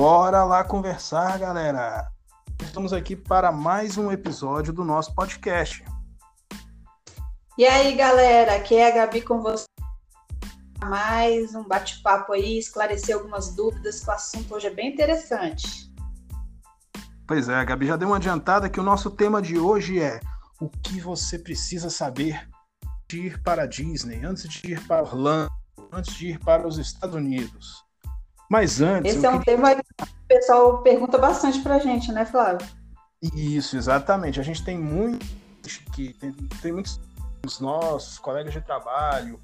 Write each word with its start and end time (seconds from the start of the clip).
Bora 0.00 0.44
lá 0.44 0.64
conversar, 0.64 1.38
galera. 1.38 2.10
Estamos 2.62 2.90
aqui 2.90 3.14
para 3.14 3.52
mais 3.52 3.98
um 3.98 4.10
episódio 4.10 4.72
do 4.72 4.82
nosso 4.82 5.14
podcast. 5.14 5.84
E 7.58 7.66
aí, 7.66 7.94
galera, 7.94 8.56
aqui 8.56 8.76
é 8.76 8.90
a 8.90 8.94
Gabi 8.94 9.20
com 9.20 9.42
você. 9.42 9.66
Mais 10.82 11.54
um 11.54 11.68
bate-papo 11.68 12.32
aí, 12.32 12.56
esclarecer 12.56 13.14
algumas 13.14 13.54
dúvidas, 13.54 14.00
que 14.00 14.08
o 14.08 14.14
assunto 14.14 14.54
hoje 14.54 14.68
é 14.68 14.70
bem 14.70 14.90
interessante. 14.90 15.92
Pois 17.26 17.50
é, 17.50 17.56
a 17.56 17.64
Gabi 17.64 17.86
já 17.86 17.96
deu 17.96 18.08
uma 18.08 18.16
adiantada 18.16 18.70
que 18.70 18.80
o 18.80 18.82
nosso 18.82 19.10
tema 19.10 19.42
de 19.42 19.58
hoje 19.58 20.00
é 20.00 20.18
o 20.58 20.70
que 20.70 20.98
você 20.98 21.38
precisa 21.38 21.90
saber 21.90 22.48
de 23.06 23.26
ir 23.26 23.42
para 23.42 23.64
a 23.64 23.66
Disney, 23.66 24.24
antes 24.24 24.48
de 24.48 24.72
ir 24.72 24.86
para 24.86 25.02
Orlando, 25.02 25.52
antes 25.92 26.14
de 26.14 26.28
ir 26.28 26.38
para 26.38 26.66
os 26.66 26.78
Estados 26.78 27.16
Unidos. 27.16 27.89
Mas 28.50 28.80
antes. 28.80 29.14
Esse 29.14 29.24
é 29.24 29.30
um 29.30 29.38
queria... 29.38 29.56
tema 29.56 29.74
que 29.76 29.80
o 30.02 30.26
pessoal 30.26 30.82
pergunta 30.82 31.16
bastante 31.16 31.60
para 31.60 31.76
a 31.76 31.78
gente, 31.78 32.10
né, 32.10 32.26
Flávio? 32.26 32.66
Isso, 33.22 33.76
exatamente. 33.76 34.40
A 34.40 34.42
gente 34.42 34.64
tem 34.64 34.76
muitos 34.76 35.78
que 35.94 36.12
tem, 36.14 36.32
tem 36.60 36.72
muitos 36.72 36.98
nossos 37.60 38.18
colegas 38.18 38.52
de 38.52 38.60
trabalho 38.60 39.38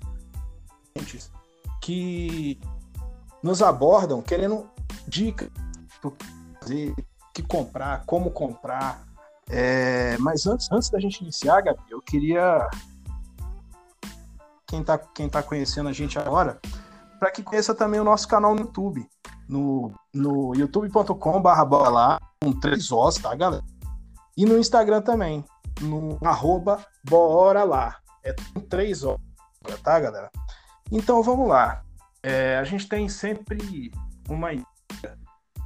que 1.80 2.58
nos 3.42 3.62
abordam 3.62 4.20
querendo 4.20 4.68
dicas 5.06 5.50
do 6.02 6.10
que 6.10 6.26
fazer, 6.60 6.94
que 7.32 7.42
comprar, 7.42 8.04
como 8.06 8.30
comprar. 8.32 9.06
É, 9.48 10.18
mas 10.18 10.46
antes, 10.46 10.70
antes 10.72 10.90
da 10.90 10.98
gente 10.98 11.20
iniciar, 11.20 11.60
Gabi, 11.60 11.78
eu 11.90 12.02
queria 12.02 12.68
quem 14.66 14.80
está 14.80 14.98
quem 14.98 15.28
tá 15.28 15.42
conhecendo 15.44 15.88
a 15.88 15.92
gente 15.92 16.18
agora, 16.18 16.58
para 17.18 17.30
que 17.30 17.42
conheça 17.42 17.74
também 17.74 18.00
o 18.00 18.04
nosso 18.04 18.28
canal 18.28 18.54
no 18.54 18.62
YouTube, 18.62 19.06
no, 19.48 19.92
no 20.14 20.54
youtube.com.br 20.54 21.18
com 22.42 22.52
três 22.60 22.90
Os, 22.92 23.16
tá, 23.16 23.34
galera? 23.34 23.64
E 24.36 24.44
no 24.44 24.58
Instagram 24.58 25.02
também, 25.02 25.44
no 25.80 26.18
arroba 26.22 26.84
bora 27.04 27.64
lá. 27.64 27.98
É 28.22 28.34
com 28.52 28.60
três 28.60 29.02
Os, 29.02 29.16
tá, 29.82 29.98
galera? 29.98 30.30
Então 30.90 31.22
vamos 31.22 31.48
lá. 31.48 31.82
É, 32.22 32.58
a 32.58 32.64
gente 32.64 32.88
tem 32.88 33.08
sempre 33.08 33.92
uma 34.28 34.52
ideia 34.52 34.66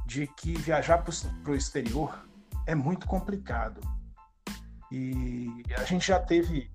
de 0.05 0.27
que 0.27 0.53
viajar 0.53 0.99
para 0.99 1.51
o 1.51 1.55
exterior 1.55 2.25
é 2.65 2.75
muito 2.75 3.07
complicado. 3.07 3.81
E 4.91 5.63
a 5.77 5.83
gente 5.85 6.07
já 6.07 6.19
teve 6.19 6.69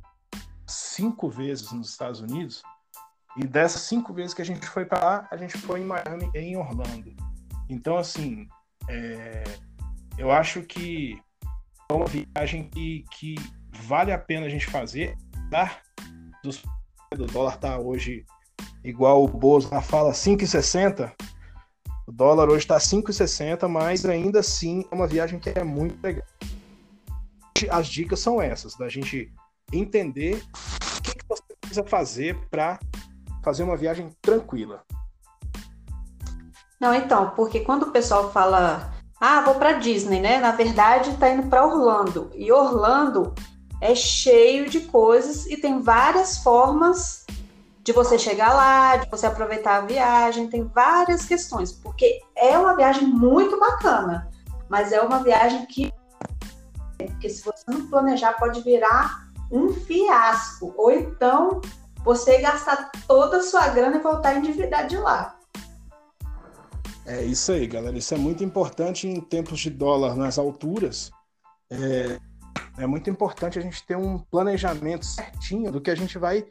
cinco 0.67 1.29
vezes 1.29 1.71
nos 1.71 1.91
Estados 1.91 2.21
Unidos 2.21 2.63
e 3.37 3.47
dessas 3.47 3.83
cinco 3.83 4.15
vezes 4.15 4.33
que 4.33 4.43
a 4.43 4.45
gente 4.45 4.67
foi 4.67 4.85
para 4.85 5.05
lá, 5.05 5.29
a 5.31 5.37
gente 5.37 5.59
foi 5.59 5.81
em 5.81 5.85
Miami 5.85 6.31
e 6.35 6.39
em 6.39 6.57
Orlando. 6.57 7.15
Então, 7.69 7.97
assim, 7.99 8.49
é, 8.89 9.45
eu 10.17 10.31
acho 10.31 10.63
que 10.63 11.21
é 11.91 11.93
uma 11.93 12.07
viagem 12.07 12.69
que, 12.71 13.05
que 13.13 13.35
vale 13.71 14.13
a 14.13 14.19
pena 14.19 14.47
a 14.47 14.49
gente 14.49 14.67
fazer, 14.67 15.17
tá? 15.51 15.79
Dos, 16.43 16.63
o 17.13 17.27
dólar 17.27 17.59
tá 17.59 17.79
hoje 17.79 18.25
igual 18.83 19.23
o 19.23 19.29
Bozo 19.29 19.69
fala, 19.83 20.13
5,60. 20.13 21.13
O 22.07 22.13
dólar 22.13 22.49
hoje 22.49 22.65
está 22.65 22.79
5,60, 22.79 23.69
mas 23.69 24.07
ainda 24.07 24.41
assim 24.41 24.85
é 24.91 24.95
uma 24.95 25.07
viagem 25.07 25.39
que 25.39 25.51
é 25.51 25.63
muito 25.63 26.01
legal. 26.03 26.25
As 27.71 27.89
dicas 27.89 28.21
são 28.21 28.41
essas, 28.41 28.77
da 28.77 28.89
gente 28.89 29.33
entender 29.73 30.43
o 30.99 31.03
que, 31.03 31.15
que 31.19 31.29
você 31.29 31.43
precisa 31.61 31.85
fazer 31.85 32.39
para 32.49 32.79
fazer 33.47 33.63
uma 33.63 33.77
viagem 33.77 34.11
tranquila. 34.21 34.83
Não, 36.81 36.93
então, 36.93 37.31
porque 37.37 37.61
quando 37.61 37.85
o 37.85 37.93
pessoal 37.93 38.33
fala, 38.33 38.93
ah, 39.21 39.41
vou 39.43 39.55
para 39.55 39.75
Disney, 39.75 40.21
né? 40.21 40.41
Na 40.41 40.51
verdade, 40.51 41.11
está 41.11 41.31
indo 41.31 41.49
para 41.49 41.65
Orlando. 41.65 42.29
E 42.35 42.51
Orlando 42.51 43.33
é 43.81 43.95
cheio 43.95 44.69
de 44.69 44.81
coisas 44.81 45.47
e 45.47 45.57
tem 45.57 45.81
várias 45.81 46.39
formas 46.39 47.25
de 47.85 47.93
você 47.93 48.19
chegar 48.19 48.53
lá, 48.53 48.97
de 48.97 49.09
você 49.09 49.27
aproveitar 49.27 49.77
a 49.77 49.87
viagem, 49.87 50.51
tem 50.51 50.65
várias 50.65 51.25
questões, 51.25 51.71
porque 51.71 52.21
é 52.35 52.59
uma 52.59 52.75
viagem 52.75 53.07
muito 53.07 53.61
bacana, 53.61 54.29
mas 54.69 54.91
é 54.91 55.01
uma 55.01 55.23
viagem 55.23 55.65
que 55.67 55.93
porque 56.99 57.29
se 57.29 57.45
você 57.45 57.63
não 57.69 57.87
planejar 57.87 58.33
pode 58.33 58.61
virar 58.63 59.29
um 59.53 59.73
fiasco, 59.73 60.75
ou 60.77 60.91
então 60.91 61.61
você 62.07 62.41
gastar 62.41 62.93
toda 63.09 63.39
a 63.39 63.43
sua 63.43 63.67
grana 63.67 63.97
e 63.97 64.01
voltar 64.01 64.29
a 64.29 64.39
endividar 64.39 64.87
de 64.87 64.97
lá. 64.97 65.37
É 67.05 67.25
isso 67.25 67.51
aí, 67.51 67.67
galera. 67.67 67.99
Isso 67.99 68.15
é 68.15 68.17
muito 68.17 68.45
importante 68.45 69.09
em 69.09 69.21
tempos 69.21 69.59
de 69.59 69.71
dólar 69.71 70.15
nas 70.15 70.39
alturas. 70.39 71.11
É, 71.69 72.21
é 72.79 72.87
muito 72.87 73.11
importante 73.11 73.59
a 73.59 73.63
gente 73.63 73.85
ter 73.85 73.97
um 73.97 74.19
planejamento 74.19 75.05
certinho 75.05 75.73
do 75.73 75.81
que 75.81 75.91
a 75.91 75.97
gente 75.97 76.17
vai 76.17 76.47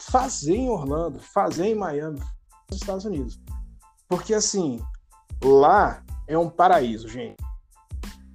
fazer 0.00 0.56
em 0.56 0.68
Orlando, 0.68 1.20
fazer 1.20 1.66
em 1.66 1.76
Miami, 1.76 2.18
nos 2.68 2.80
Estados 2.80 3.04
Unidos. 3.04 3.40
Porque 4.08 4.34
assim, 4.34 4.80
lá 5.44 6.02
é 6.26 6.36
um 6.36 6.50
paraíso, 6.50 7.08
gente. 7.08 7.36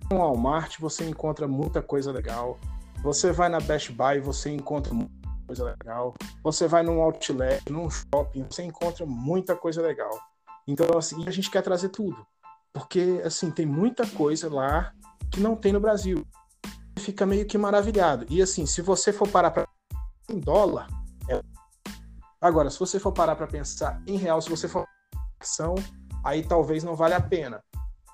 No 0.09 0.19
Walmart 0.19 0.79
você 0.79 1.03
encontra 1.03 1.45
muita 1.45 1.81
coisa 1.81 2.09
legal. 2.09 2.57
Você 3.03 3.33
vai 3.33 3.49
na 3.49 3.59
Best 3.59 3.91
Buy, 3.91 4.21
você 4.21 4.49
encontra 4.49 4.93
coisa 5.45 5.63
legal. 5.63 6.13
Você 6.43 6.67
vai 6.67 6.83
num 6.83 7.01
outlet, 7.01 7.61
num 7.71 7.89
shopping, 7.89 8.45
você 8.49 8.63
encontra 8.63 9.05
muita 9.05 9.55
coisa 9.55 9.81
legal. 9.81 10.11
Então, 10.67 10.97
assim, 10.97 11.27
a 11.27 11.31
gente 11.31 11.51
quer 11.51 11.61
trazer 11.61 11.89
tudo. 11.89 12.25
Porque, 12.73 13.21
assim, 13.23 13.51
tem 13.51 13.65
muita 13.65 14.07
coisa 14.07 14.51
lá 14.51 14.91
que 15.31 15.39
não 15.39 15.55
tem 15.55 15.71
no 15.71 15.79
Brasil. 15.79 16.25
Fica 16.97 17.25
meio 17.25 17.45
que 17.45 17.57
maravilhado. 17.57 18.25
E, 18.29 18.41
assim, 18.41 18.65
se 18.65 18.81
você 18.81 19.11
for 19.11 19.27
parar 19.27 19.51
para 19.51 19.67
em 20.29 20.39
dólar, 20.39 20.87
é... 21.29 21.41
agora, 22.41 22.69
se 22.69 22.79
você 22.79 22.99
for 22.99 23.11
parar 23.11 23.35
para 23.35 23.45
pensar 23.45 24.01
em 24.07 24.17
real, 24.17 24.41
se 24.41 24.49
você 24.49 24.67
for 24.67 24.87
ação, 25.39 25.75
aí 26.23 26.43
talvez 26.43 26.83
não 26.83 26.95
vale 26.95 27.13
a 27.13 27.21
pena. 27.21 27.61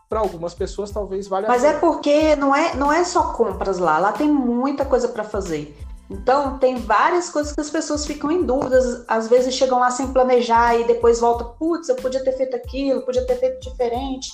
Para 0.10 0.22
algumas 0.22 0.56
pessoas, 0.56 0.90
talvez 0.90 1.28
valha 1.28 1.48
Mas 1.48 1.64
a 1.64 1.68
é 1.68 1.70
pena. 1.74 1.82
Mas 1.82 1.88
é 1.88 1.94
porque 1.94 2.36
não 2.36 2.56
é, 2.56 2.76
não 2.76 2.92
é 2.92 3.04
só 3.04 3.32
compras 3.32 3.78
lá, 3.78 4.00
lá 4.00 4.12
tem 4.12 4.28
muita 4.28 4.84
coisa 4.84 5.08
para 5.08 5.24
fazer. 5.24 5.78
Então, 6.09 6.58
tem 6.58 6.75
várias 6.75 7.30
coisas 7.30 7.53
que 7.53 7.62
as 7.62 7.70
pessoas 7.70 8.06
ficam 8.06 8.31
em 8.31 8.44
dúvidas, 8.44 9.06
às 9.08 9.28
vezes 9.28 9.53
chegam 9.53 9.80
lá 9.80 9.92
sem 9.92 10.12
planejar 10.12 10.75
e 10.75 10.86
depois 10.86 11.20
volta, 11.20 11.44
putz, 11.44 11.88
eu 11.88 11.96
podia 11.96 12.24
ter 12.24 12.31
feito 12.34 12.56
aquilo, 12.56 13.06
podia 13.06 13.25
ter 13.28 13.36
feito 13.36 13.59
diferente. 13.70 14.31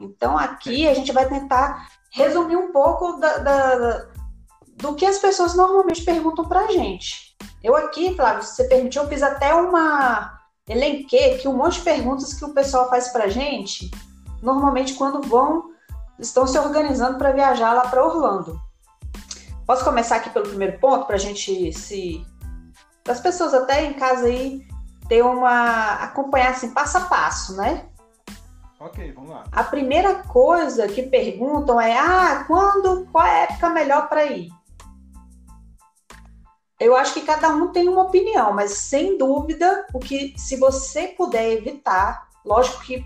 Então, 0.00 0.36
aqui 0.36 0.86
a 0.86 0.92
gente 0.92 1.10
vai 1.12 1.26
tentar 1.26 1.88
resumir 2.12 2.56
um 2.56 2.72
pouco 2.72 3.12
da, 3.14 3.38
da, 3.38 4.08
do 4.76 4.94
que 4.94 5.06
as 5.06 5.18
pessoas 5.18 5.54
normalmente 5.54 6.04
perguntam 6.04 6.46
para 6.46 6.60
a 6.60 6.70
gente. 6.70 7.36
Eu 7.64 7.74
aqui, 7.74 8.14
Flávio, 8.14 8.42
se 8.42 8.54
você 8.54 8.64
permitiu, 8.64 9.02
eu 9.02 9.08
fiz 9.08 9.22
até 9.22 9.54
uma 9.54 10.38
elenquei 10.68 11.34
aqui 11.34 11.48
um 11.48 11.56
monte 11.56 11.78
de 11.78 11.84
perguntas 11.84 12.34
que 12.34 12.44
o 12.44 12.52
pessoal 12.52 12.90
faz 12.90 13.08
para 13.08 13.24
a 13.24 13.28
gente, 13.28 13.90
normalmente 14.42 14.94
quando 14.94 15.26
vão, 15.26 15.70
estão 16.18 16.46
se 16.46 16.58
organizando 16.58 17.16
para 17.16 17.32
viajar 17.32 17.72
lá 17.72 17.88
para 17.88 18.04
Orlando. 18.04 18.60
Posso 19.68 19.84
começar 19.84 20.16
aqui 20.16 20.30
pelo 20.30 20.48
primeiro 20.48 20.78
ponto 20.78 21.04
para 21.04 21.16
a 21.16 21.18
gente 21.18 21.74
se. 21.74 22.26
Para 23.04 23.12
as 23.12 23.20
pessoas 23.20 23.52
até 23.52 23.84
em 23.84 23.92
casa 23.92 24.24
aí 24.24 24.66
ter 25.10 25.22
uma. 25.22 25.92
acompanhar 26.04 26.52
assim, 26.52 26.72
passo 26.72 26.96
a 26.96 27.02
passo, 27.02 27.54
né? 27.54 27.86
Ok, 28.80 29.12
vamos 29.12 29.28
lá. 29.28 29.44
A 29.52 29.62
primeira 29.62 30.22
coisa 30.22 30.88
que 30.88 31.02
perguntam 31.02 31.78
é: 31.78 31.98
ah, 31.98 32.44
quando, 32.46 33.06
qual 33.12 33.26
é 33.26 33.40
a 33.40 33.42
época 33.42 33.68
melhor 33.68 34.08
para 34.08 34.24
ir? 34.24 34.48
Eu 36.80 36.96
acho 36.96 37.12
que 37.12 37.20
cada 37.20 37.50
um 37.50 37.70
tem 37.70 37.90
uma 37.90 38.04
opinião, 38.04 38.54
mas 38.54 38.70
sem 38.70 39.18
dúvida, 39.18 39.86
o 39.92 39.98
que 39.98 40.32
se 40.38 40.56
você 40.56 41.08
puder 41.08 41.52
evitar, 41.52 42.30
lógico 42.42 42.82
que 42.84 43.04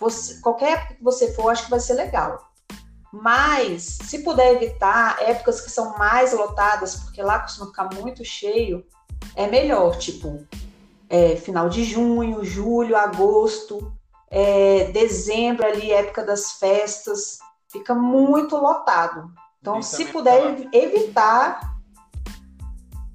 você, 0.00 0.40
qualquer 0.40 0.78
época 0.78 0.94
que 0.94 1.04
você 1.04 1.34
for, 1.34 1.50
acho 1.50 1.64
que 1.64 1.70
vai 1.70 1.80
ser 1.80 1.92
legal. 1.92 2.53
Mas, 3.22 3.98
se 4.02 4.24
puder 4.24 4.54
evitar 4.54 5.22
épocas 5.22 5.60
que 5.60 5.70
são 5.70 5.96
mais 5.96 6.32
lotadas, 6.32 6.96
porque 6.96 7.22
lá 7.22 7.38
costuma 7.38 7.68
ficar 7.68 7.94
muito 7.94 8.24
cheio, 8.24 8.84
é 9.36 9.46
melhor, 9.46 9.96
tipo, 9.98 10.44
é, 11.08 11.36
final 11.36 11.68
de 11.68 11.84
junho, 11.84 12.44
julho, 12.44 12.96
agosto, 12.96 13.96
é, 14.28 14.90
dezembro 14.90 15.64
ali, 15.64 15.92
época 15.92 16.24
das 16.24 16.52
festas, 16.58 17.38
fica 17.70 17.94
muito 17.94 18.56
lotado. 18.56 19.32
Então, 19.60 19.80
se 19.80 20.06
puder 20.06 20.48
aquela... 20.48 20.70
evitar. 20.72 21.78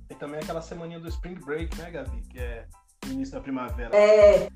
Tem 0.08 0.18
também 0.18 0.40
aquela 0.40 0.62
semaninha 0.62 1.02
do 1.02 1.10
Spring 1.10 1.36
Break, 1.36 1.78
né, 1.78 1.92
Gabi? 1.92 2.22
Que 2.30 2.40
é 2.40 2.68
início 3.08 3.34
da 3.34 3.42
primavera. 3.42 3.94
É, 3.94 4.50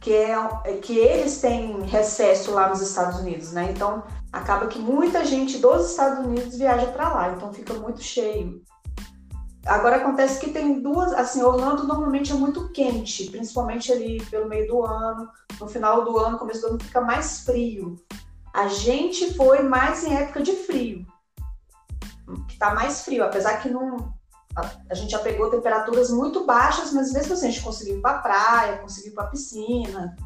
que, 0.00 0.12
é, 0.12 0.32
é, 0.64 0.76
que 0.78 0.96
eles 0.98 1.40
têm 1.40 1.82
recesso 1.82 2.52
lá 2.52 2.68
nos 2.68 2.80
Estados 2.80 3.20
Unidos, 3.20 3.52
né? 3.52 3.70
Então 3.70 4.02
acaba 4.32 4.66
que 4.66 4.78
muita 4.78 5.24
gente 5.24 5.58
dos 5.58 5.90
Estados 5.90 6.24
Unidos 6.24 6.56
viaja 6.56 6.86
para 6.86 7.08
lá, 7.12 7.32
então 7.32 7.52
fica 7.52 7.74
muito 7.74 8.02
cheio. 8.02 8.62
Agora 9.66 9.96
acontece 9.96 10.40
que 10.40 10.50
tem 10.50 10.80
duas, 10.80 11.12
assim, 11.12 11.42
Orlando 11.42 11.86
normalmente 11.86 12.32
é 12.32 12.34
muito 12.34 12.70
quente, 12.70 13.30
principalmente 13.30 13.92
ali 13.92 14.24
pelo 14.24 14.48
meio 14.48 14.66
do 14.66 14.82
ano, 14.84 15.28
no 15.60 15.68
final 15.68 16.02
do 16.04 16.16
ano, 16.18 16.38
começo 16.38 16.62
do 16.62 16.68
ano 16.68 16.82
fica 16.82 17.00
mais 17.02 17.40
frio. 17.40 17.96
A 18.54 18.68
gente 18.68 19.34
foi 19.34 19.62
mais 19.62 20.02
em 20.02 20.16
época 20.16 20.42
de 20.42 20.52
frio, 20.52 21.06
que 22.48 22.58
tá 22.58 22.74
mais 22.74 23.02
frio, 23.04 23.22
apesar 23.22 23.60
que 23.60 23.68
não 23.68 24.12
a, 24.60 24.70
a 24.90 24.94
gente 24.94 25.10
já 25.10 25.18
pegou 25.18 25.50
temperaturas 25.50 26.10
muito 26.10 26.44
baixas, 26.44 26.92
mas 26.92 27.12
mesmo 27.12 27.32
assim 27.32 27.48
a 27.48 27.50
gente 27.50 27.62
conseguiu 27.62 27.98
ir 27.98 28.00
para 28.00 28.18
praia, 28.18 28.78
conseguiu 28.78 29.12
ir 29.12 29.14
para 29.14 29.28
piscina. 29.28 30.16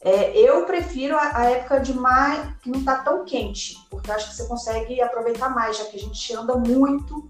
É, 0.00 0.38
eu 0.38 0.64
prefiro 0.64 1.16
a, 1.16 1.38
a, 1.38 1.44
época 1.50 1.80
de 1.80 1.92
maio 1.92 2.56
que 2.62 2.70
não 2.70 2.84
tá 2.84 2.98
tão 2.98 3.24
quente, 3.24 3.76
porque 3.90 4.10
eu 4.10 4.14
acho 4.14 4.28
que 4.30 4.36
você 4.36 4.46
consegue 4.46 5.02
aproveitar 5.02 5.48
mais, 5.48 5.76
já 5.76 5.84
que 5.86 5.96
a 5.96 6.00
gente 6.00 6.32
anda 6.34 6.56
muito 6.56 7.28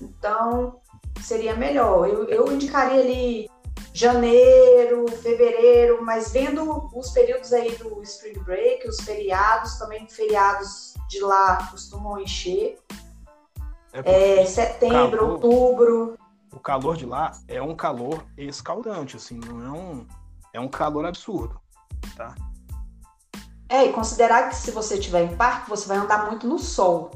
então, 0.00 0.80
seria 1.22 1.56
melhor. 1.56 2.08
Eu, 2.08 2.24
eu 2.28 2.52
indicaria 2.52 3.00
ali 3.00 3.50
janeiro, 3.92 5.06
fevereiro, 5.08 6.04
mas 6.04 6.30
vendo 6.30 6.88
os 6.94 7.10
períodos 7.10 7.52
aí 7.52 7.74
do 7.76 8.02
Spring 8.02 8.38
Break, 8.40 8.88
os 8.88 9.00
feriados, 9.00 9.78
também 9.78 10.06
feriados 10.08 10.94
de 11.08 11.20
lá 11.20 11.68
costumam 11.70 12.20
encher. 12.20 12.78
É, 13.92 14.40
é 14.40 14.46
setembro, 14.46 15.18
calor, 15.18 15.30
outubro. 15.32 16.18
O 16.52 16.60
calor 16.60 16.96
de 16.96 17.06
lá 17.06 17.32
é 17.46 17.60
um 17.60 17.74
calor 17.74 18.24
escaldante, 18.36 19.16
assim, 19.16 19.38
não 19.38 19.64
é 19.64 19.70
um, 19.70 20.06
é 20.54 20.60
um 20.60 20.68
calor 20.68 21.04
absurdo, 21.04 21.60
tá? 22.16 22.34
É, 23.68 23.84
e 23.84 23.92
considerar 23.92 24.48
que 24.48 24.56
se 24.56 24.70
você 24.70 24.94
estiver 24.94 25.22
em 25.22 25.36
parque, 25.36 25.68
você 25.68 25.86
vai 25.86 25.98
andar 25.98 26.26
muito 26.26 26.46
no 26.46 26.58
sol, 26.58 27.10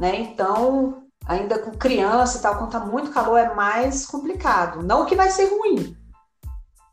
né? 0.00 0.16
Então, 0.16 1.04
ainda 1.26 1.58
com 1.58 1.72
criança 1.72 2.38
e 2.38 2.40
tal, 2.40 2.56
quando 2.56 2.72
tá 2.72 2.80
muito 2.80 3.10
calor 3.10 3.38
é 3.38 3.54
mais 3.54 4.06
complicado. 4.06 4.82
Não 4.82 5.04
que 5.04 5.14
vai 5.14 5.30
ser 5.30 5.50
ruim, 5.50 5.94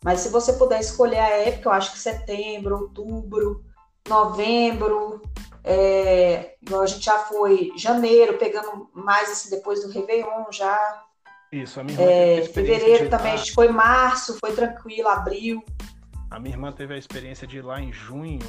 mas 0.06 0.20
se 0.20 0.30
você 0.30 0.54
puder 0.54 0.80
escolher 0.82 1.18
a 1.18 1.30
época, 1.30 1.68
eu 1.68 1.74
acho 1.74 1.92
que 1.94 1.98
setembro, 1.98 2.78
outubro, 2.78 3.66
novembro, 4.08 5.20
é, 5.66 6.56
a 6.72 6.86
gente 6.86 7.04
já 7.04 7.20
foi 7.20 7.72
janeiro, 7.76 8.38
pegando 8.38 8.90
mais 8.94 9.32
assim 9.32 9.50
depois 9.50 9.82
do 9.82 9.92
Réveillon 9.92 10.46
já. 10.52 11.04
Isso, 11.52 11.80
a 11.80 11.84
minha 11.84 12.00
irmã 12.00 12.12
é, 12.12 12.42
Fevereiro 12.44 13.10
também, 13.10 13.34
a 13.34 13.38
gente 13.38 13.54
foi 13.54 13.70
março, 13.70 14.38
foi 14.40 14.54
tranquilo, 14.54 15.08
abril. 15.08 15.64
A 16.30 16.40
minha 16.40 16.56
irmã 16.56 16.72
teve 16.72 16.94
a 16.94 16.98
experiência 16.98 17.48
de 17.48 17.58
ir 17.58 17.62
lá 17.62 17.80
em 17.80 17.92
junho, 17.92 18.40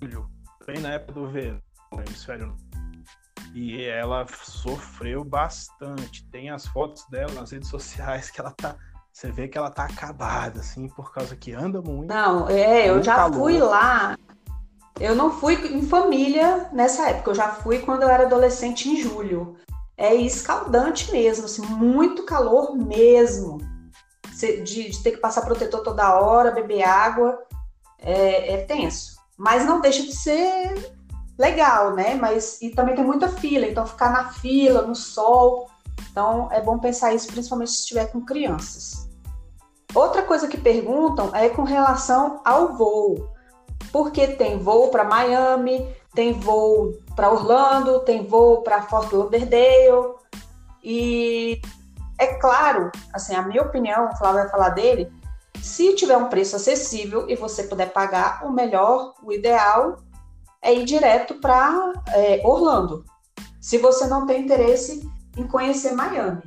julho, 0.00 0.30
bem 0.66 0.78
na 0.78 0.92
época 0.92 1.12
do 1.12 1.28
verão, 1.28 1.60
no 1.92 2.00
hemisfério 2.00 2.54
e 3.54 3.84
ela 3.84 4.26
sofreu 4.44 5.24
bastante. 5.24 6.24
Tem 6.30 6.50
as 6.50 6.66
fotos 6.66 7.04
dela 7.08 7.32
nas 7.32 7.50
redes 7.50 7.68
sociais 7.68 8.30
que 8.30 8.40
ela 8.40 8.52
tá. 8.52 8.76
Você 9.12 9.30
vê 9.30 9.48
que 9.48 9.58
ela 9.58 9.70
tá 9.70 9.84
acabada, 9.84 10.60
assim, 10.60 10.88
por 10.88 11.12
causa 11.12 11.34
que 11.34 11.52
anda 11.52 11.82
muito. 11.82 12.08
Não, 12.08 12.48
é, 12.48 12.88
eu 12.88 13.02
já 13.02 13.16
calor. 13.16 13.34
fui 13.34 13.58
lá. 13.58 14.16
Eu 15.00 15.14
não 15.14 15.30
fui 15.30 15.54
em 15.74 15.80
família 15.80 16.68
nessa 16.74 17.08
época, 17.08 17.30
eu 17.30 17.34
já 17.34 17.48
fui 17.48 17.78
quando 17.78 18.02
eu 18.02 18.08
era 18.10 18.24
adolescente 18.24 18.86
em 18.86 19.00
julho. 19.00 19.56
É 19.96 20.14
escaldante 20.14 21.10
mesmo, 21.10 21.46
assim, 21.46 21.62
muito 21.62 22.24
calor 22.24 22.76
mesmo. 22.76 23.58
De, 24.62 24.90
de 24.90 25.02
ter 25.02 25.12
que 25.12 25.16
passar 25.18 25.42
protetor 25.42 25.82
toda 25.82 26.18
hora, 26.18 26.50
beber 26.50 26.82
água, 26.82 27.38
é, 27.98 28.54
é 28.54 28.64
tenso. 28.64 29.16
Mas 29.38 29.64
não 29.64 29.80
deixa 29.80 30.02
de 30.02 30.14
ser 30.14 30.94
legal, 31.38 31.94
né? 31.94 32.14
Mas 32.14 32.60
e 32.60 32.70
também 32.70 32.94
tem 32.94 33.04
muita 33.04 33.28
fila, 33.28 33.66
então 33.66 33.86
ficar 33.86 34.10
na 34.10 34.30
fila, 34.30 34.82
no 34.82 34.94
sol. 34.94 35.70
Então 36.10 36.48
é 36.52 36.60
bom 36.60 36.78
pensar 36.78 37.14
isso, 37.14 37.26
principalmente 37.28 37.70
se 37.70 37.80
estiver 37.80 38.12
com 38.12 38.20
crianças. 38.24 39.08
Outra 39.94 40.22
coisa 40.22 40.46
que 40.46 40.58
perguntam 40.58 41.34
é 41.34 41.48
com 41.48 41.62
relação 41.62 42.40
ao 42.44 42.76
voo. 42.76 43.39
Porque 43.92 44.28
tem 44.28 44.58
voo 44.58 44.88
para 44.88 45.04
Miami, 45.04 45.88
tem 46.14 46.32
voo 46.32 46.94
para 47.16 47.30
Orlando, 47.30 48.00
tem 48.00 48.26
voo 48.26 48.62
para 48.62 48.82
Fort 48.82 49.12
Lauderdale. 49.12 50.14
E 50.82 51.60
é 52.18 52.34
claro, 52.34 52.90
assim, 53.12 53.34
a 53.34 53.42
minha 53.42 53.62
opinião, 53.62 54.08
o 54.08 54.16
Flávio 54.16 54.42
vai 54.42 54.48
falar 54.50 54.70
dele, 54.70 55.10
se 55.62 55.94
tiver 55.94 56.16
um 56.16 56.28
preço 56.28 56.56
acessível 56.56 57.28
e 57.28 57.36
você 57.36 57.64
puder 57.64 57.92
pagar, 57.92 58.46
o 58.46 58.50
melhor, 58.50 59.14
o 59.22 59.32
ideal 59.32 59.98
é 60.62 60.72
ir 60.72 60.84
direto 60.84 61.34
para 61.34 61.92
é, 62.08 62.40
Orlando. 62.44 63.04
Se 63.60 63.76
você 63.78 64.06
não 64.06 64.26
tem 64.26 64.42
interesse 64.42 65.08
em 65.36 65.46
conhecer 65.46 65.92
Miami, 65.92 66.42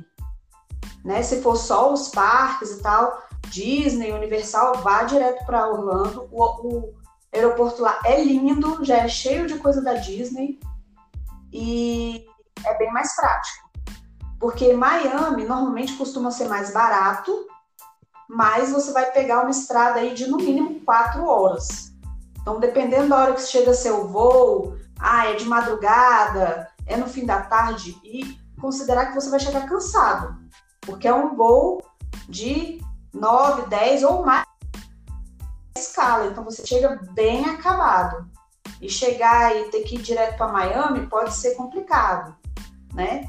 né? 1.04 1.22
Se 1.22 1.42
for 1.42 1.56
só 1.56 1.92
os 1.92 2.08
parques 2.08 2.72
e 2.72 2.82
tal, 2.82 3.22
Disney, 3.48 4.12
Universal, 4.12 4.78
vá 4.78 5.04
direto 5.04 5.44
para 5.44 5.68
Orlando. 5.68 6.28
O, 6.32 6.42
o, 6.42 6.94
aeroporto 7.34 7.82
lá 7.82 7.98
é 8.04 8.22
lindo, 8.22 8.84
já 8.84 8.98
é 8.98 9.08
cheio 9.08 9.46
de 9.46 9.58
coisa 9.58 9.82
da 9.82 9.94
Disney 9.94 10.58
e 11.52 12.24
é 12.64 12.78
bem 12.78 12.92
mais 12.92 13.14
prático. 13.14 13.70
Porque 14.38 14.72
Miami 14.72 15.44
normalmente 15.44 15.96
costuma 15.96 16.30
ser 16.30 16.48
mais 16.48 16.72
barato, 16.72 17.46
mas 18.28 18.72
você 18.72 18.92
vai 18.92 19.10
pegar 19.12 19.42
uma 19.42 19.50
estrada 19.50 20.00
aí 20.00 20.14
de 20.14 20.26
no 20.26 20.36
mínimo 20.36 20.80
quatro 20.84 21.24
horas. 21.26 21.92
Então, 22.40 22.60
dependendo 22.60 23.08
da 23.08 23.18
hora 23.18 23.34
que 23.34 23.42
chega 23.42 23.72
seu 23.72 24.06
voo, 24.06 24.76
ah, 24.98 25.30
é 25.30 25.34
de 25.34 25.46
madrugada, 25.46 26.68
é 26.86 26.96
no 26.96 27.06
fim 27.06 27.24
da 27.24 27.40
tarde, 27.40 27.98
e 28.04 28.38
considerar 28.60 29.06
que 29.06 29.14
você 29.14 29.30
vai 29.30 29.40
chegar 29.40 29.66
cansado, 29.66 30.36
porque 30.82 31.08
é 31.08 31.14
um 31.14 31.34
voo 31.34 31.82
de 32.28 32.80
9, 33.12 33.66
10 33.68 34.02
ou 34.04 34.24
mais 34.24 34.44
escala, 35.76 36.26
então 36.26 36.44
você 36.44 36.66
chega 36.66 37.00
bem 37.12 37.44
acabado. 37.46 38.28
E 38.80 38.88
chegar 38.88 39.54
e 39.56 39.70
ter 39.70 39.82
que 39.82 39.96
ir 39.96 40.02
direto 40.02 40.36
para 40.36 40.52
Miami 40.52 41.06
pode 41.06 41.34
ser 41.34 41.54
complicado, 41.54 42.36
né? 42.92 43.24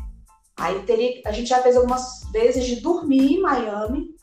Aí 0.57 0.81
teria, 0.83 1.21
a 1.25 1.31
gente 1.31 1.47
já 1.47 1.61
fez 1.61 1.75
algumas 1.75 2.23
vezes 2.31 2.65
de 2.65 2.81
dormir 2.81 3.35
em 3.35 3.41
Miami 3.41 4.15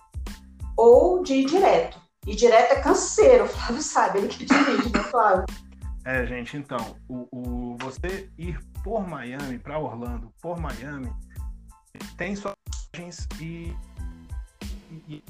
ou 0.77 1.23
de 1.23 1.35
ir 1.35 1.47
direto. 1.47 2.01
E 2.27 2.35
direto 2.35 2.73
é 2.73 2.81
canseiro, 2.81 3.45
o 3.45 3.49
Flávio 3.49 3.83
sabe, 3.83 4.19
ele 4.19 4.29
que 4.29 4.45
dirige, 4.45 4.91
né, 4.93 5.03
Flávio? 5.05 5.45
É, 6.05 6.27
gente, 6.27 6.57
então, 6.57 6.97
o, 7.09 7.29
o 7.31 7.77
você 7.79 8.29
ir 8.37 8.59
por 8.83 9.07
Miami, 9.07 9.59
para 9.59 9.79
Orlando, 9.79 10.33
por 10.41 10.59
Miami, 10.59 11.13
tem 12.17 12.35
suas 12.35 12.55
e, 13.41 13.75
e, 15.09 15.23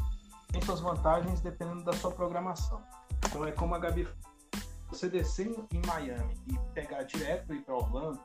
tem 0.52 0.60
suas 0.62 0.80
vantagens 0.80 1.40
dependendo 1.40 1.82
da 1.82 1.92
sua 1.94 2.12
programação. 2.12 2.82
Então 3.26 3.44
é 3.46 3.52
como 3.52 3.74
a 3.74 3.78
Gabi 3.78 4.06
você 4.88 5.08
descer 5.08 5.48
em 5.72 5.86
Miami 5.86 6.34
e 6.46 6.58
pegar 6.74 7.02
direto 7.04 7.46
para 7.46 7.56
ir 7.56 7.62
para 7.62 7.74
Orlando, 7.74 8.20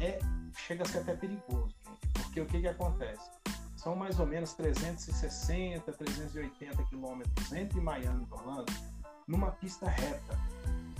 é, 0.00 0.18
chega 0.56 0.82
a 0.82 0.86
ser 0.86 0.98
até 0.98 1.14
perigoso, 1.14 1.72
gente, 1.86 2.08
porque 2.12 2.40
o 2.40 2.46
que, 2.46 2.60
que 2.60 2.66
acontece? 2.66 3.30
São 3.76 3.94
mais 3.94 4.18
ou 4.18 4.26
menos 4.26 4.52
360, 4.54 5.92
380 5.92 6.82
quilômetros 6.84 7.52
entre 7.52 7.80
Miami 7.80 8.26
e 8.28 8.34
Orlando, 8.34 8.72
numa 9.28 9.52
pista 9.52 9.88
reta, 9.88 10.38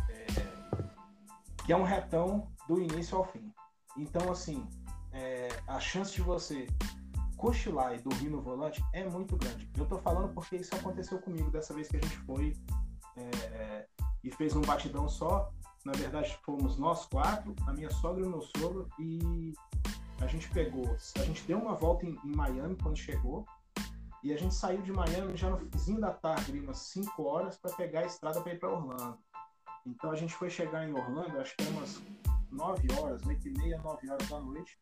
é, 0.09 1.64
que 1.64 1.73
é 1.73 1.76
um 1.76 1.83
retão 1.83 2.49
do 2.69 2.81
início 2.81 3.19
ao 3.19 3.25
fim. 3.25 3.52
Então, 3.97 4.31
assim, 4.31 4.66
é, 5.12 5.49
a 5.66 5.81
chance 5.81 6.12
de 6.12 6.23
você 6.23 6.69
cochilar 7.42 7.92
e 7.92 7.99
dormir 7.99 8.30
no 8.30 8.40
volante 8.40 8.80
é 8.92 9.04
muito 9.04 9.37
grande. 9.37 9.68
Eu 9.76 9.84
tô 9.84 9.99
falando 9.99 10.32
porque 10.32 10.54
isso 10.54 10.72
aconteceu 10.76 11.18
comigo 11.18 11.50
dessa 11.50 11.75
vez 11.75 11.88
que 11.88 11.96
a 11.96 12.00
gente 12.00 12.16
foi 12.18 12.56
é, 13.16 13.88
e 14.22 14.30
fez 14.30 14.54
um 14.54 14.61
batidão 14.61 15.08
só. 15.08 15.50
Na 15.84 15.90
verdade, 15.90 16.38
fomos 16.44 16.78
nós 16.78 17.04
quatro, 17.06 17.52
a 17.66 17.72
minha 17.72 17.90
sogra 17.90 18.22
e 18.22 18.26
o 18.28 18.30
meu 18.30 18.42
sogro, 18.42 18.88
e 18.96 19.52
a 20.20 20.26
gente 20.28 20.49
pegou, 20.50 20.96
a 21.16 21.25
gente 21.25 21.42
deu 21.42 21.58
uma 21.58 21.75
volta 21.75 22.06
em, 22.06 22.16
em 22.25 22.37
Miami 22.37 22.76
quando 22.80 22.96
chegou, 22.96 23.44
e 24.22 24.32
a 24.32 24.38
gente 24.38 24.54
saiu 24.54 24.80
de 24.80 24.92
Miami 24.92 25.37
já 25.37 25.50
no 25.50 25.58
finzinho 25.58 26.00
da 26.00 26.12
tarde, 26.12 26.61
umas 26.61 26.78
5 26.78 27.25
horas, 27.25 27.56
para 27.56 27.75
pegar 27.75 28.00
a 28.00 28.06
estrada 28.06 28.40
para 28.40 28.54
ir 28.54 28.61
para 28.61 28.70
Orlando. 28.70 29.18
Então 29.84 30.12
a 30.12 30.14
gente 30.14 30.32
foi 30.32 30.49
chegar 30.49 30.88
em 30.88 30.92
Orlando, 30.92 31.40
acho 31.40 31.56
que 31.56 31.64
umas 31.64 32.00
9 32.52 32.87
horas, 33.00 33.26
8 33.26 33.49
e 33.49 33.58
meia, 33.58 33.78
9 33.82 34.11
horas 34.11 34.28
da 34.28 34.38
noite. 34.38 34.78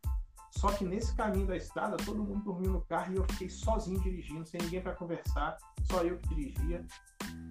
Só 0.50 0.72
que 0.72 0.84
nesse 0.84 1.14
caminho 1.14 1.46
da 1.46 1.56
estrada, 1.56 1.96
todo 1.96 2.22
mundo 2.22 2.44
dormiu 2.44 2.72
no 2.72 2.80
carro 2.82 3.12
e 3.12 3.16
eu 3.16 3.24
fiquei 3.30 3.48
sozinho 3.48 4.00
dirigindo, 4.00 4.44
sem 4.44 4.60
ninguém 4.60 4.82
para 4.82 4.94
conversar, 4.94 5.56
só 5.84 6.02
eu 6.02 6.18
que 6.18 6.34
dirigia. 6.34 6.84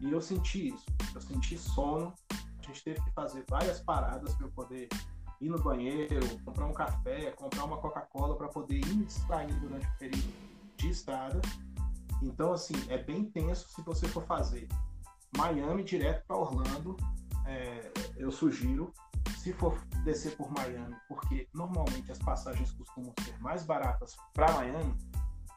E 0.01 0.11
eu 0.11 0.21
senti 0.21 0.69
isso, 0.69 0.85
eu 1.15 1.21
senti 1.21 1.57
sono. 1.57 2.13
A 2.31 2.67
gente 2.67 2.83
teve 2.83 3.01
que 3.01 3.11
fazer 3.11 3.43
várias 3.49 3.79
paradas 3.79 4.33
para 4.35 4.45
eu 4.45 4.51
poder 4.51 4.89
ir 5.41 5.49
no 5.49 5.57
banheiro, 5.57 6.27
comprar 6.43 6.65
um 6.65 6.73
café, 6.73 7.31
comprar 7.31 7.63
uma 7.63 7.77
Coca-Cola 7.77 8.35
para 8.35 8.47
poder 8.49 8.75
ir 8.75 8.93
me 8.93 9.05
distrair 9.05 9.53
durante 9.59 9.87
o 9.87 9.97
período 9.97 10.33
de 10.77 10.89
estrada. 10.89 11.41
Então, 12.21 12.51
assim, 12.51 12.73
é 12.89 12.97
bem 12.97 13.25
tenso 13.25 13.69
se 13.69 13.81
você 13.81 14.07
for 14.07 14.25
fazer 14.25 14.67
Miami 15.37 15.83
direto 15.83 16.25
para 16.27 16.37
Orlando. 16.37 16.97
É, 17.45 17.91
eu 18.17 18.31
sugiro. 18.31 18.93
Se 19.38 19.53
for 19.53 19.77
descer 20.03 20.35
por 20.35 20.51
Miami, 20.51 20.95
porque 21.07 21.47
normalmente 21.53 22.11
as 22.11 22.19
passagens 22.19 22.71
costumam 22.71 23.13
ser 23.23 23.38
mais 23.39 23.63
baratas 23.63 24.15
para 24.33 24.51
Miami, 24.53 24.95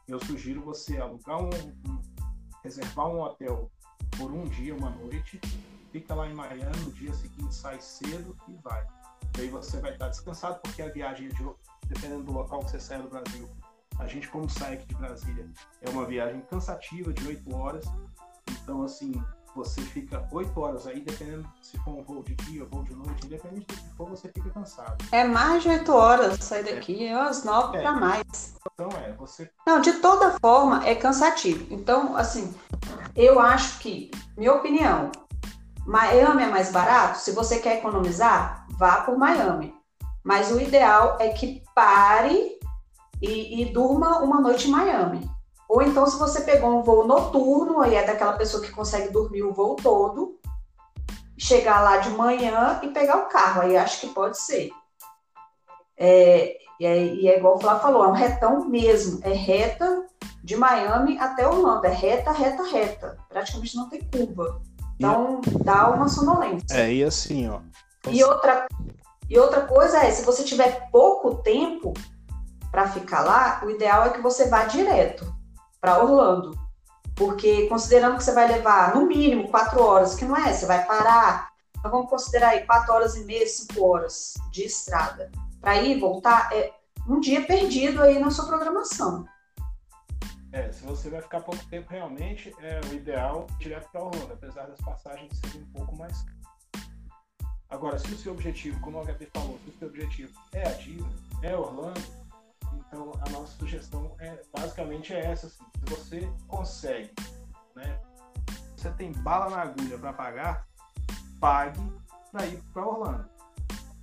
eu 0.09 0.19
sugiro 0.25 0.63
você 0.63 0.99
alugar 0.99 1.41
um, 1.41 1.51
um, 1.89 2.03
reservar 2.63 3.09
um 3.09 3.21
hotel 3.21 3.71
por 4.17 4.31
um 4.33 4.47
dia, 4.49 4.75
uma 4.75 4.91
noite, 4.91 5.41
fica 5.91 6.15
lá 6.15 6.29
em 6.29 6.35
Miami, 6.35 6.77
no 6.85 6.93
dia 6.93 7.13
seguinte 7.15 7.55
sai 7.55 7.81
cedo 7.81 8.37
e 8.49 8.55
vai. 8.63 8.87
E 9.39 9.43
aí 9.43 9.49
você 9.49 9.81
vai 9.81 9.93
estar 9.93 10.09
descansado, 10.09 10.61
porque 10.63 10.83
a 10.83 10.91
viagem, 10.91 11.29
de, 11.29 11.51
dependendo 11.87 12.25
do 12.25 12.33
local 12.33 12.61
que 12.61 12.71
você 12.71 12.81
sair 12.81 13.03
do 13.03 13.09
Brasil, 13.09 13.49
a 13.99 14.07
gente 14.07 14.29
como 14.29 14.49
sai 14.49 14.75
aqui 14.75 14.87
de 14.87 14.95
Brasília, 14.95 15.49
é 15.81 15.91
uma 15.91 16.05
viagem 16.05 16.41
cansativa 16.43 17.13
de 17.13 17.27
8 17.27 17.55
horas. 17.55 17.85
Então, 18.51 18.83
assim, 18.83 19.13
você 19.55 19.81
fica 19.83 20.27
8 20.31 20.61
horas 20.61 20.87
aí, 20.87 21.01
dependendo 21.01 21.47
se 21.61 21.79
for 21.79 21.91
um 21.93 22.03
voo 22.03 22.23
de 22.23 22.35
dia, 22.37 22.65
voo 22.65 22.83
de 22.83 22.95
noite, 22.95 23.27
independente 23.27 23.67
do 23.67 23.75
que 23.75 23.97
for, 23.97 24.09
você 24.09 24.29
fica 24.29 24.51
cansado. 24.51 25.05
É 25.13 25.25
mais 25.25 25.63
de 25.63 25.69
8 25.69 25.93
horas 25.93 26.43
sair 26.43 26.65
daqui, 26.65 27.07
é 27.07 27.17
umas 27.17 27.45
9 27.45 27.77
é. 27.77 27.83
para 27.83 27.93
mais. 27.93 28.55
Então 28.73 28.89
é, 28.99 29.13
você. 29.13 29.51
Não, 29.67 29.81
de 29.81 29.95
toda 29.95 30.39
forma 30.39 30.87
é 30.87 30.95
cansativo. 30.95 31.67
Então, 31.73 32.17
assim, 32.17 32.55
eu 33.15 33.39
acho 33.41 33.79
que, 33.79 34.11
minha 34.37 34.55
opinião, 34.55 35.11
Miami 35.87 36.45
é 36.45 36.49
mais 36.49 36.71
barato. 36.71 37.19
Se 37.19 37.33
você 37.33 37.59
quer 37.59 37.79
economizar, 37.79 38.67
vá 38.71 39.03
por 39.03 39.19
Miami. 39.19 39.75
Mas 40.25 40.51
o 40.53 40.61
ideal 40.61 41.17
é 41.21 41.31
que 41.31 41.63
pare 41.75 42.59
e, 43.21 43.63
e 43.63 43.73
durma 43.73 44.21
uma 44.21 44.41
noite 44.41 44.69
em 44.69 44.71
Miami. 44.71 45.31
Ou 45.69 45.81
então, 45.83 46.07
se 46.07 46.19
você 46.19 46.43
pegou 46.43 46.79
um 46.79 46.83
voo 46.83 47.07
noturno, 47.07 47.81
aí 47.81 47.95
é 47.95 48.05
daquela 48.05 48.35
pessoa 48.35 48.63
que 48.63 48.71
consegue 48.71 49.09
dormir 49.09 49.43
o 49.43 49.53
voo 49.53 49.77
todo, 49.77 50.39
chegar 51.39 51.81
lá 51.81 51.97
de 51.99 52.11
manhã 52.11 52.81
e 52.83 52.89
pegar 52.89 53.17
o 53.19 53.29
carro. 53.29 53.63
Aí 53.63 53.77
acho 53.77 54.01
que 54.01 54.09
pode 54.09 54.39
ser. 54.39 54.71
É, 55.97 56.57
e, 56.79 56.87
é, 56.87 57.05
e 57.05 57.29
é 57.29 57.39
igual 57.39 57.57
o 57.57 57.61
Flávio 57.61 57.83
falou, 57.83 58.05
é 58.05 58.09
um 58.09 58.13
retão 58.13 58.69
mesmo. 58.69 59.21
É 59.23 59.33
reta 59.33 60.07
de 60.45 60.57
Miami 60.57 61.19
até 61.19 61.47
Orlando. 61.47 61.87
É 61.87 61.91
reta, 61.91 62.33
reta, 62.33 62.63
reta. 62.65 63.17
Praticamente 63.29 63.77
não 63.77 63.89
tem 63.89 64.03
curva. 64.03 64.61
Então, 64.97 65.41
dá 65.65 65.91
uma 65.91 66.09
sonolência. 66.09 66.77
É, 66.77 66.93
e 66.93 67.03
assim, 67.03 67.49
ó. 67.49 67.61
E 68.09 68.23
outra, 68.23 68.67
e 69.29 69.39
outra 69.39 69.63
coisa 69.63 69.99
é, 69.99 70.11
se 70.11 70.25
você 70.25 70.45
tiver 70.45 70.91
pouco 70.91 71.37
tempo 71.37 71.95
para 72.71 72.89
ficar 72.89 73.23
lá, 73.23 73.63
o 73.65 73.71
ideal 73.71 74.05
é 74.05 74.11
que 74.11 74.21
você 74.21 74.49
vá 74.49 74.65
direto 74.65 75.42
para 75.83 76.03
Orlando. 76.03 76.59
Porque 77.17 77.67
considerando 77.67 78.17
que 78.17 78.25
você 78.25 78.33
vai 78.33 78.49
levar 78.49 78.95
no 78.95 79.05
mínimo 79.05 79.51
quatro 79.51 79.83
horas, 79.83 80.15
que 80.15 80.25
não 80.25 80.37
é, 80.37 80.53
você 80.53 80.65
vai 80.65 80.87
parar, 80.87 81.51
então 81.79 81.91
vamos 81.91 82.09
considerar 82.09 82.51
aí 82.51 82.65
quatro 82.65 82.95
horas 82.95 83.17
e 83.17 83.25
meia, 83.25 83.47
cinco 83.47 83.85
horas 83.85 84.35
de 84.51 84.65
estrada. 84.65 85.31
Para 85.61 85.77
ir 85.83 85.97
e 85.97 86.01
voltar, 86.01 86.49
é 86.53 86.73
um 87.07 87.19
dia 87.19 87.45
perdido 87.45 88.01
aí 88.01 88.19
na 88.19 88.31
sua 88.31 88.47
programação. 88.47 89.27
É, 90.53 90.71
se 90.71 90.85
você 90.85 91.11
vai 91.11 91.21
ficar 91.21 91.41
pouco 91.41 91.65
tempo 91.67 91.91
realmente, 91.91 92.55
é 92.61 92.81
o 92.91 92.95
ideal 92.95 93.47
direto 93.59 93.91
para 93.91 94.05
Orlando, 94.05 94.33
apesar 94.33 94.67
das 94.67 94.81
passagens 94.81 95.39
serem 95.41 95.63
um 95.63 95.73
pouco 95.73 95.97
mais 95.97 96.25
Agora, 97.73 97.99
se 97.99 98.13
o 98.13 98.19
seu 98.19 98.33
objetivo, 98.33 98.79
como 98.81 98.99
o 98.99 99.03
HT 99.03 99.27
falou, 99.33 99.59
se 99.65 99.71
o 99.71 99.79
seu 99.79 99.89
objetivo 99.89 100.39
é 100.53 100.69
a 100.69 100.73
Disney, 100.73 101.11
é 101.43 101.57
Orlando, 101.57 102.03
então, 102.77 103.13
a 103.27 103.31
nossa 103.31 103.57
sugestão 103.59 104.15
é 104.19 104.43
basicamente 104.55 105.13
é 105.13 105.21
essa. 105.21 105.47
Assim, 105.47 105.65
se 105.75 105.95
você 105.95 106.33
consegue, 106.47 107.13
né? 107.75 108.01
Você 108.77 108.91
tem 108.93 109.13
bala 109.13 109.51
na 109.51 109.63
agulha 109.63 109.99
para 109.99 110.13
pagar, 110.13 110.67
pague 111.41 111.81
para 112.31 112.47
ir 112.47 112.61
para 112.73 112.87
Orlando, 112.87 113.29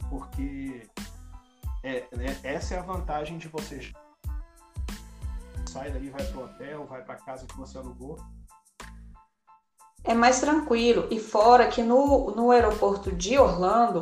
porque 0.09 0.87
é, 1.83 1.97
é, 1.97 2.39
essa 2.43 2.75
é 2.75 2.79
a 2.79 2.83
vantagem 2.83 3.37
de 3.37 3.47
você 3.47 3.91
sai 5.69 5.91
daí, 5.91 6.09
vai 6.09 6.25
para 6.25 6.39
o 6.39 6.43
hotel, 6.43 6.85
vai 6.87 7.03
para 7.03 7.15
casa 7.15 7.45
que 7.45 7.55
você 7.55 7.77
alugou. 7.77 8.17
É 10.03 10.13
mais 10.13 10.39
tranquilo. 10.39 11.07
E 11.11 11.19
fora 11.19 11.67
que 11.67 11.83
no, 11.83 12.31
no 12.31 12.51
aeroporto 12.51 13.11
de 13.11 13.37
Orlando, 13.37 13.99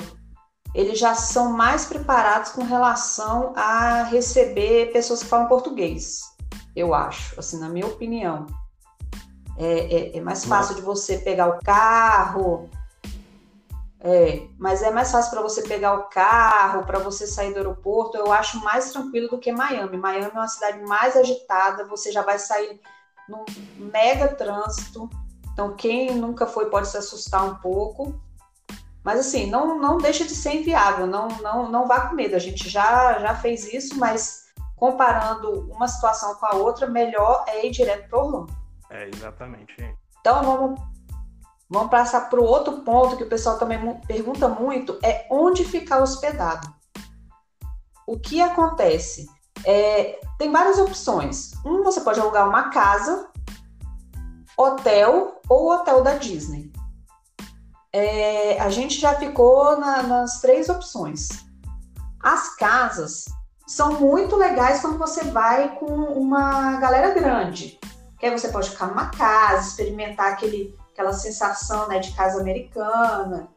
eles 0.78 1.00
já 1.00 1.16
são 1.16 1.52
mais 1.52 1.86
preparados 1.86 2.52
com 2.52 2.64
relação 2.64 3.52
a 3.56 4.04
receber 4.04 4.92
pessoas 4.94 5.24
que 5.24 5.30
falam 5.30 5.48
português, 5.48 6.22
eu 6.76 6.94
acho, 6.94 7.40
assim, 7.40 7.60
na 7.60 7.68
minha 7.68 7.88
opinião. 7.88 8.46
É, 9.58 10.14
é, 10.14 10.18
é 10.18 10.22
mais 10.22 10.46
fácil 10.46 10.76
de 10.76 10.82
você 10.82 11.18
pegar 11.18 11.48
o 11.48 11.60
carro, 11.66 12.70
é, 14.00 14.48
mas 14.60 14.84
é 14.84 14.92
mais 14.92 15.12
fácil 15.12 15.32
para 15.32 15.42
você 15.42 15.64
pegar 15.64 15.96
o 15.96 16.04
carro, 16.10 16.86
para 16.86 17.00
você 17.00 17.26
sair 17.26 17.54
do 17.54 17.58
aeroporto. 17.58 18.16
Eu 18.16 18.32
acho 18.32 18.64
mais 18.64 18.92
tranquilo 18.92 19.30
do 19.30 19.40
que 19.40 19.52
Miami. 19.52 19.98
Miami 19.98 20.26
é 20.26 20.30
uma 20.30 20.48
cidade 20.48 20.80
mais 20.82 21.18
agitada, 21.18 21.88
você 21.88 22.12
já 22.12 22.22
vai 22.22 22.38
sair 22.38 22.80
num 23.28 23.44
mega 23.78 24.28
trânsito. 24.28 25.10
Então, 25.52 25.76
quem 25.76 26.14
nunca 26.14 26.46
foi 26.46 26.70
pode 26.70 26.88
se 26.88 26.98
assustar 26.98 27.44
um 27.44 27.56
pouco. 27.56 28.27
Mas 29.08 29.22
assim, 29.22 29.50
não, 29.50 29.80
não 29.80 29.98
deixa 29.98 30.26
de 30.26 30.36
ser 30.36 30.56
inviável, 30.56 31.08
não, 31.08 31.30
não, 31.42 31.72
não 31.72 31.88
vá 31.88 32.10
com 32.10 32.16
medo. 32.16 32.36
A 32.36 32.40
gente 32.40 32.68
já, 32.68 33.18
já 33.20 33.34
fez 33.34 33.72
isso, 33.74 33.98
mas 33.98 34.48
comparando 34.76 35.72
uma 35.72 35.88
situação 35.88 36.36
com 36.36 36.46
a 36.46 36.56
outra, 36.56 36.88
melhor 36.88 37.46
é 37.48 37.66
ir 37.66 37.72
direto 37.72 38.10
para 38.10 38.20
Orlando. 38.20 38.54
É, 38.90 39.08
exatamente. 39.08 39.98
Então 40.20 40.44
vamos, 40.44 40.82
vamos 41.70 41.90
passar 41.90 42.30
para 42.30 42.42
o 42.42 42.44
outro 42.44 42.82
ponto 42.82 43.16
que 43.16 43.24
o 43.24 43.30
pessoal 43.30 43.58
também 43.58 43.80
pergunta 44.06 44.50
muito, 44.50 45.00
é 45.02 45.26
onde 45.32 45.64
ficar 45.64 46.04
hospedado. 46.04 46.68
O 48.06 48.20
que 48.20 48.42
acontece? 48.42 49.26
É, 49.66 50.20
tem 50.38 50.52
várias 50.52 50.80
opções. 50.80 51.54
Um, 51.66 51.82
você 51.82 52.02
pode 52.02 52.20
alugar 52.20 52.46
uma 52.46 52.72
casa, 52.72 53.30
hotel 54.58 55.40
ou 55.48 55.72
hotel 55.72 56.04
da 56.04 56.16
Disney 56.16 56.74
é, 57.94 58.60
a 58.60 58.70
gente 58.70 59.00
já 59.00 59.16
ficou 59.16 59.80
na, 59.80 60.04
nas 60.04 60.42
três 60.42 60.70
opções. 60.70 61.30
As 62.22 62.56
casas 62.56 63.26
são 63.66 64.00
muito 64.00 64.36
legais 64.36 64.82
quando 64.82 64.98
você 64.98 65.26
vai 65.26 65.76
com 65.76 65.86
uma 65.86 66.78
galera 66.78 67.14
grande. 67.14 67.80
Que 68.20 68.26
aí 68.26 68.32
você 68.32 68.50
pode 68.50 68.70
ficar 68.70 68.88
numa 68.88 69.10
casa, 69.12 69.68
experimentar 69.68 70.34
aquele, 70.34 70.76
aquela 70.92 71.14
sensação 71.14 71.88
né, 71.88 72.00
de 72.00 72.12
casa 72.14 72.42
americana. 72.42 73.48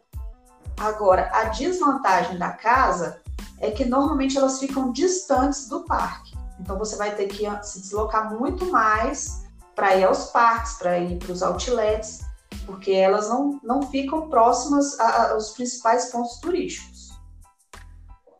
Agora, 0.79 1.31
a 1.33 1.45
desvantagem 1.45 2.39
da 2.39 2.51
casa 2.51 3.21
é 3.59 3.71
que 3.71 3.85
normalmente 3.85 4.37
elas 4.37 4.59
ficam 4.59 4.93
distantes 4.93 5.69
do 5.69 5.85
parque. 5.85 6.37
Então 6.59 6.79
você 6.79 6.97
vai 6.97 7.15
ter 7.15 7.27
que 7.27 7.47
se 7.63 7.81
deslocar 7.81 8.35
muito 8.39 8.67
mais 8.67 9.45
para 9.75 9.97
ir 9.97 10.05
aos 10.05 10.27
parques, 10.27 10.75
para 10.75 10.99
ir 10.99 11.19
para 11.19 11.33
os 11.33 11.43
outlets 11.43 12.30
porque 12.67 12.93
elas 12.93 13.29
não, 13.29 13.61
não 13.63 13.83
ficam 13.83 14.29
próximas 14.29 14.99
aos 14.99 15.51
principais 15.51 16.07
pontos 16.07 16.39
turísticos. 16.39 17.11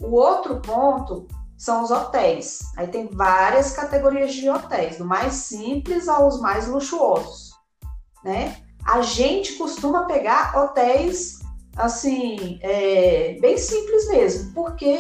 O 0.03 0.15
outro 0.15 0.61
ponto 0.61 1.27
são 1.57 1.83
os 1.83 1.91
hotéis. 1.91 2.61
Aí 2.77 2.89
tem 2.89 3.07
várias 3.07 3.73
categorias 3.73 4.33
de 4.33 4.49
hotéis, 4.49 4.97
do 4.97 5.05
mais 5.05 5.35
simples 5.35 6.09
aos 6.09 6.41
mais 6.41 6.67
luxuosos, 6.67 7.53
né? 8.25 8.57
A 8.85 9.03
gente 9.03 9.55
costuma 9.55 10.07
pegar 10.07 10.57
hotéis 10.57 11.41
assim, 11.77 12.59
é, 12.63 13.37
bem 13.41 13.59
simples 13.59 14.09
mesmo, 14.09 14.53
porque 14.55 14.99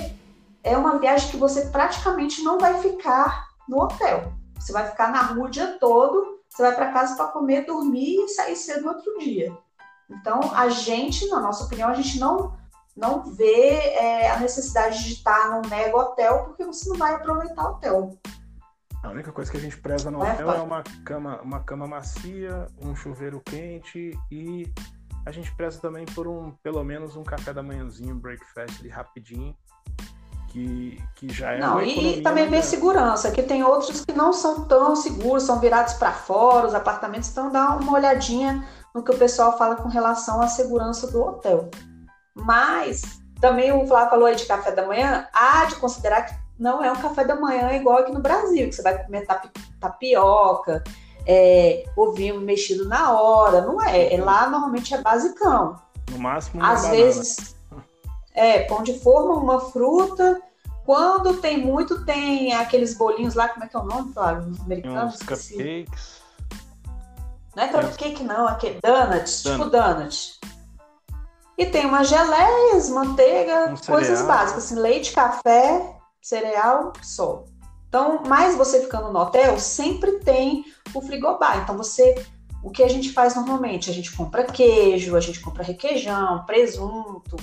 é 0.62 0.76
uma 0.76 0.98
viagem 0.98 1.30
que 1.30 1.36
você 1.36 1.66
praticamente 1.66 2.42
não 2.42 2.58
vai 2.58 2.80
ficar 2.80 3.48
no 3.66 3.82
hotel. 3.82 4.32
Você 4.58 4.72
vai 4.72 4.86
ficar 4.86 5.10
na 5.10 5.22
rua 5.22 5.46
o 5.46 5.50
dia 5.50 5.78
todo 5.80 6.39
você 6.50 6.62
vai 6.62 6.74
para 6.74 6.92
casa 6.92 7.16
para 7.16 7.28
comer, 7.28 7.64
dormir 7.64 8.24
e 8.24 8.28
sair 8.28 8.56
cedo 8.56 8.82
no 8.82 8.88
outro 8.88 9.18
dia. 9.18 9.56
Então, 10.10 10.40
a 10.54 10.68
gente, 10.68 11.28
na 11.28 11.40
nossa 11.40 11.64
opinião, 11.64 11.88
a 11.88 11.94
gente 11.94 12.18
não 12.18 12.58
não 12.96 13.22
vê 13.22 13.76
é, 13.94 14.30
a 14.30 14.38
necessidade 14.40 15.04
de 15.04 15.14
estar 15.14 15.50
num 15.50 15.68
mega 15.70 15.96
hotel 15.96 16.44
porque 16.44 16.64
você 16.64 16.88
não 16.88 16.98
vai 16.98 17.14
aproveitar 17.14 17.62
o 17.62 17.70
hotel. 17.72 18.18
A 19.02 19.08
única 19.08 19.32
coisa 19.32 19.50
que 19.50 19.56
a 19.56 19.60
gente 19.60 19.78
preza 19.78 20.10
no 20.10 20.22
é, 20.22 20.32
hotel 20.32 20.50
é 20.50 20.60
uma 20.60 20.82
cama, 21.04 21.40
uma 21.40 21.60
cama 21.60 21.86
macia, 21.86 22.66
um 22.82 22.94
chuveiro 22.94 23.40
quente 23.40 24.12
e 24.30 24.70
a 25.24 25.30
gente 25.30 25.54
preza 25.54 25.80
também 25.80 26.04
por 26.04 26.28
um, 26.28 26.50
pelo 26.62 26.82
menos 26.84 27.16
um 27.16 27.22
café 27.22 27.54
da 27.54 27.62
manhãzinho, 27.62 28.14
breakfast 28.14 28.80
ali 28.80 28.90
rapidinho, 28.90 29.56
que, 30.50 31.02
que 31.14 31.32
já 31.32 31.52
é 31.52 31.58
Não, 31.58 31.80
e 31.80 32.20
também 32.22 32.48
vem 32.48 32.60
segurança, 32.60 33.30
que 33.30 33.42
tem 33.42 33.62
outros 33.62 34.04
que 34.04 34.12
não 34.12 34.32
são 34.32 34.64
tão 34.64 34.94
seguros, 34.96 35.44
são 35.44 35.60
virados 35.60 35.94
para 35.94 36.12
fora, 36.12 36.66
os 36.66 36.74
apartamentos, 36.74 37.30
então 37.30 37.50
dá 37.50 37.76
uma 37.76 37.92
olhadinha 37.92 38.66
no 38.94 39.02
que 39.02 39.12
o 39.12 39.16
pessoal 39.16 39.56
fala 39.56 39.76
com 39.76 39.88
relação 39.88 40.42
à 40.42 40.48
segurança 40.48 41.06
do 41.10 41.22
hotel. 41.22 41.70
Mas 42.34 43.02
também 43.40 43.72
o 43.72 43.86
Flávio 43.86 44.10
falou 44.10 44.26
aí 44.26 44.36
de 44.36 44.44
café 44.44 44.72
da 44.72 44.86
manhã, 44.86 45.26
há 45.32 45.64
de 45.66 45.76
considerar 45.76 46.22
que 46.22 46.34
não 46.58 46.82
é 46.84 46.90
um 46.90 46.96
café 46.96 47.24
da 47.24 47.36
manhã 47.36 47.72
igual 47.72 47.98
aqui 47.98 48.12
no 48.12 48.20
Brasil, 48.20 48.68
que 48.68 48.74
você 48.74 48.82
vai 48.82 49.02
comer 49.04 49.26
tapioca, 49.78 50.82
é, 51.26 51.84
ovinho 51.96 52.40
mexido 52.40 52.88
na 52.88 53.12
hora, 53.12 53.60
não 53.60 53.80
é. 53.80 54.12
é 54.12 54.20
lá 54.20 54.48
normalmente 54.50 54.92
é 54.92 54.98
basicão. 54.98 55.76
No 56.10 56.18
máximo, 56.18 56.62
às 56.62 56.88
vezes 56.88 57.56
É, 58.34 58.60
pão 58.60 58.82
de 58.82 58.98
forma, 59.00 59.34
uma 59.34 59.60
fruta. 59.60 60.40
Quando 60.84 61.40
tem 61.40 61.64
muito, 61.64 62.04
tem 62.04 62.52
aqueles 62.54 62.94
bolinhos 62.94 63.34
lá, 63.34 63.48
como 63.48 63.64
é 63.64 63.68
que 63.68 63.76
é 63.76 63.78
o 63.78 63.84
nome, 63.84 64.12
claro, 64.12 64.52
americanos? 64.64 65.14
Uns 65.14 65.22
cupcakes. 65.22 66.20
Não 67.54 67.62
é 67.64 67.68
cupcake, 67.68 68.22
não, 68.24 68.46
aqui 68.48 68.68
é 68.68 68.80
donuts, 68.80 69.42
tipo 69.42 69.64
donut. 69.66 70.40
E 71.58 71.66
tem 71.66 71.84
umas 71.84 72.08
geleias, 72.08 72.88
manteiga, 72.88 73.66
um 73.66 73.76
coisas 73.76 74.18
cereal. 74.18 74.26
básicas, 74.26 74.64
assim, 74.64 74.76
leite, 74.76 75.12
café, 75.12 75.94
cereal, 76.22 76.92
só. 77.02 77.44
Então, 77.88 78.22
mais 78.26 78.56
você 78.56 78.80
ficando 78.80 79.12
no 79.12 79.18
hotel, 79.18 79.58
sempre 79.58 80.12
tem 80.20 80.64
o 80.94 81.02
frigobar. 81.02 81.62
Então, 81.62 81.76
você, 81.76 82.14
o 82.62 82.70
que 82.70 82.82
a 82.82 82.88
gente 82.88 83.12
faz 83.12 83.34
normalmente? 83.34 83.90
A 83.90 83.92
gente 83.92 84.16
compra 84.16 84.44
queijo, 84.44 85.16
a 85.16 85.20
gente 85.20 85.40
compra 85.40 85.62
requeijão, 85.62 86.44
presunto, 86.46 87.36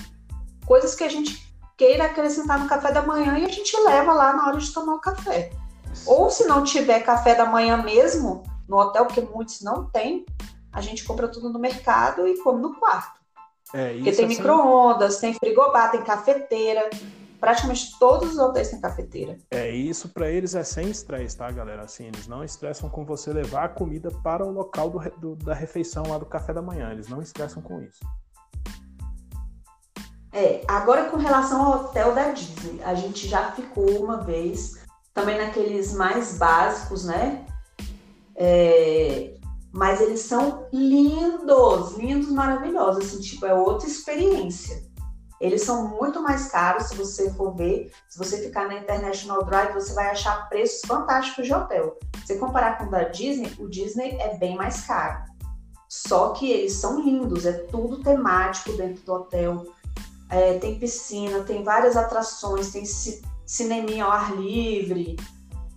coisas 0.68 0.94
que 0.94 1.02
a 1.02 1.08
gente 1.08 1.48
queira 1.76 2.04
acrescentar 2.04 2.60
no 2.60 2.68
café 2.68 2.92
da 2.92 3.02
manhã 3.02 3.38
e 3.38 3.46
a 3.46 3.48
gente 3.48 3.74
leva 3.80 4.12
lá 4.12 4.34
na 4.34 4.46
hora 4.46 4.58
de 4.58 4.70
tomar 4.70 4.94
o 4.94 5.00
café. 5.00 5.50
Ou 6.06 6.28
se 6.28 6.44
não 6.46 6.62
tiver 6.62 7.00
café 7.00 7.34
da 7.34 7.46
manhã 7.46 7.78
mesmo 7.78 8.44
no 8.68 8.76
hotel, 8.76 9.06
porque 9.06 9.22
muitos 9.22 9.62
não 9.62 9.86
tem, 9.86 10.26
a 10.70 10.82
gente 10.82 11.04
compra 11.04 11.26
tudo 11.26 11.50
no 11.50 11.58
mercado 11.58 12.28
e 12.28 12.38
come 12.42 12.60
no 12.60 12.74
quarto. 12.74 13.18
É, 13.72 13.94
porque 13.94 14.12
tem 14.12 14.26
assim... 14.26 14.36
micro-ondas, 14.36 15.18
tem 15.18 15.34
frigobar, 15.34 15.90
tem 15.90 16.02
cafeteira. 16.02 16.88
Praticamente 17.40 17.96
todos 18.00 18.32
os 18.32 18.38
hotéis 18.38 18.68
têm 18.68 18.80
cafeteira. 18.80 19.38
É, 19.52 19.70
isso 19.70 20.08
para 20.08 20.28
eles 20.28 20.56
é 20.56 20.64
sem 20.64 20.90
estresse, 20.90 21.36
tá, 21.36 21.50
galera? 21.50 21.82
Assim, 21.82 22.06
eles 22.06 22.26
não 22.26 22.42
estressam 22.42 22.90
com 22.90 23.04
você 23.04 23.32
levar 23.32 23.64
a 23.64 23.68
comida 23.68 24.10
para 24.24 24.44
o 24.44 24.50
local 24.50 24.90
do, 24.90 24.98
do, 25.18 25.36
da 25.36 25.54
refeição 25.54 26.02
lá 26.08 26.18
do 26.18 26.26
café 26.26 26.52
da 26.52 26.60
manhã. 26.60 26.90
Eles 26.90 27.08
não 27.08 27.22
estressam 27.22 27.62
com 27.62 27.80
isso. 27.80 28.00
É, 30.38 30.62
agora 30.68 31.06
com 31.06 31.16
relação 31.16 31.60
ao 31.60 31.80
hotel 31.80 32.14
da 32.14 32.30
Disney, 32.30 32.80
a 32.84 32.94
gente 32.94 33.26
já 33.26 33.50
ficou 33.50 34.04
uma 34.04 34.18
vez, 34.18 34.78
também 35.12 35.36
naqueles 35.36 35.92
mais 35.92 36.38
básicos, 36.38 37.04
né? 37.04 37.44
É, 38.36 39.34
mas 39.72 40.00
eles 40.00 40.20
são 40.20 40.68
lindos, 40.72 41.96
lindos, 41.96 42.28
maravilhosos, 42.28 43.06
assim, 43.06 43.20
tipo, 43.20 43.46
é 43.46 43.52
outra 43.52 43.88
experiência. 43.88 44.80
Eles 45.40 45.62
são 45.62 45.88
muito 45.88 46.22
mais 46.22 46.46
caros, 46.52 46.86
se 46.86 46.94
você 46.94 47.32
for 47.34 47.56
ver, 47.56 47.90
se 48.08 48.16
você 48.16 48.40
ficar 48.40 48.68
na 48.68 48.78
International 48.78 49.44
Drive, 49.44 49.74
você 49.74 49.92
vai 49.92 50.08
achar 50.08 50.48
preços 50.48 50.82
fantásticos 50.86 51.46
de 51.46 51.52
hotel. 51.52 51.98
Se 52.24 52.38
comparar 52.38 52.78
com 52.78 52.84
o 52.84 52.90
da 52.90 53.02
Disney, 53.02 53.52
o 53.58 53.68
Disney 53.68 54.16
é 54.20 54.36
bem 54.36 54.56
mais 54.56 54.82
caro. 54.82 55.20
Só 55.88 56.28
que 56.28 56.48
eles 56.48 56.74
são 56.74 57.00
lindos, 57.00 57.44
é 57.44 57.52
tudo 57.52 58.04
temático 58.04 58.72
dentro 58.74 59.02
do 59.02 59.12
hotel 59.14 59.66
é, 60.30 60.58
tem 60.58 60.78
piscina, 60.78 61.42
tem 61.42 61.62
várias 61.62 61.96
atrações, 61.96 62.70
tem 62.70 62.84
cineminha 63.46 64.04
ao 64.04 64.12
ar 64.12 64.36
livre, 64.36 65.16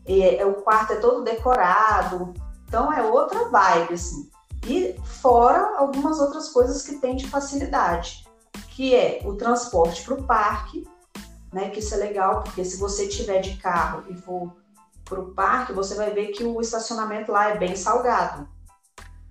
é, 0.05 0.37
é, 0.37 0.45
o 0.45 0.55
quarto 0.55 0.93
é 0.93 0.95
todo 0.97 1.23
decorado, 1.23 2.33
então 2.67 2.91
é 2.91 3.01
outra 3.03 3.49
vibe, 3.49 3.93
assim. 3.93 4.29
E 4.67 4.95
fora 5.03 5.77
algumas 5.77 6.19
outras 6.19 6.49
coisas 6.49 6.83
que 6.83 6.97
tem 6.97 7.15
de 7.15 7.27
facilidade, 7.27 8.25
que 8.69 8.93
é 8.95 9.21
o 9.25 9.35
transporte 9.35 10.03
para 10.03 10.13
o 10.13 10.23
parque, 10.23 10.87
né? 11.51 11.69
Que 11.69 11.79
isso 11.79 11.93
é 11.95 11.97
legal, 11.97 12.41
porque 12.43 12.63
se 12.63 12.77
você 12.77 13.07
tiver 13.07 13.39
de 13.39 13.57
carro 13.57 14.03
e 14.09 14.15
for 14.15 14.51
para 15.05 15.19
o 15.19 15.33
parque, 15.33 15.73
você 15.73 15.95
vai 15.95 16.11
ver 16.11 16.27
que 16.27 16.43
o 16.43 16.61
estacionamento 16.61 17.31
lá 17.31 17.49
é 17.49 17.57
bem 17.57 17.75
salgado. 17.75 18.47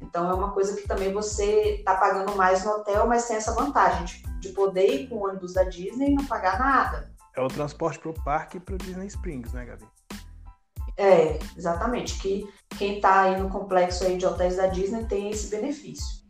Então 0.01 0.31
é 0.31 0.35
uma 0.35 0.53
coisa 0.53 0.77
que 0.77 0.87
também 0.87 1.13
você 1.13 1.77
está 1.77 1.95
pagando 1.95 2.35
mais 2.37 2.65
no 2.65 2.73
hotel, 2.73 3.07
mas 3.07 3.27
tem 3.27 3.37
essa 3.37 3.55
vantagem 3.55 4.05
de, 4.05 4.30
de 4.41 4.49
poder 4.51 4.93
ir 4.93 5.09
com 5.09 5.17
o 5.17 5.29
ônibus 5.29 5.55
da 5.55 5.65
Disney 5.65 6.11
e 6.11 6.15
não 6.15 6.25
pagar 6.25 6.59
nada. 6.59 7.13
É 7.37 7.41
o 7.41 7.49
transporte 7.49 7.99
para 7.99 8.11
o 8.11 8.25
parque 8.25 8.57
e 8.57 8.61
para 8.61 8.75
o 8.75 8.79
Disney 8.79 9.07
Springs, 9.07 9.53
né, 9.53 9.65
Gabi? 9.65 9.87
É, 10.97 11.39
exatamente. 11.57 12.19
Que 12.19 12.49
quem 12.77 12.97
está 12.97 13.23
aí 13.23 13.41
no 13.41 13.49
complexo 13.49 14.05
aí 14.05 14.17
de 14.17 14.27
hotéis 14.27 14.57
da 14.57 14.67
Disney 14.67 15.05
tem 15.07 15.31
esse 15.31 15.49
benefício. 15.49 16.21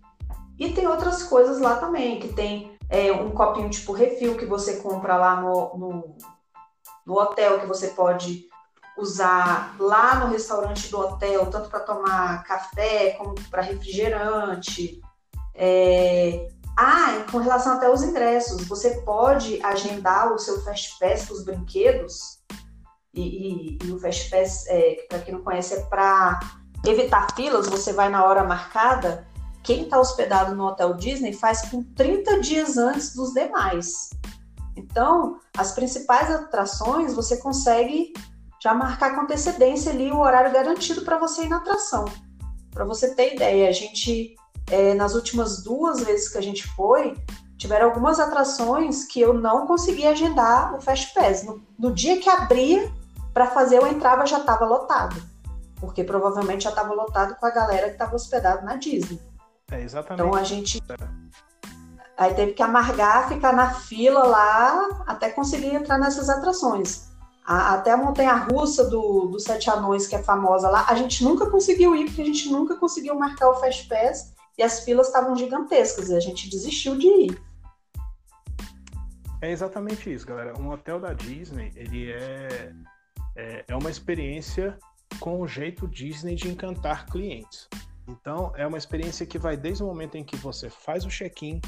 E 0.58 0.72
tem 0.72 0.86
outras 0.86 1.22
coisas 1.22 1.58
lá 1.58 1.76
também, 1.76 2.20
que 2.20 2.32
tem 2.34 2.78
é, 2.88 3.10
um 3.10 3.30
copinho 3.30 3.70
tipo 3.70 3.92
refil 3.92 4.36
que 4.36 4.44
você 4.44 4.76
compra 4.76 5.16
lá 5.16 5.40
no, 5.40 5.78
no, 5.78 6.18
no 7.06 7.14
hotel, 7.18 7.60
que 7.60 7.66
você 7.66 7.88
pode 7.88 8.46
usar 8.98 9.74
lá 9.78 10.16
no 10.16 10.30
restaurante 10.30 10.90
do 10.90 10.98
hotel, 11.00 11.46
tanto 11.46 11.70
para 11.70 11.80
tomar 11.80 12.44
café 12.44 13.12
como 13.12 13.34
para 13.50 13.62
refrigerante. 13.62 15.00
É... 15.54 16.48
Ah, 16.82 17.26
com 17.30 17.36
relação 17.36 17.74
até 17.74 17.88
aos 17.88 18.02
ingressos, 18.02 18.66
você 18.66 19.02
pode 19.02 19.62
agendar 19.62 20.32
o 20.32 20.38
seu 20.38 20.62
Fast 20.62 20.98
Pass 20.98 21.28
os 21.28 21.44
brinquedos. 21.44 22.38
E, 23.12 23.20
e, 23.20 23.78
e, 23.84 23.92
o 23.92 24.00
Fast 24.00 24.30
Pass, 24.30 24.64
é, 24.66 25.04
para 25.06 25.18
quem 25.18 25.34
não 25.34 25.42
conhece, 25.42 25.74
é 25.74 25.80
para 25.82 26.40
evitar 26.86 27.34
filas. 27.36 27.68
Você 27.68 27.92
vai 27.92 28.08
na 28.08 28.24
hora 28.24 28.44
marcada. 28.44 29.28
Quem 29.62 29.82
está 29.82 30.00
hospedado 30.00 30.54
no 30.54 30.64
Hotel 30.64 30.94
Disney 30.94 31.34
faz 31.34 31.60
com 31.68 31.82
30 31.82 32.40
dias 32.40 32.78
antes 32.78 33.14
dos 33.14 33.34
demais. 33.34 34.08
Então, 34.74 35.38
as 35.58 35.72
principais 35.72 36.30
atrações 36.30 37.12
você 37.12 37.36
consegue 37.36 38.14
já 38.58 38.72
marcar 38.72 39.14
com 39.14 39.20
antecedência 39.20 39.92
ali 39.92 40.10
o 40.10 40.20
horário 40.20 40.50
garantido 40.50 41.02
para 41.02 41.18
você 41.18 41.42
ir 41.42 41.50
na 41.50 41.58
atração. 41.58 42.06
Para 42.70 42.86
você 42.86 43.14
ter 43.14 43.34
ideia, 43.34 43.68
a 43.68 43.72
gente, 43.72 44.34
é, 44.70 44.94
nas 44.94 45.14
últimas 45.14 45.62
duas 45.62 46.00
vezes 46.00 46.28
que 46.28 46.38
a 46.38 46.42
gente 46.42 46.66
foi, 46.74 47.16
tiveram 47.56 47.86
algumas 47.86 48.18
atrações 48.18 49.04
que 49.04 49.20
eu 49.20 49.34
não 49.34 49.66
consegui 49.66 50.06
agendar 50.06 50.74
o 50.74 50.80
Fast 50.80 51.12
Pass. 51.12 51.42
No, 51.42 51.60
no 51.78 51.92
dia 51.92 52.18
que 52.18 52.28
abria 52.28 52.90
para 53.34 53.46
fazer, 53.46 53.76
eu 53.76 53.86
entrava 53.86 54.24
já 54.26 54.38
estava 54.38 54.64
lotado. 54.64 55.20
Porque 55.78 56.04
provavelmente 56.04 56.64
já 56.64 56.70
estava 56.70 56.94
lotado 56.94 57.36
com 57.36 57.46
a 57.46 57.50
galera 57.50 57.86
que 57.86 57.92
estava 57.92 58.14
hospedado 58.14 58.64
na 58.64 58.76
Disney. 58.76 59.20
É, 59.70 59.82
exatamente. 59.82 60.26
Então 60.26 60.38
a 60.38 60.42
gente. 60.42 60.82
Aí 62.16 62.34
teve 62.34 62.52
que 62.52 62.62
amargar, 62.62 63.28
ficar 63.28 63.52
na 63.54 63.72
fila 63.72 64.24
lá 64.24 65.02
até 65.06 65.30
conseguir 65.30 65.74
entrar 65.74 65.98
nessas 65.98 66.28
atrações. 66.28 67.08
A, 67.46 67.74
até 67.74 67.92
a 67.92 67.96
montanha 67.96 68.34
russa 68.34 68.84
do, 68.84 69.26
do 69.26 69.40
Sete 69.40 69.70
Anões, 69.70 70.06
que 70.06 70.14
é 70.14 70.22
famosa 70.22 70.68
lá, 70.68 70.84
a 70.86 70.94
gente 70.94 71.24
nunca 71.24 71.46
conseguiu 71.46 71.96
ir, 71.96 72.06
porque 72.06 72.20
a 72.20 72.26
gente 72.26 72.50
nunca 72.50 72.76
conseguiu 72.76 73.14
marcar 73.14 73.48
o 73.48 73.54
Fast 73.54 73.88
Pass 73.88 74.34
e 74.60 74.62
as 74.62 74.80
filas 74.80 75.06
estavam 75.06 75.34
gigantescas 75.34 76.10
e 76.10 76.14
a 76.14 76.20
gente 76.20 76.50
desistiu 76.50 76.94
de 76.94 77.06
ir. 77.06 77.42
É 79.40 79.50
exatamente 79.50 80.12
isso, 80.12 80.26
galera. 80.26 80.52
Um 80.60 80.68
hotel 80.68 81.00
da 81.00 81.14
Disney, 81.14 81.72
ele 81.74 82.12
é, 82.12 82.74
é, 83.34 83.64
é 83.68 83.74
uma 83.74 83.90
experiência 83.90 84.78
com 85.18 85.40
o 85.40 85.48
jeito 85.48 85.88
Disney 85.88 86.34
de 86.34 86.48
encantar 86.48 87.06
clientes. 87.06 87.70
Então, 88.06 88.52
é 88.54 88.66
uma 88.66 88.76
experiência 88.76 89.24
que 89.24 89.38
vai 89.38 89.56
desde 89.56 89.82
o 89.82 89.86
momento 89.86 90.18
em 90.18 90.22
que 90.22 90.36
você 90.36 90.68
faz 90.68 91.06
o 91.06 91.08
check-in 91.08 91.58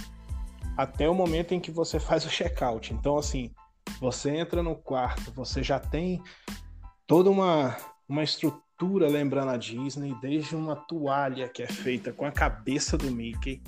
até 0.77 1.09
o 1.09 1.15
momento 1.15 1.55
em 1.55 1.61
que 1.61 1.71
você 1.71 1.99
faz 2.01 2.27
o 2.27 2.29
check-out. 2.29 2.93
Então, 2.93 3.17
assim, 3.17 3.55
você 4.01 4.37
entra 4.37 4.63
no 4.63 4.77
quarto, 4.77 5.33
você 5.33 5.63
já 5.63 5.81
tem 5.81 6.23
toda 7.07 7.31
uma, 7.31 7.75
uma 8.07 8.23
estrutura 8.23 8.63
lembrando 8.89 9.51
a 9.51 9.57
Disney, 9.57 10.15
desde 10.21 10.55
uma 10.55 10.77
toalha 10.77 11.49
que 11.49 11.63
é 11.63 11.67
feita 11.67 12.13
com 12.13 12.25
a 12.25 12.33
cabeça 12.33 12.97
do 12.97 13.11
Mickey, 13.11 13.63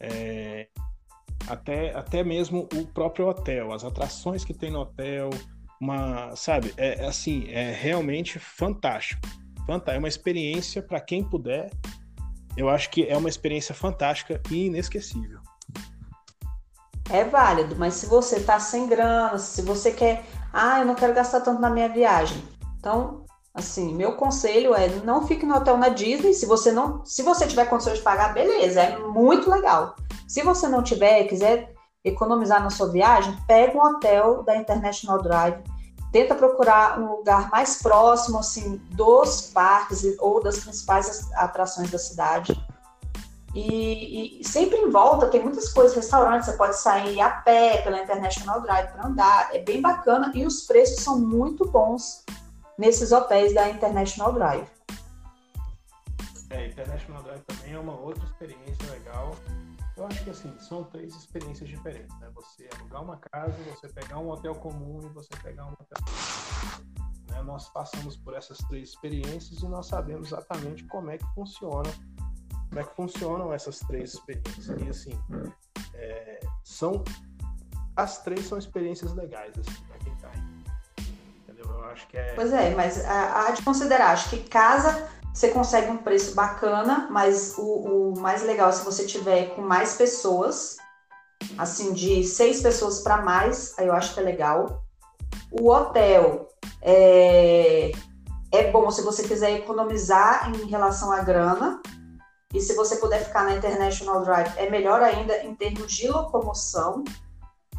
é, 0.00 0.68
até, 1.48 1.94
até 1.94 2.22
mesmo 2.22 2.68
o 2.74 2.86
próprio 2.86 3.28
hotel, 3.28 3.72
as 3.72 3.84
atrações 3.84 4.44
que 4.44 4.54
tem 4.54 4.70
no 4.70 4.80
hotel, 4.80 5.30
uma, 5.80 6.34
sabe, 6.36 6.72
é, 6.76 7.04
é 7.04 7.06
assim, 7.06 7.48
é 7.48 7.72
realmente 7.72 8.38
fantástico. 8.38 9.26
fantástico. 9.66 9.90
É 9.90 9.98
uma 9.98 10.08
experiência 10.08 10.82
para 10.82 11.00
quem 11.00 11.24
puder. 11.24 11.70
Eu 12.56 12.68
acho 12.68 12.90
que 12.90 13.06
é 13.06 13.16
uma 13.16 13.28
experiência 13.28 13.74
fantástica 13.74 14.40
e 14.50 14.66
inesquecível 14.66 15.40
é 17.12 17.24
válido, 17.24 17.76
mas 17.76 17.94
se 17.94 18.06
você 18.06 18.40
tá 18.40 18.58
sem 18.58 18.88
grana, 18.88 19.38
se 19.38 19.60
você 19.60 19.92
quer, 19.92 20.24
ah, 20.50 20.80
eu 20.80 20.86
não 20.86 20.94
quero 20.94 21.12
gastar 21.12 21.42
tanto 21.42 21.60
na 21.60 21.68
minha 21.68 21.88
viagem. 21.88 22.42
Então, 22.78 23.21
assim, 23.54 23.94
meu 23.94 24.16
conselho 24.16 24.74
é 24.74 24.88
não 25.04 25.26
fique 25.26 25.44
no 25.44 25.54
hotel 25.54 25.76
na 25.76 25.88
Disney, 25.88 26.32
se 26.32 26.46
você 26.46 26.72
não, 26.72 27.04
se 27.04 27.22
você 27.22 27.46
tiver 27.46 27.66
condições 27.66 27.98
de 27.98 28.04
pagar, 28.04 28.32
beleza, 28.32 28.80
é 28.80 28.98
muito 28.98 29.50
legal. 29.50 29.94
Se 30.26 30.42
você 30.42 30.68
não 30.68 30.82
tiver 30.82 31.24
quiser 31.24 31.74
economizar 32.04 32.62
na 32.62 32.70
sua 32.70 32.88
viagem, 32.88 33.36
pega 33.46 33.76
um 33.76 33.82
hotel 33.82 34.42
da 34.42 34.56
International 34.56 35.22
Drive, 35.22 35.62
tenta 36.10 36.34
procurar 36.34 36.98
um 36.98 37.16
lugar 37.16 37.50
mais 37.50 37.80
próximo 37.82 38.38
assim 38.38 38.80
dos 38.90 39.50
parques 39.52 40.02
ou 40.18 40.42
das 40.42 40.60
principais 40.60 41.30
atrações 41.34 41.90
da 41.90 41.98
cidade. 41.98 42.58
E, 43.54 44.40
e, 44.40 44.44
sempre 44.44 44.78
em 44.78 44.88
volta 44.88 45.26
tem 45.26 45.42
muitas 45.42 45.70
coisas, 45.70 45.94
restaurantes, 45.94 46.46
você 46.46 46.56
pode 46.56 46.78
sair 46.78 47.20
a 47.20 47.28
pé 47.28 47.82
pela 47.82 48.00
International 48.00 48.62
Drive 48.62 48.88
para 48.92 49.06
andar, 49.06 49.50
é 49.54 49.58
bem 49.58 49.82
bacana 49.82 50.32
e 50.34 50.46
os 50.46 50.62
preços 50.62 51.04
são 51.04 51.18
muito 51.18 51.68
bons 51.68 52.24
nesses 52.78 53.12
hotéis 53.12 53.54
da 53.54 53.68
International 53.70 54.32
Drive. 54.32 54.66
É, 56.50 56.66
International 56.66 57.22
Drive 57.22 57.40
também 57.42 57.72
é 57.72 57.78
uma 57.78 57.98
outra 57.98 58.24
experiência 58.24 58.90
legal. 58.90 59.34
Eu 59.96 60.06
acho 60.06 60.24
que 60.24 60.30
assim, 60.30 60.54
são 60.58 60.84
três 60.84 61.14
experiências 61.14 61.68
diferentes, 61.68 62.18
né? 62.18 62.30
Você 62.34 62.68
alugar 62.78 63.02
uma 63.02 63.16
casa, 63.18 63.56
você 63.70 63.88
pegar 63.88 64.18
um 64.18 64.30
hotel 64.30 64.54
comum 64.54 65.00
e 65.02 65.08
você 65.08 65.30
pegar 65.42 65.66
um 65.66 65.72
hotel. 65.72 66.04
Né? 67.30 67.42
Nós 67.42 67.68
passamos 67.70 68.16
por 68.16 68.34
essas 68.34 68.58
três 68.68 68.90
experiências 68.90 69.60
e 69.62 69.66
nós 69.66 69.86
sabemos 69.86 70.28
exatamente 70.28 70.84
como 70.84 71.10
é 71.10 71.18
que 71.18 71.26
funciona, 71.34 71.90
como 72.68 72.80
é 72.80 72.84
que 72.84 72.94
funcionam 72.94 73.52
essas 73.52 73.78
três 73.80 74.14
experiências. 74.14 74.68
E 74.68 74.88
assim, 74.88 75.18
é, 75.94 76.40
são 76.64 77.04
as 77.96 78.22
três 78.22 78.46
são 78.46 78.58
experiências 78.58 79.12
legais 79.12 79.52
assim, 79.58 79.84
Acho 81.90 82.06
que 82.08 82.16
é. 82.16 82.32
Pois 82.34 82.52
é, 82.52 82.74
mas 82.74 83.04
há 83.04 83.50
de 83.50 83.62
considerar, 83.62 84.12
acho 84.12 84.30
que 84.30 84.38
casa 84.48 85.08
você 85.32 85.48
consegue 85.48 85.90
um 85.90 85.96
preço 85.96 86.34
bacana, 86.34 87.08
mas 87.10 87.54
o, 87.56 87.62
o 88.12 88.20
mais 88.20 88.42
legal 88.42 88.68
é 88.68 88.72
se 88.72 88.84
você 88.84 89.06
tiver 89.06 89.54
com 89.54 89.62
mais 89.62 89.94
pessoas, 89.94 90.76
assim, 91.56 91.94
de 91.94 92.22
seis 92.22 92.60
pessoas 92.60 93.00
para 93.00 93.22
mais, 93.22 93.74
aí 93.78 93.86
eu 93.86 93.94
acho 93.94 94.12
que 94.12 94.20
é 94.20 94.22
legal. 94.22 94.84
O 95.50 95.70
hotel 95.70 96.48
é, 96.82 97.92
é 98.52 98.70
bom 98.70 98.90
se 98.90 99.00
você 99.00 99.26
quiser 99.26 99.52
economizar 99.52 100.50
em 100.50 100.66
relação 100.66 101.10
à 101.10 101.20
grana. 101.20 101.80
E 102.52 102.60
se 102.60 102.74
você 102.74 102.96
puder 102.96 103.24
ficar 103.24 103.44
na 103.44 103.54
International 103.54 104.22
Drive, 104.22 104.52
é 104.58 104.68
melhor 104.68 105.00
ainda 105.02 105.42
em 105.42 105.54
termos 105.54 105.90
de 105.90 106.08
locomoção. 106.08 107.02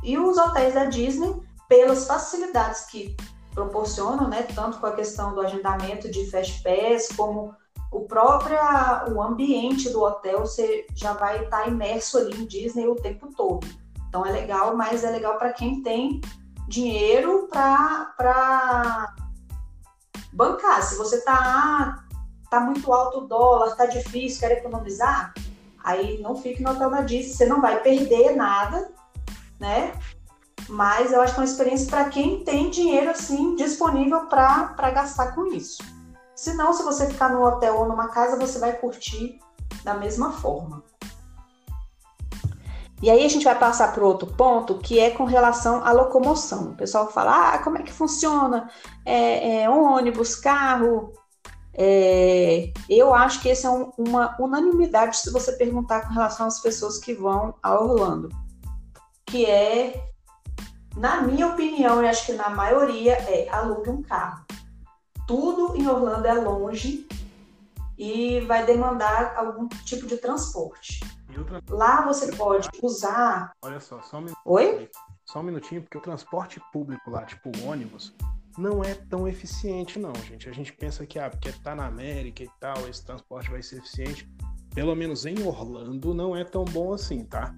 E 0.02 0.18
os 0.18 0.40
hotéis 0.40 0.74
da 0.74 0.86
Disney, 0.86 1.40
pelas 1.70 2.08
facilidades 2.08 2.86
que 2.86 3.16
proporcionam, 3.54 4.28
né, 4.28 4.44
tanto 4.56 4.80
com 4.80 4.86
a 4.86 4.96
questão 4.96 5.34
do 5.34 5.42
agendamento 5.42 6.10
de 6.10 6.30
Fast 6.30 6.62
Pass, 6.64 7.10
como 7.16 7.56
o 7.92 8.02
próprio 8.02 8.58
o 9.14 9.22
ambiente 9.22 9.90
do 9.90 10.02
hotel, 10.02 10.40
você 10.40 10.86
já 10.96 11.14
vai 11.14 11.44
estar 11.44 11.68
imerso 11.68 12.18
ali 12.18 12.42
em 12.42 12.46
Disney 12.46 12.88
o 12.88 12.96
tempo 12.96 13.30
todo. 13.36 13.68
Então 14.10 14.26
é 14.26 14.32
legal, 14.32 14.76
mas 14.76 15.04
é 15.04 15.12
legal 15.12 15.38
para 15.38 15.54
quem 15.54 15.82
tem 15.82 16.20
dinheiro 16.68 17.48
para 17.52 19.14
bancar. 20.32 20.82
Se 20.82 20.98
você 20.98 21.22
tá, 21.22 22.04
tá 22.50 22.60
muito 22.60 22.92
alto 22.92 23.20
o 23.20 23.28
dólar, 23.28 23.76
tá 23.76 23.86
difícil, 23.86 24.40
quer 24.40 24.58
economizar, 24.58 25.34
aí 25.84 26.20
não 26.22 26.36
fique 26.36 26.64
no 26.64 26.72
hotel 26.72 26.90
da 26.90 27.02
Disney, 27.02 27.34
você 27.34 27.46
não 27.46 27.62
vai 27.62 27.80
perder 27.82 28.36
nada, 28.36 28.92
né? 29.60 29.94
Mas 30.70 31.12
eu 31.12 31.22
acho 31.22 31.34
que 31.34 31.40
é 31.40 31.44
uma 31.44 31.50
experiência 31.50 31.90
para 31.90 32.06
quem 32.10 32.44
tem 32.44 32.70
dinheiro 32.70 33.10
assim 33.10 33.56
disponível 33.56 34.28
para 34.28 34.92
gastar 34.92 35.34
com 35.34 35.48
isso. 35.48 35.84
Se 36.36 36.54
não, 36.54 36.74
se 36.74 36.84
você 36.84 37.08
ficar 37.08 37.30
no 37.30 37.44
hotel 37.44 37.78
ou 37.78 37.88
numa 37.88 38.10
casa, 38.10 38.40
você 38.40 38.60
vai 38.60 38.74
curtir 38.74 39.40
da 39.84 39.94
mesma 39.94 40.32
forma. 40.32 40.84
E 43.02 43.10
aí 43.10 43.26
a 43.26 43.28
gente 43.28 43.44
vai 43.44 43.58
passar 43.60 43.94
para 43.94 44.06
outro 44.06 44.28
ponto, 44.28 44.78
que 44.80 44.98
é 44.98 45.12
com 45.12 45.26
relação 45.26 45.86
à 45.86 45.92
locomoção. 45.92 46.72
O 46.72 46.76
pessoal 46.76 47.12
fala, 47.12 47.54
ah, 47.54 47.58
como 47.60 47.78
é 47.78 47.84
que 47.84 47.92
funciona? 47.92 48.70
É, 49.06 49.64
é 49.64 49.70
ônibus, 49.70 50.36
carro? 50.36 51.12
É, 51.74 52.72
eu 52.88 53.14
acho 53.14 53.42
que 53.42 53.50
esse 53.50 53.66
é 53.66 53.70
um, 53.70 53.92
uma 53.98 54.36
unanimidade 54.40 55.18
se 55.18 55.32
você 55.32 55.52
perguntar 55.54 56.08
com 56.08 56.14
relação 56.14 56.48
às 56.48 56.62
pessoas 56.62 56.98
que 56.98 57.14
vão 57.14 57.56
a 57.62 57.78
Orlando. 57.78 58.30
Que 59.26 59.46
é 59.46 60.13
na 60.96 61.22
minha 61.22 61.48
opinião, 61.48 62.04
e 62.04 62.08
acho 62.08 62.26
que 62.26 62.34
na 62.34 62.50
maioria, 62.50 63.14
é 63.14 63.50
alugue 63.50 63.90
um 63.90 64.02
carro. 64.02 64.46
Tudo 65.28 65.76
em 65.76 65.88
Orlando 65.88 66.28
é 66.28 66.34
longe 66.34 67.08
e 67.98 68.42
vai 68.42 68.66
demandar 68.66 69.36
algum 69.38 69.68
tipo 69.68 70.06
de 70.06 70.18
transporte. 70.18 71.00
Lá 71.70 72.06
você 72.06 72.36
pode 72.36 72.70
usar. 72.82 73.52
Olha 73.62 73.80
só, 73.80 74.02
só 74.02 74.18
um 74.18 74.22
minutinho. 74.22 74.44
Oi? 74.46 74.90
Só 75.26 75.40
um 75.40 75.44
minutinho, 75.44 75.82
porque 75.82 75.98
o 75.98 76.02
transporte 76.02 76.62
público 76.72 77.10
lá, 77.10 77.26
tipo 77.26 77.50
ônibus, 77.66 78.14
não 78.58 78.84
é 78.84 78.94
tão 78.94 79.28
eficiente, 79.28 79.98
não, 79.98 80.14
gente. 80.16 80.48
A 80.48 80.52
gente 80.52 80.74
pensa 80.74 81.06
que, 81.06 81.18
ah, 81.18 81.30
porque 81.30 81.52
tá 81.64 81.74
na 81.74 81.88
América 81.88 82.44
e 82.44 82.50
tal, 82.60 82.88
esse 82.88 83.04
transporte 83.04 83.50
vai 83.50 83.64
ser 83.64 83.78
eficiente. 83.78 84.30
Pelo 84.76 84.96
menos 84.96 85.26
em 85.26 85.42
Orlando 85.44 86.14
não 86.14 86.36
é 86.36 86.44
tão 86.44 86.66
bom 86.66 86.94
assim, 86.94 87.24
tá? 87.24 87.56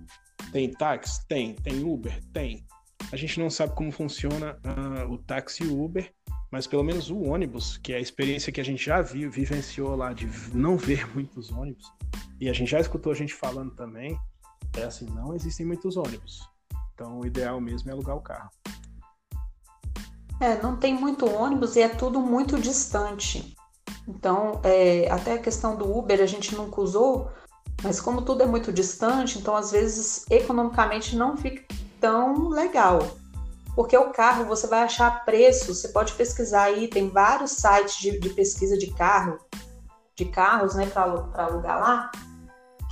Tem 0.52 0.72
táxi? 0.72 1.26
Tem. 1.28 1.56
Tem 1.56 1.84
Uber? 1.84 2.22
Tem. 2.32 2.66
A 3.12 3.16
gente 3.16 3.40
não 3.40 3.50
sabe 3.50 3.76
como 3.76 3.92
funciona 3.92 4.58
uh, 4.66 5.12
o 5.12 5.18
táxi 5.18 5.64
Uber, 5.64 6.12
mas 6.52 6.68
pelo 6.68 6.84
menos 6.84 7.10
o 7.10 7.22
ônibus, 7.22 7.78
que 7.78 7.94
é 7.94 7.98
a 7.98 8.02
experiência 8.02 8.52
que 8.52 8.60
a 8.60 8.66
gente 8.66 8.84
já 8.84 9.02
viu, 9.02 9.30
vivenciou 9.30 9.96
lá 9.96 10.14
de 10.14 10.28
não 10.54 10.78
ver 10.78 11.08
muitos 11.14 11.52
ônibus, 11.52 11.86
e 12.40 12.50
a 12.50 12.54
gente 12.54 12.72
já 12.72 12.80
escutou 12.80 13.12
a 13.12 13.16
gente 13.16 13.34
falando 13.34 13.72
também, 13.76 14.18
é 14.78 14.84
assim, 14.84 15.06
não 15.06 15.34
existem 15.34 15.66
muitos 15.66 15.96
ônibus. 15.98 16.42
Então 16.94 17.20
o 17.20 17.26
ideal 17.26 17.60
mesmo 17.62 17.90
é 17.90 17.94
alugar 17.94 18.16
o 18.16 18.22
carro. 18.22 18.50
É, 20.40 20.62
não 20.62 20.76
tem 20.76 20.94
muito 20.94 21.26
ônibus 21.26 21.76
e 21.76 21.82
é 21.82 21.90
tudo 21.90 22.20
muito 22.20 22.60
distante. 22.60 23.56
Então, 24.08 24.62
é, 24.64 25.10
até 25.10 25.34
a 25.34 25.40
questão 25.40 25.78
do 25.78 25.98
Uber 25.98 26.22
a 26.22 26.26
gente 26.26 26.54
nunca 26.56 26.82
usou, 26.82 27.32
mas 27.84 28.00
como 28.00 28.22
tudo 28.22 28.44
é 28.44 28.46
muito 28.46 28.72
distante, 28.72 29.40
então 29.40 29.56
às 29.56 29.72
vezes 29.72 30.26
economicamente 30.30 31.16
não 31.16 31.38
fica 31.38 31.64
tão 32.00 32.50
legal. 32.50 33.00
Porque 33.76 33.98
o 33.98 34.12
carro 34.12 34.46
você 34.46 34.68
vai 34.68 34.84
achar 34.84 35.26
preço, 35.26 35.74
você 35.74 35.90
pode 35.90 36.14
pesquisar 36.14 36.64
aí, 36.64 36.88
tem 36.88 37.10
vários 37.10 37.52
sites 37.52 37.98
de, 37.98 38.20
de 38.20 38.30
pesquisa 38.30 38.78
de 38.78 38.92
carro, 38.94 39.38
de 40.16 40.26
carros, 40.26 40.76
né, 40.76 40.86
para 40.86 41.04
alugar 41.04 41.80
lá, 41.80 42.12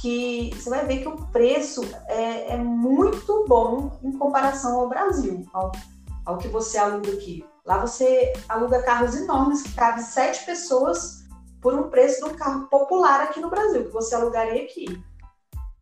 que 0.02 0.52
você 0.54 0.70
vai 0.70 0.86
ver 0.86 1.00
que 1.00 1.08
o 1.08 1.16
preço 1.28 1.82
é, 2.08 2.56
é 2.56 2.58
muito 2.58 3.46
bom 3.48 3.98
em 4.04 4.12
comparação 4.12 4.78
ao 4.78 4.89
Brasil, 4.89 5.48
ao, 5.54 5.72
ao, 6.26 6.38
que 6.38 6.50
você 6.50 6.78
aluga 6.78 7.13
aqui. 7.13 7.46
Lá 7.66 7.78
você 7.78 8.34
aluga 8.50 8.84
carros 8.84 9.16
enormes 9.16 9.62
que 9.62 9.74
cabem 9.74 10.04
sete 10.04 10.46
pessoas 10.46 11.24
por 11.62 11.74
um 11.74 11.89
preço 11.89 12.26
de 12.26 12.34
um 12.34 12.36
carro 12.36 12.68
popular 12.68 13.22
aqui 13.22 13.39
no 13.39 13.50
Brasil, 13.50 13.86
que 13.86 13.94
você 13.94 14.13
alugaria 14.13 14.63
aqui. 14.63 15.02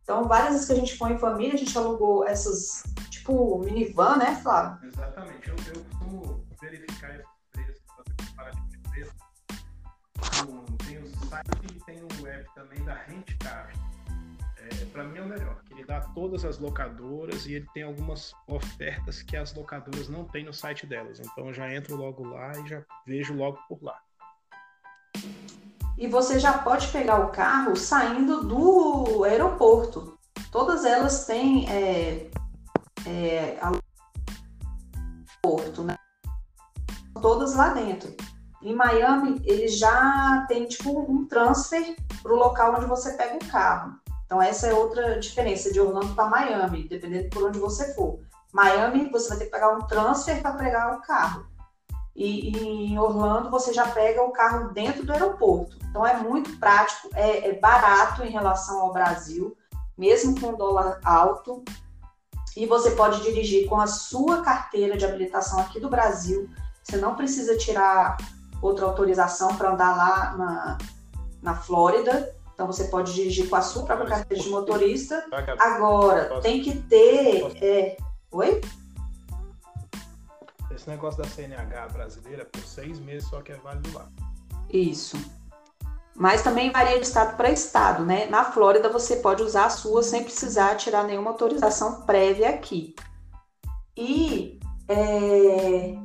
Então, 0.02 0.24
várias 0.24 0.52
vezes 0.52 0.66
que 0.66 0.72
a 0.72 0.76
gente 0.76 0.98
foi 0.98 1.12
em 1.12 1.18
família, 1.18 1.54
a 1.54 1.58
gente 1.58 1.76
alugou 1.78 2.26
essas 2.26 2.82
tipo 3.10 3.58
minivan, 3.58 4.16
né, 4.16 4.34
Flávio? 4.42 4.88
Exatamente. 4.88 5.48
Eu, 5.48 5.56
eu 5.74 5.84
costumo 5.84 6.44
verificar 6.60 7.14
esses 7.14 7.26
preços, 7.52 7.82
fazer 7.96 8.28
comparativo 8.28 8.68
de 8.68 8.78
preço. 8.90 9.14
Tem 10.84 10.98
o 10.98 11.06
site 11.26 11.48
e 11.70 11.84
tem 11.84 12.02
o 12.02 12.22
web 12.22 12.44
também 12.54 12.84
da 12.84 12.94
Rentcar. 12.94 13.72
É, 14.56 14.84
para 14.86 15.04
mim 15.04 15.18
é 15.18 15.22
o 15.22 15.26
melhor, 15.26 15.62
que 15.64 15.74
ele 15.74 15.84
dá 15.84 16.00
todas 16.00 16.44
as 16.44 16.58
locadoras 16.58 17.46
e 17.46 17.54
ele 17.54 17.68
tem 17.72 17.84
algumas 17.84 18.32
ofertas 18.46 19.22
que 19.22 19.36
as 19.36 19.54
locadoras 19.54 20.08
não 20.08 20.24
têm 20.24 20.44
no 20.44 20.52
site 20.52 20.86
delas. 20.86 21.20
Então 21.20 21.46
eu 21.46 21.54
já 21.54 21.72
entro 21.72 21.96
logo 21.96 22.24
lá 22.24 22.52
e 22.58 22.68
já 22.68 22.84
vejo 23.06 23.34
logo 23.34 23.58
por 23.68 23.82
lá. 23.82 24.00
E 25.98 26.08
você 26.08 26.38
já 26.38 26.58
pode 26.58 26.88
pegar 26.88 27.20
o 27.20 27.30
carro 27.30 27.76
saindo 27.76 28.42
do 28.42 29.24
aeroporto. 29.24 30.18
Todas 30.50 30.84
elas 30.84 31.24
têm 31.26 31.68
é, 31.70 32.30
é, 33.06 33.58
porto, 35.42 35.82
né? 35.82 35.96
Todas 37.20 37.54
lá 37.54 37.68
dentro. 37.74 38.14
Em 38.62 38.74
Miami, 38.74 39.42
eles 39.44 39.78
já 39.78 40.44
tem 40.48 40.66
tipo 40.66 41.00
um 41.10 41.26
transfer 41.26 41.96
para 42.22 42.32
o 42.32 42.36
local 42.36 42.74
onde 42.76 42.86
você 42.86 43.12
pega 43.14 43.36
o 43.36 43.50
carro. 43.50 43.94
Então 44.24 44.40
essa 44.40 44.68
é 44.68 44.72
outra 44.72 45.18
diferença 45.18 45.72
de 45.72 45.80
Orlando 45.80 46.14
para 46.14 46.28
Miami, 46.28 46.88
dependendo 46.88 47.28
por 47.28 47.44
onde 47.44 47.58
você 47.58 47.92
for. 47.94 48.20
Miami, 48.52 49.10
você 49.10 49.30
vai 49.30 49.38
ter 49.38 49.44
que 49.46 49.50
pegar 49.50 49.70
um 49.76 49.86
transfer 49.86 50.40
para 50.40 50.52
pegar 50.52 50.96
o 50.96 51.00
carro. 51.02 51.46
E, 52.14 52.50
e, 52.50 52.92
em 52.92 52.98
Orlando 52.98 53.50
você 53.50 53.72
já 53.72 53.86
pega 53.86 54.22
o 54.22 54.32
carro 54.32 54.72
dentro 54.72 55.04
do 55.04 55.12
aeroporto. 55.12 55.76
Então 55.88 56.06
é 56.06 56.16
muito 56.16 56.58
prático, 56.58 57.08
é, 57.14 57.48
é 57.48 57.52
barato 57.58 58.22
em 58.22 58.30
relação 58.30 58.80
ao 58.80 58.92
Brasil, 58.92 59.56
mesmo 59.96 60.38
com 60.40 60.48
o 60.48 60.56
dólar 60.56 61.00
alto 61.04 61.64
e 62.56 62.66
você 62.66 62.90
pode 62.92 63.22
dirigir 63.22 63.66
com 63.66 63.80
a 63.80 63.86
sua 63.86 64.42
carteira 64.42 64.96
de 64.96 65.04
habilitação 65.04 65.58
aqui 65.60 65.80
do 65.80 65.88
Brasil. 65.88 66.48
Você 66.82 66.96
não 66.96 67.14
precisa 67.14 67.56
tirar 67.56 68.16
outra 68.60 68.86
autorização 68.86 69.56
para 69.56 69.72
andar 69.72 69.96
lá 69.96 70.36
na, 70.36 70.78
na 71.42 71.54
Flórida. 71.54 72.34
Então 72.52 72.66
você 72.66 72.84
pode 72.84 73.14
dirigir 73.14 73.48
com 73.48 73.56
a 73.56 73.62
sua 73.62 73.84
própria 73.84 74.08
carteira 74.08 74.42
de 74.42 74.50
motorista. 74.50 75.24
Agora, 75.58 76.40
tem 76.40 76.62
que 76.62 76.76
ter. 76.76 77.56
É... 77.62 77.96
Oi? 78.30 78.60
Esse 80.82 80.90
negócio 80.90 81.22
da 81.22 81.28
CNH 81.28 81.92
brasileira 81.92 82.44
por 82.44 82.60
seis 82.62 82.98
meses 82.98 83.28
só 83.28 83.40
que 83.40 83.52
é 83.52 83.56
válido 83.56 83.96
lá. 83.96 84.08
Isso. 84.68 85.16
Mas 86.12 86.42
também 86.42 86.72
varia 86.72 86.98
de 86.98 87.06
estado 87.06 87.36
para 87.36 87.52
estado, 87.52 88.04
né? 88.04 88.26
Na 88.26 88.42
Flórida 88.46 88.88
você 88.88 89.14
pode 89.14 89.44
usar 89.44 89.66
a 89.66 89.70
sua 89.70 90.02
sem 90.02 90.24
precisar 90.24 90.74
tirar 90.74 91.04
nenhuma 91.04 91.30
autorização 91.30 92.02
prévia 92.02 92.48
aqui. 92.48 92.96
E 93.96 94.58
é... 94.88 95.96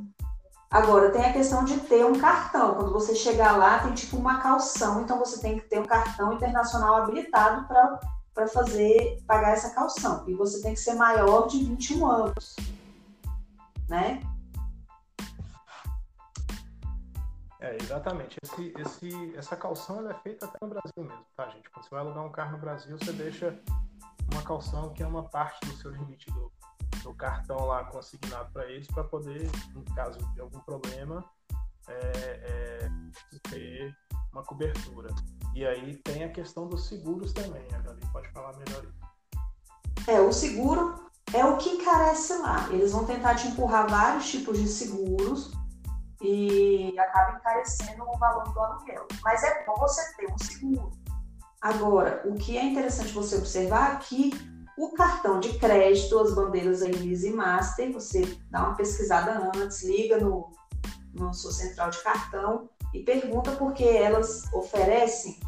agora 0.69 1.09
tem 1.09 1.25
a 1.25 1.33
questão 1.33 1.65
de 1.65 1.79
ter 1.79 2.05
um 2.05 2.19
cartão. 2.19 2.75
Quando 2.75 2.93
você 2.93 3.15
chegar 3.15 3.57
lá, 3.57 3.79
tem 3.79 3.95
tipo 3.95 4.15
uma 4.15 4.39
calção, 4.39 5.01
então 5.01 5.17
você 5.17 5.41
tem 5.41 5.57
que 5.57 5.67
ter 5.67 5.79
um 5.79 5.85
cartão 5.85 6.33
internacional 6.33 6.97
habilitado 6.97 7.67
para 7.67 8.47
fazer 8.47 9.23
pagar 9.25 9.53
essa 9.53 9.71
calção. 9.71 10.23
E 10.27 10.35
você 10.35 10.61
tem 10.61 10.75
que 10.75 10.79
ser 10.79 10.93
maior 10.93 11.47
de 11.47 11.63
21 11.63 12.05
anos, 12.05 12.55
né? 13.89 14.21
É, 17.59 17.75
exatamente. 17.81 18.37
Esse, 18.43 18.73
esse, 18.77 19.35
essa 19.35 19.55
calção 19.55 20.09
é 20.09 20.13
feita 20.15 20.45
até 20.45 20.57
no 20.61 20.69
Brasil 20.69 20.93
mesmo, 20.97 21.25
tá, 21.35 21.47
gente? 21.49 21.69
Quando 21.69 21.85
você 21.85 21.89
vai 21.89 21.99
alugar 22.01 22.25
um 22.25 22.31
carro 22.31 22.51
no 22.51 22.57
Brasil, 22.59 22.97
você 22.97 23.11
deixa 23.11 23.59
uma 24.31 24.43
calção 24.43 24.93
que 24.93 25.01
é 25.01 25.07
uma 25.07 25.23
parte 25.23 25.65
do 25.67 25.75
seu 25.77 25.91
limite 25.91 26.29
do, 26.31 26.51
do 27.01 27.13
cartão 27.15 27.65
lá 27.65 27.85
consignado 27.85 28.51
para 28.51 28.65
eles, 28.69 28.87
para 28.87 29.03
poder, 29.03 29.49
no 29.73 29.83
caso 29.95 30.19
de 30.33 30.39
algum 30.39 30.59
problema, 30.59 31.25
é, 31.87 32.01
é, 32.83 32.91
ter 33.49 33.95
uma 34.31 34.43
cobertura. 34.43 35.09
E 35.55 35.65
aí 35.65 35.97
tem 35.97 36.23
a 36.23 36.29
questão 36.29 36.67
dos 36.67 36.87
seguros 36.87 37.33
também, 37.33 37.65
a 37.73 37.79
Gabi 37.79 38.05
pode 38.11 38.29
falar 38.29 38.55
melhor. 38.57 38.85
É, 40.05 40.19
o 40.19 40.31
seguro 40.31 41.09
é 41.33 41.43
o 41.43 41.57
que 41.57 41.69
encarece 41.69 42.37
lá. 42.37 42.69
Eles 42.69 42.91
vão 42.91 43.05
tentar 43.05 43.35
te 43.35 43.47
empurrar 43.47 43.89
vários 43.89 44.29
tipos 44.29 44.59
de 44.59 44.67
seguros 44.67 45.51
e 46.21 46.97
acaba 46.97 47.37
encarecendo 47.37 48.03
o 48.03 48.17
valor 48.17 48.51
do 48.51 48.59
aluguel. 48.59 49.07
Mas 49.23 49.43
é 49.43 49.65
bom 49.65 49.75
você 49.75 50.01
ter 50.15 50.31
um 50.31 50.37
seguro. 50.37 50.91
Agora, 51.61 52.23
o 52.25 52.35
que 52.35 52.57
é 52.57 52.63
interessante 52.63 53.11
você 53.11 53.37
observar 53.37 53.93
aqui, 53.93 54.31
é 54.53 54.81
o 54.81 54.91
cartão 54.91 55.39
de 55.39 55.57
crédito, 55.57 56.19
as 56.19 56.35
bandeiras 56.35 56.83
aí 56.83 56.91
Visa 56.91 57.27
e 57.27 57.33
Master, 57.33 57.91
você 57.91 58.21
dá 58.51 58.59
uma 58.59 58.75
pesquisada 58.75 59.51
antes, 59.55 59.83
liga 59.83 60.19
no, 60.19 60.51
no 61.13 61.33
sua 61.33 61.51
central 61.51 61.89
de 61.89 62.01
cartão 62.03 62.69
e 62.93 63.01
pergunta 63.03 63.51
porque 63.53 63.83
elas 63.83 64.43
oferecem, 64.53 65.39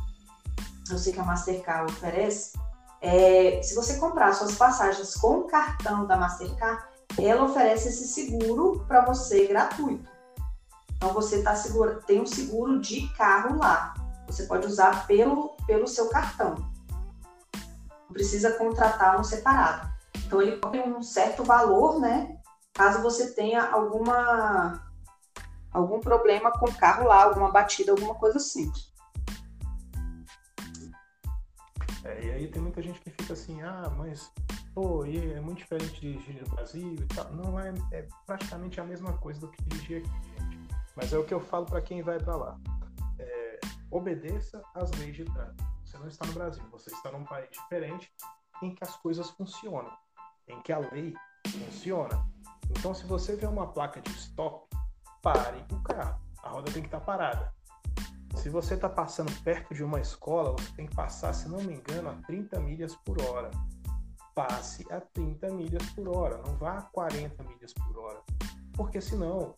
eu 0.89 0.97
sei 0.97 1.13
que 1.13 1.19
a 1.19 1.23
Mastercard 1.23 1.93
oferece, 1.93 2.57
é, 3.01 3.61
se 3.61 3.75
você 3.75 3.97
comprar 3.97 4.33
suas 4.33 4.55
passagens 4.55 5.15
com 5.15 5.41
o 5.41 5.43
cartão 5.47 6.07
da 6.07 6.17
Mastercard, 6.17 6.83
ela 7.17 7.43
oferece 7.43 7.89
esse 7.89 8.07
seguro 8.07 8.83
para 8.87 9.05
você 9.05 9.45
gratuito. 9.47 10.09
Então 10.99 11.13
você 11.13 11.41
tá 11.41 11.55
seguro, 11.55 12.01
tem 12.05 12.19
um 12.19 12.25
seguro 12.25 12.81
de 12.81 13.07
carro 13.13 13.57
lá. 13.57 13.93
Você 14.27 14.43
pode 14.43 14.67
usar 14.67 15.07
pelo, 15.07 15.55
pelo 15.65 15.87
seu 15.87 16.09
cartão. 16.09 16.55
Não 17.55 18.11
precisa 18.11 18.51
contratar 18.57 19.17
um 19.17 19.23
separado. 19.23 19.89
Então 20.25 20.41
ele 20.41 20.57
cobre 20.57 20.81
um 20.81 21.01
certo 21.01 21.41
valor, 21.41 22.01
né? 22.01 22.37
Caso 22.73 23.01
você 23.01 23.33
tenha 23.33 23.63
alguma 23.71 24.85
algum 25.71 26.01
problema 26.01 26.51
com 26.51 26.65
o 26.65 26.75
carro 26.75 27.07
lá, 27.07 27.23
alguma 27.23 27.49
batida, 27.49 27.91
alguma 27.91 28.15
coisa 28.15 28.37
assim. 28.37 28.69
É, 32.03 32.25
e 32.25 32.31
aí 32.31 32.47
tem 32.49 32.61
muita 32.61 32.81
gente 32.81 32.99
que 32.99 33.09
fica 33.09 33.31
assim, 33.31 33.61
ah, 33.61 33.89
mas 33.97 34.29
pô, 34.73 35.05
é 35.05 35.39
muito 35.39 35.59
diferente 35.59 36.01
de 36.01 36.17
dirigir 36.17 36.43
no 36.43 36.55
Brasil 36.55 36.95
e 36.95 37.05
tal. 37.05 37.31
Não 37.31 37.57
é, 37.57 37.73
é 37.93 38.05
praticamente 38.25 38.81
a 38.81 38.83
mesma 38.83 39.13
coisa 39.19 39.39
do 39.39 39.47
que 39.47 39.63
dirigir 39.63 40.03
aqui, 40.03 40.09
gente. 40.39 40.58
Mas 41.01 41.13
é 41.13 41.17
o 41.17 41.23
que 41.23 41.33
eu 41.33 41.39
falo 41.39 41.65
para 41.65 41.81
quem 41.81 42.01
vai 42.01 42.19
para 42.19 42.35
lá. 42.35 42.59
É, 43.17 43.59
obedeça 43.89 44.61
às 44.75 44.91
leis 44.99 45.15
de 45.15 45.23
trânsito. 45.23 45.63
Você 45.85 45.97
não 45.97 46.07
está 46.09 46.25
no 46.27 46.33
Brasil, 46.33 46.63
você 46.69 46.91
está 46.91 47.09
num 47.09 47.23
país 47.23 47.49
diferente 47.51 48.11
em 48.61 48.75
que 48.75 48.83
as 48.83 48.97
coisas 48.97 49.29
funcionam, 49.29 49.91
em 50.45 50.61
que 50.61 50.73
a 50.73 50.79
lei 50.79 51.13
funciona. 51.47 52.27
Então, 52.69 52.93
se 52.93 53.05
você 53.05 53.33
vê 53.37 53.45
uma 53.45 53.67
placa 53.67 54.01
de 54.01 54.11
stop, 54.11 54.67
pare 55.21 55.65
o 55.71 55.81
carro. 55.83 56.19
A 56.43 56.49
roda 56.49 56.69
tem 56.69 56.81
que 56.81 56.89
estar 56.89 56.99
parada. 56.99 57.53
Se 58.35 58.49
você 58.49 58.73
está 58.73 58.89
passando 58.89 59.31
perto 59.41 59.73
de 59.73 59.85
uma 59.85 60.01
escola, 60.01 60.51
você 60.51 60.69
tem 60.73 60.85
que 60.85 60.95
passar, 60.95 61.31
se 61.33 61.47
não 61.47 61.59
me 61.59 61.75
engano, 61.75 62.09
a 62.09 62.15
30 62.27 62.59
milhas 62.59 62.93
por 62.93 63.21
hora. 63.21 63.49
Passe 64.35 64.85
a 64.91 64.99
30 64.99 65.49
milhas 65.51 65.89
por 65.91 66.09
hora, 66.09 66.37
não 66.45 66.57
vá 66.57 66.79
a 66.79 66.81
40 66.81 67.41
milhas 67.43 67.73
por 67.73 67.97
hora. 67.97 68.21
Porque 68.73 68.99
senão 68.99 69.55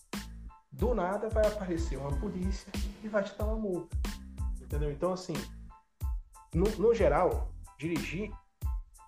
do 0.72 0.96
nada 0.96 1.30
vai 1.30 1.46
aparecer 1.46 1.98
uma 1.98 2.16
polícia 2.18 2.72
e 3.04 3.08
vai 3.08 3.24
te 3.24 3.38
dar 3.38 3.46
uma 3.46 3.58
multa. 3.58 3.96
Entendeu? 4.62 4.92
Então, 4.92 5.12
assim, 5.12 5.34
no, 6.54 6.66
no 6.78 6.94
geral, 6.94 7.52
dirigir 7.78 8.32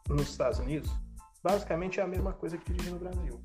nos 0.09 0.29
Estados 0.29 0.59
Unidos 0.59 0.91
basicamente 1.43 1.99
é 1.99 2.03
a 2.03 2.07
mesma 2.07 2.31
coisa 2.33 2.57
que 2.57 2.71
dirigir 2.71 2.93
no 2.93 2.99
Brasil. 2.99 3.41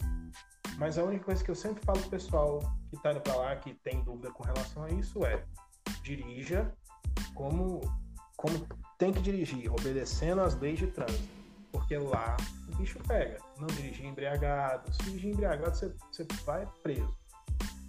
Mas 0.78 0.96
a 0.96 1.02
única 1.02 1.24
coisa 1.24 1.42
que 1.42 1.50
eu 1.50 1.56
sempre 1.56 1.84
falo 1.84 2.00
pro 2.00 2.10
pessoal 2.10 2.60
que 2.88 2.96
tá 3.02 3.10
indo 3.10 3.20
pra 3.20 3.34
lá, 3.34 3.56
que 3.56 3.74
tem 3.74 4.02
dúvida 4.04 4.30
com 4.30 4.44
relação 4.44 4.84
a 4.84 4.90
isso, 4.90 5.24
é 5.26 5.44
dirija 6.02 6.72
como, 7.34 7.80
como 8.36 8.64
tem 8.96 9.12
que 9.12 9.20
dirigir, 9.20 9.72
obedecendo 9.72 10.40
às 10.40 10.54
leis 10.54 10.78
de 10.78 10.86
trânsito. 10.86 11.28
Porque 11.72 11.98
lá 11.98 12.36
o 12.68 12.76
bicho 12.76 12.98
pega. 13.06 13.38
Não 13.58 13.66
dirigir 13.66 14.06
embriagado. 14.06 14.92
Se 14.92 15.02
dirigir 15.02 15.32
embriagado, 15.32 15.76
você, 15.76 15.92
você 16.10 16.26
vai 16.44 16.66
preso. 16.82 17.14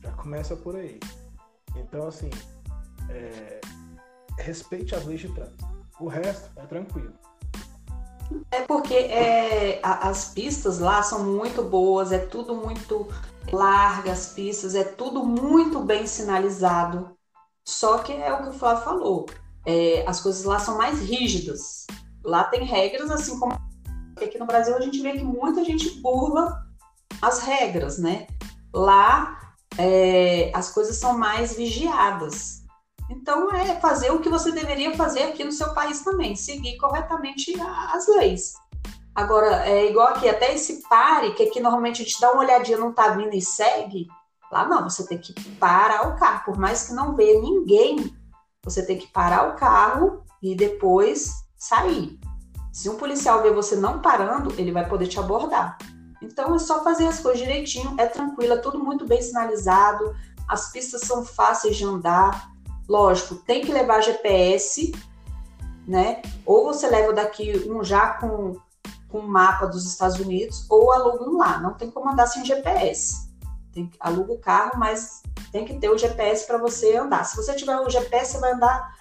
Já 0.02 0.12
começa 0.12 0.56
por 0.56 0.76
aí. 0.76 1.00
Então, 1.76 2.08
assim, 2.08 2.30
é, 3.10 3.62
respeite 4.38 4.96
as 4.96 5.06
leis 5.06 5.22
de 5.22 5.30
trânsito. 5.30 5.68
O 6.00 6.08
resto 6.08 6.50
é 6.56 6.66
tranquilo. 6.66 7.14
É 8.52 8.62
porque 8.62 8.94
é, 8.94 9.80
as 9.84 10.34
pistas 10.34 10.80
lá 10.80 11.02
são 11.02 11.24
muito 11.24 11.64
boas, 11.64 12.12
é 12.12 12.20
tudo 12.20 12.56
muito 12.56 13.08
largas 13.52 14.28
pistas, 14.34 14.76
é 14.76 14.84
tudo 14.84 15.24
muito 15.26 15.80
bem 15.82 16.06
sinalizado. 16.06 17.18
Só 17.66 18.00
que 18.00 18.14
é 18.14 18.32
o 18.34 18.44
que 18.44 18.50
o 18.50 18.54
Flávio 18.54 18.84
falou, 18.84 19.26
é, 19.66 20.04
as 20.08 20.22
coisas 20.22 20.44
lá 20.44 20.60
são 20.60 20.78
mais 20.78 21.00
rígidas. 21.00 21.88
Lá 22.24 22.44
tem 22.44 22.64
regras, 22.64 23.10
assim 23.10 23.40
como 23.40 23.54
aqui 24.22 24.38
no 24.38 24.46
Brasil 24.46 24.76
a 24.76 24.82
gente 24.82 25.02
vê 25.02 25.14
que 25.14 25.24
muita 25.24 25.64
gente 25.64 26.02
burla 26.02 26.66
as 27.22 27.40
regras, 27.40 27.98
né? 27.98 28.28
Lá 28.74 29.49
é, 29.78 30.52
as 30.54 30.72
coisas 30.72 30.98
são 30.98 31.18
mais 31.18 31.56
vigiadas. 31.56 32.64
Então, 33.10 33.52
é 33.52 33.80
fazer 33.80 34.12
o 34.12 34.20
que 34.20 34.30
você 34.30 34.52
deveria 34.52 34.96
fazer 34.96 35.24
aqui 35.24 35.44
no 35.44 35.52
seu 35.52 35.74
país 35.74 36.02
também, 36.02 36.36
seguir 36.36 36.78
corretamente 36.78 37.54
as 37.94 38.08
leis. 38.08 38.54
Agora, 39.16 39.68
é 39.68 39.90
igual 39.90 40.10
aqui, 40.10 40.30
até 40.30 40.54
esse 40.54 40.88
pare, 40.88 41.34
que 41.34 41.44
aqui 41.44 41.60
normalmente 41.60 42.02
a 42.02 42.06
gente 42.06 42.22
dá 42.22 42.32
uma 42.32 42.44
olhadinha, 42.44 42.78
não 42.78 42.94
tá 42.94 43.10
vindo 43.10 43.34
e 43.34 43.42
segue, 43.42 44.08
lá 44.52 44.68
não, 44.68 44.88
você 44.88 45.06
tem 45.06 45.18
que 45.18 45.34
parar 45.56 46.08
o 46.08 46.16
carro, 46.18 46.46
por 46.46 46.58
mais 46.58 46.88
que 46.88 46.94
não 46.94 47.16
veja 47.16 47.42
ninguém, 47.42 48.16
você 48.64 48.86
tem 48.86 48.98
que 48.98 49.08
parar 49.08 49.50
o 49.50 49.56
carro 49.56 50.24
e 50.42 50.56
depois 50.56 51.32
sair. 51.58 52.20
Se 52.72 52.90
um 52.90 52.96
policial 52.96 53.42
ver 53.42 53.54
você 53.54 53.76
não 53.76 54.00
parando, 54.00 54.54
ele 54.58 54.72
vai 54.72 54.88
poder 54.88 55.08
te 55.08 55.20
abordar. 55.20 55.78
Então 56.22 56.56
é 56.56 56.60
só 56.60 56.84
fazer 56.84 57.08
as 57.08 57.20
coisas 57.20 57.40
direitinho, 57.40 57.96
é 57.98 58.06
tranquilo, 58.06 58.54
é 58.54 58.58
tudo 58.58 58.80
muito 58.80 59.06
bem 59.06 59.22
sinalizado, 59.22 60.16
as 60.48 60.72
pistas 60.72 61.02
são 61.02 61.24
fáceis 61.24 61.78
de 61.78 61.86
andar. 61.86 62.52
Lógico, 62.88 63.36
tem 63.36 63.62
que 63.62 63.72
levar 63.72 64.02
GPS, 64.02 64.92
né? 65.88 66.22
Ou 66.46 66.66
você 66.66 66.88
leva 66.90 67.14
daqui 67.14 67.70
um 67.70 67.84
já 67.84 68.14
com 68.14 68.58
com 69.10 69.22
mapa 69.22 69.66
dos 69.66 69.86
Estados 69.86 70.20
Unidos 70.20 70.66
ou 70.70 70.92
aluga 70.92 71.28
um 71.28 71.38
lá. 71.38 71.60
Não 71.60 71.74
tem 71.74 71.92
como 71.92 72.10
andar 72.10 72.28
sem 72.28 72.46
GPS. 72.46 73.28
Tem 73.74 73.90
aluga 74.00 74.34
o 74.34 74.40
carro, 74.40 74.78
mas 74.78 75.22
tem 75.52 75.66
que 75.66 75.78
ter 75.80 75.90
o 75.90 75.98
GPS 75.98 76.46
para 76.46 76.58
você 76.58 76.96
andar. 76.96 77.24
Se 77.24 77.36
você 77.36 77.56
tiver 77.56 77.78
o 77.80 77.90
GPS, 77.90 78.34
você 78.34 78.40
vai 78.40 78.54
andar 78.54 78.96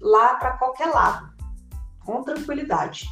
lá 0.00 0.34
para 0.34 0.52
qualquer 0.58 0.86
lado, 0.86 1.32
com 2.04 2.22
tranquilidade. 2.22 3.08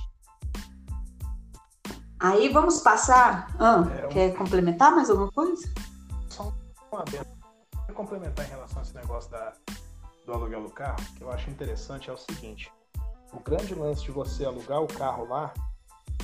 Aí 2.24 2.48
vamos 2.48 2.80
passar. 2.80 3.54
Ah, 3.60 3.84
é, 3.98 4.06
quer 4.08 4.34
complementar 4.34 4.90
mais 4.92 5.10
alguma 5.10 5.30
coisa? 5.30 5.70
Só 6.30 6.50
uma 6.90 7.04
vez. 7.04 7.22
Quero 7.84 7.94
complementar 7.94 8.46
em 8.46 8.48
relação 8.48 8.78
a 8.78 8.82
esse 8.82 8.94
negócio 8.94 9.30
da, 9.30 9.52
do 10.24 10.32
aluguel 10.32 10.62
do 10.62 10.70
carro, 10.70 10.96
que 11.18 11.22
eu 11.22 11.30
acho 11.30 11.50
interessante 11.50 12.08
é 12.08 12.14
o 12.14 12.16
seguinte: 12.16 12.72
o 13.30 13.40
grande 13.40 13.74
lance 13.74 14.04
de 14.04 14.10
você 14.10 14.46
alugar 14.46 14.80
o 14.80 14.86
carro 14.86 15.26
lá 15.26 15.52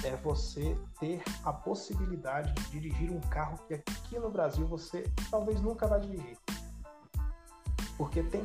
é 0.02 0.16
você 0.16 0.74
ter 0.98 1.22
a 1.44 1.52
possibilidade 1.52 2.50
de 2.54 2.70
dirigir 2.70 3.12
um 3.12 3.20
carro 3.20 3.58
que 3.68 3.74
aqui 3.74 4.18
no 4.18 4.30
Brasil 4.30 4.66
você 4.66 5.04
talvez 5.30 5.60
nunca 5.60 5.86
vai 5.86 6.00
dirigir. 6.00 6.38
Porque 7.98 8.22
tem 8.22 8.42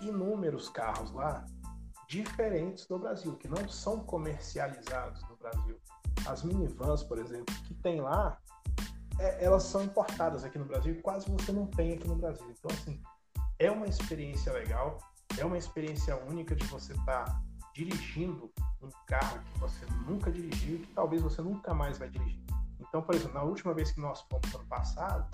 inúmeros 0.00 0.70
carros 0.70 1.12
lá 1.12 1.44
diferentes 2.08 2.86
do 2.86 2.98
Brasil, 2.98 3.36
que 3.36 3.46
não 3.46 3.68
são 3.68 4.00
comercializados 4.00 5.22
no 5.28 5.36
Brasil. 5.36 5.78
As 6.28 6.42
minivans, 6.42 7.02
por 7.02 7.18
exemplo, 7.18 7.54
que 7.66 7.74
tem 7.74 8.00
lá, 8.00 8.38
é, 9.18 9.44
elas 9.44 9.62
são 9.62 9.82
importadas 9.82 10.44
aqui 10.44 10.58
no 10.58 10.64
Brasil 10.64 10.94
e 10.94 11.02
quase 11.02 11.30
você 11.30 11.52
não 11.52 11.66
tem 11.66 11.94
aqui 11.94 12.06
no 12.06 12.16
Brasil. 12.16 12.46
Então, 12.50 12.70
assim, 12.70 13.00
é 13.58 13.70
uma 13.70 13.86
experiência 13.86 14.52
legal, 14.52 14.98
é 15.38 15.44
uma 15.44 15.56
experiência 15.56 16.16
única 16.24 16.54
de 16.54 16.66
você 16.66 16.92
estar 16.92 17.24
tá 17.24 17.42
dirigindo 17.74 18.50
um 18.82 18.88
carro 19.06 19.40
que 19.40 19.58
você 19.58 19.86
nunca 20.06 20.30
dirigiu 20.30 20.76
e 20.76 20.78
que 20.80 20.92
talvez 20.94 21.22
você 21.22 21.42
nunca 21.42 21.74
mais 21.74 21.98
vai 21.98 22.08
dirigir. 22.08 22.42
Então, 22.80 23.02
por 23.02 23.14
exemplo, 23.14 23.34
na 23.34 23.42
última 23.42 23.74
vez 23.74 23.90
que 23.90 24.00
nós 24.00 24.22
fomos 24.22 24.54
ano 24.54 24.66
passado, 24.66 25.28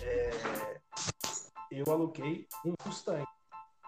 é, 0.00 0.80
eu 1.70 1.84
aluguei 1.90 2.46
um 2.64 2.74
Mustang, 2.86 3.24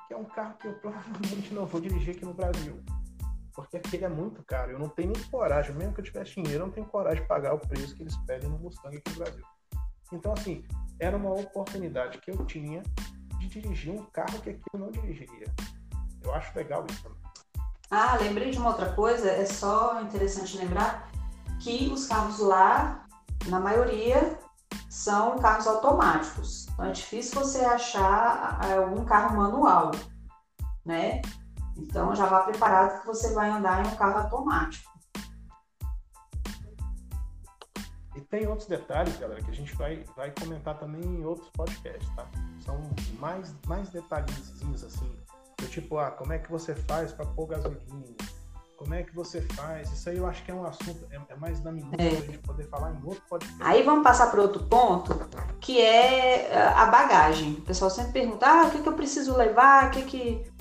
que 0.08 0.14
é 0.14 0.16
um 0.16 0.24
carro 0.24 0.56
que 0.58 0.68
eu 0.68 0.74
provavelmente 0.80 1.52
não 1.52 1.66
vou 1.66 1.80
dirigir 1.80 2.14
aqui 2.14 2.24
no 2.24 2.34
Brasil. 2.34 2.82
Porque 3.54 3.76
aquele 3.76 4.04
é 4.04 4.08
muito 4.08 4.42
caro. 4.42 4.72
Eu 4.72 4.78
não 4.78 4.88
tenho 4.88 5.12
nem 5.12 5.22
coragem, 5.24 5.74
mesmo 5.74 5.94
que 5.94 6.00
eu 6.00 6.04
tivesse 6.04 6.34
dinheiro, 6.34 6.64
eu 6.64 6.66
não 6.66 6.72
tenho 6.72 6.86
coragem 6.86 7.22
de 7.22 7.28
pagar 7.28 7.54
o 7.54 7.58
preço 7.58 7.94
que 7.94 8.02
eles 8.02 8.16
pedem 8.26 8.50
no 8.50 8.58
Mustang 8.58 8.96
aqui 8.96 9.10
no 9.10 9.16
Brasil. 9.16 9.44
Então, 10.12 10.32
assim, 10.32 10.64
era 10.98 11.16
uma 11.16 11.32
oportunidade 11.32 12.18
que 12.18 12.30
eu 12.30 12.44
tinha 12.44 12.82
de 13.38 13.48
dirigir 13.48 13.92
um 13.92 14.04
carro 14.06 14.40
que 14.40 14.50
aqui 14.50 14.62
eu 14.72 14.80
não 14.80 14.90
dirigiria. 14.90 15.46
Eu 16.22 16.34
acho 16.34 16.56
legal 16.56 16.84
isso 16.90 17.02
também. 17.02 17.18
Ah, 17.90 18.16
lembrei 18.16 18.50
de 18.50 18.58
uma 18.58 18.70
outra 18.70 18.92
coisa, 18.92 19.30
é 19.30 19.44
só 19.44 20.00
interessante 20.02 20.58
lembrar 20.58 21.10
que 21.60 21.88
os 21.92 22.06
carros 22.06 22.40
lá, 22.40 23.06
na 23.46 23.60
maioria, 23.60 24.38
são 24.88 25.38
carros 25.38 25.66
automáticos. 25.66 26.66
Então 26.68 26.86
é 26.86 26.92
difícil 26.92 27.38
você 27.38 27.64
achar 27.64 28.60
é, 28.64 28.74
algum 28.74 29.04
carro 29.04 29.36
manual, 29.36 29.92
né? 30.84 31.22
Então 31.76 32.14
já 32.14 32.26
vá 32.26 32.40
preparado 32.40 33.00
que 33.00 33.06
você 33.06 33.32
vai 33.34 33.50
andar 33.50 33.84
em 33.84 33.88
um 33.88 33.96
carro 33.96 34.18
automático. 34.18 34.94
E 38.16 38.20
tem 38.20 38.46
outros 38.46 38.68
detalhes, 38.68 39.16
galera, 39.16 39.42
que 39.42 39.50
a 39.50 39.54
gente 39.54 39.74
vai, 39.74 40.04
vai 40.16 40.32
comentar 40.40 40.78
também 40.78 41.02
em 41.02 41.24
outros 41.24 41.50
podcasts, 41.50 42.08
tá? 42.14 42.26
São 42.64 42.80
mais, 43.18 43.52
mais 43.66 43.88
detalhezinhos 43.88 44.84
assim. 44.84 45.18
Do 45.58 45.66
tipo, 45.66 45.98
ah, 45.98 46.12
como 46.12 46.32
é 46.32 46.38
que 46.38 46.50
você 46.50 46.74
faz 46.74 47.12
para 47.12 47.26
pôr 47.26 47.46
gasolina? 47.46 48.14
Como 48.76 48.92
é 48.92 49.02
que 49.02 49.14
você 49.14 49.40
faz? 49.40 49.90
Isso 49.92 50.10
aí 50.10 50.18
eu 50.18 50.26
acho 50.26 50.44
que 50.44 50.50
é 50.50 50.54
um 50.54 50.64
assunto, 50.64 51.06
é, 51.10 51.18
é 51.32 51.36
mais 51.36 51.60
da 51.60 51.72
minuta 51.72 51.96
é. 52.02 52.08
a 52.08 52.20
gente 52.20 52.38
poder 52.38 52.68
falar 52.68 52.92
em 52.92 53.00
outro 53.04 53.22
podcast. 53.28 53.62
Aí 53.62 53.82
vamos 53.82 54.02
passar 54.02 54.30
para 54.30 54.42
outro 54.42 54.64
ponto, 54.64 55.14
que 55.60 55.80
é 55.80 56.50
eh, 56.50 56.72
a 56.76 56.86
bagagem. 56.86 57.54
O 57.54 57.62
pessoal 57.62 57.90
sempre 57.90 58.12
pergunta, 58.12 58.46
ah, 58.46 58.66
o 58.66 58.70
que, 58.70 58.82
que 58.82 58.88
eu 58.88 58.92
preciso 58.92 59.36
levar? 59.36 59.88
O 59.88 59.90
que, 59.90 60.02
que, 60.02 60.52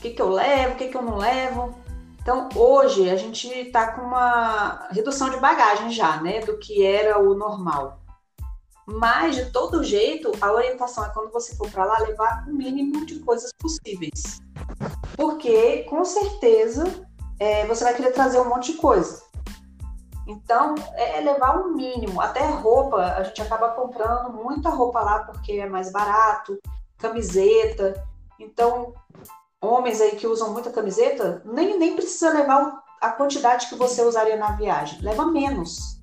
o 0.00 0.02
que, 0.02 0.10
que 0.12 0.22
eu 0.22 0.30
levo? 0.30 0.72
O 0.72 0.76
que, 0.76 0.88
que 0.88 0.96
eu 0.96 1.02
não 1.02 1.18
levo? 1.18 1.74
Então, 2.22 2.48
hoje 2.54 3.10
a 3.10 3.16
gente 3.16 3.46
está 3.48 3.92
com 3.92 4.00
uma 4.00 4.88
redução 4.90 5.28
de 5.28 5.36
bagagem 5.36 5.90
já, 5.90 6.16
né, 6.22 6.40
do 6.40 6.56
que 6.56 6.84
era 6.84 7.18
o 7.18 7.34
normal. 7.34 8.00
Mas, 8.86 9.36
de 9.36 9.50
todo 9.52 9.84
jeito, 9.84 10.32
a 10.40 10.52
orientação 10.52 11.04
é 11.04 11.10
quando 11.10 11.30
você 11.30 11.54
for 11.54 11.70
para 11.70 11.84
lá, 11.84 11.98
levar 11.98 12.46
o 12.48 12.52
mínimo 12.52 13.04
de 13.04 13.20
coisas 13.20 13.50
possíveis. 13.58 14.40
Porque, 15.16 15.84
com 15.84 16.02
certeza, 16.02 16.84
é, 17.38 17.66
você 17.66 17.84
vai 17.84 17.94
querer 17.94 18.12
trazer 18.12 18.40
um 18.40 18.48
monte 18.48 18.72
de 18.72 18.78
coisa. 18.78 19.22
Então, 20.26 20.74
é 20.94 21.20
levar 21.20 21.60
o 21.60 21.74
mínimo. 21.74 22.22
Até 22.22 22.46
roupa, 22.46 23.02
a 23.02 23.22
gente 23.22 23.42
acaba 23.42 23.72
comprando 23.72 24.32
muita 24.32 24.70
roupa 24.70 25.00
lá 25.02 25.24
porque 25.24 25.52
é 25.52 25.68
mais 25.68 25.92
barato, 25.92 26.58
camiseta. 26.96 28.02
Então, 28.38 28.94
homens 29.60 30.00
aí 30.00 30.16
que 30.16 30.26
usam 30.26 30.52
muita 30.52 30.70
camiseta, 30.70 31.42
nem, 31.44 31.78
nem 31.78 31.94
precisa 31.94 32.32
levar 32.32 32.82
a 33.00 33.10
quantidade 33.10 33.68
que 33.68 33.74
você 33.74 34.02
usaria 34.02 34.36
na 34.36 34.52
viagem. 34.52 35.00
Leva 35.02 35.26
menos. 35.26 36.00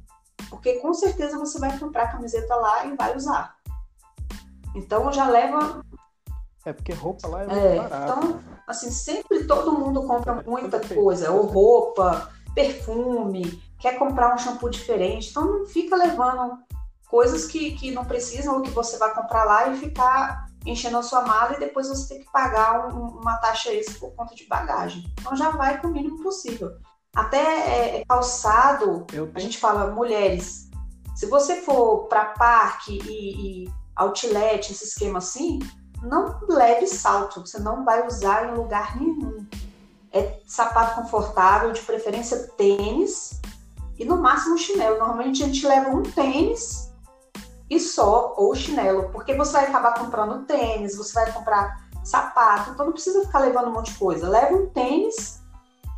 Porque 0.50 0.74
com 0.80 0.94
certeza 0.94 1.38
você 1.38 1.60
vai 1.60 1.78
comprar 1.78 2.12
camiseta 2.12 2.56
lá 2.56 2.86
e 2.86 2.96
vai 2.96 3.16
usar. 3.16 3.56
Então 4.76 5.12
já 5.12 5.28
leva. 5.28 5.84
É 6.66 6.74
porque 6.74 6.94
roupa 6.94 7.28
lá 7.28 7.44
é, 7.44 7.46
é 7.46 7.48
muito 7.48 7.90
barato. 7.90 8.20
Então, 8.20 8.40
assim, 8.68 8.92
sempre 8.92 9.46
todo 9.46 9.78
mundo 9.78 10.06
compra 10.06 10.44
muita 10.46 10.80
coisa, 10.80 11.32
ou 11.32 11.46
roupa, 11.46 12.32
perfume, 12.54 13.62
quer 13.80 13.98
comprar 13.98 14.34
um 14.34 14.38
shampoo 14.38 14.70
diferente. 14.70 15.30
Então 15.30 15.46
não 15.46 15.66
fica 15.66 15.96
levando 15.96 16.58
coisas 17.10 17.46
que, 17.46 17.72
que 17.72 17.92
não 17.92 18.06
precisam 18.06 18.56
ou 18.56 18.62
que 18.62 18.70
você 18.70 18.98
vai 18.98 19.14
comprar 19.14 19.46
lá 19.46 19.70
e 19.70 19.78
ficar 19.78 20.47
enchendo 20.70 20.98
a 20.98 21.04
sua 21.04 21.22
mala 21.22 21.56
e 21.56 21.60
depois 21.60 21.88
você 21.88 22.16
tem 22.16 22.24
que 22.24 22.32
pagar 22.32 22.94
um, 22.94 23.20
uma 23.20 23.38
taxa 23.38 23.74
extra 23.74 24.00
por 24.00 24.14
conta 24.16 24.36
de 24.36 24.46
bagagem. 24.48 25.04
Então 25.20 25.36
já 25.36 25.50
vai 25.52 25.80
com 25.80 25.88
o 25.88 25.92
mínimo 25.92 26.22
possível. 26.22 26.72
Até 27.16 27.38
é, 27.38 28.00
é 28.00 28.06
calçado, 28.06 29.06
a 29.34 29.40
gente 29.40 29.58
fala 29.58 29.92
mulheres. 29.92 30.70
Se 31.16 31.26
você 31.26 31.62
for 31.62 32.08
para 32.08 32.26
parque 32.26 33.00
e, 33.08 33.66
e 33.66 33.74
outlet, 33.96 34.72
esse 34.72 34.86
esquema 34.86 35.18
assim, 35.18 35.60
não 36.04 36.40
leve 36.48 36.86
salto, 36.86 37.42
você 37.42 37.60
não 37.60 37.84
vai 37.84 38.06
usar 38.06 38.50
em 38.50 38.56
lugar 38.56 38.96
nenhum. 38.96 39.46
É 40.12 40.40
sapato 40.46 41.02
confortável, 41.02 41.72
de 41.72 41.82
preferência 41.82 42.48
tênis 42.56 43.42
e 43.98 44.06
no 44.06 44.18
máximo 44.18 44.58
chinelo. 44.58 45.00
Normalmente 45.00 45.44
a 45.44 45.48
gente 45.48 45.66
leva 45.68 45.90
um 45.90 46.04
tênis 46.04 46.87
e 47.70 47.80
só, 47.80 48.34
ou 48.38 48.56
chinelo, 48.56 49.10
porque 49.10 49.36
você 49.36 49.52
vai 49.54 49.68
acabar 49.68 49.94
comprando 50.00 50.46
tênis, 50.46 50.96
você 50.96 51.14
vai 51.14 51.32
comprar 51.32 51.86
sapato, 52.04 52.72
então 52.72 52.86
não 52.86 52.94
precisa 52.94 53.26
ficar 53.26 53.40
levando 53.40 53.68
um 53.68 53.74
monte 53.74 53.92
de 53.92 54.00
coisa. 54.00 54.30
Leva 54.30 54.56
um 54.56 54.70
tênis 54.70 55.42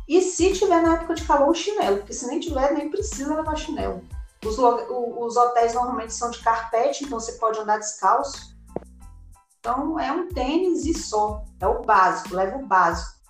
e 0.08 0.20
se 0.20 0.52
tiver 0.52 0.82
na 0.82 0.94
época 0.94 1.14
de 1.14 1.24
calor, 1.24 1.48
um 1.48 1.54
chinelo, 1.54 1.98
porque 1.98 2.12
se 2.12 2.26
nem 2.26 2.40
tiver, 2.40 2.72
nem 2.72 2.90
precisa 2.90 3.34
levar 3.34 3.54
chinelo. 3.56 4.02
Os, 4.44 4.58
os 4.58 5.36
hotéis 5.36 5.74
normalmente 5.74 6.12
são 6.12 6.30
de 6.30 6.40
carpete, 6.40 7.04
então 7.04 7.20
você 7.20 7.32
pode 7.32 7.60
andar 7.60 7.78
descalço. 7.78 8.56
Então 9.60 10.00
é 10.00 10.10
um 10.10 10.28
tênis 10.28 10.84
e 10.86 10.94
só, 10.94 11.44
é 11.60 11.66
o 11.66 11.82
básico, 11.82 12.34
leva 12.34 12.56
o 12.56 12.66
básico. 12.66 13.20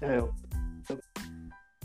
É, 0.00 0.18
eu, 0.18 0.32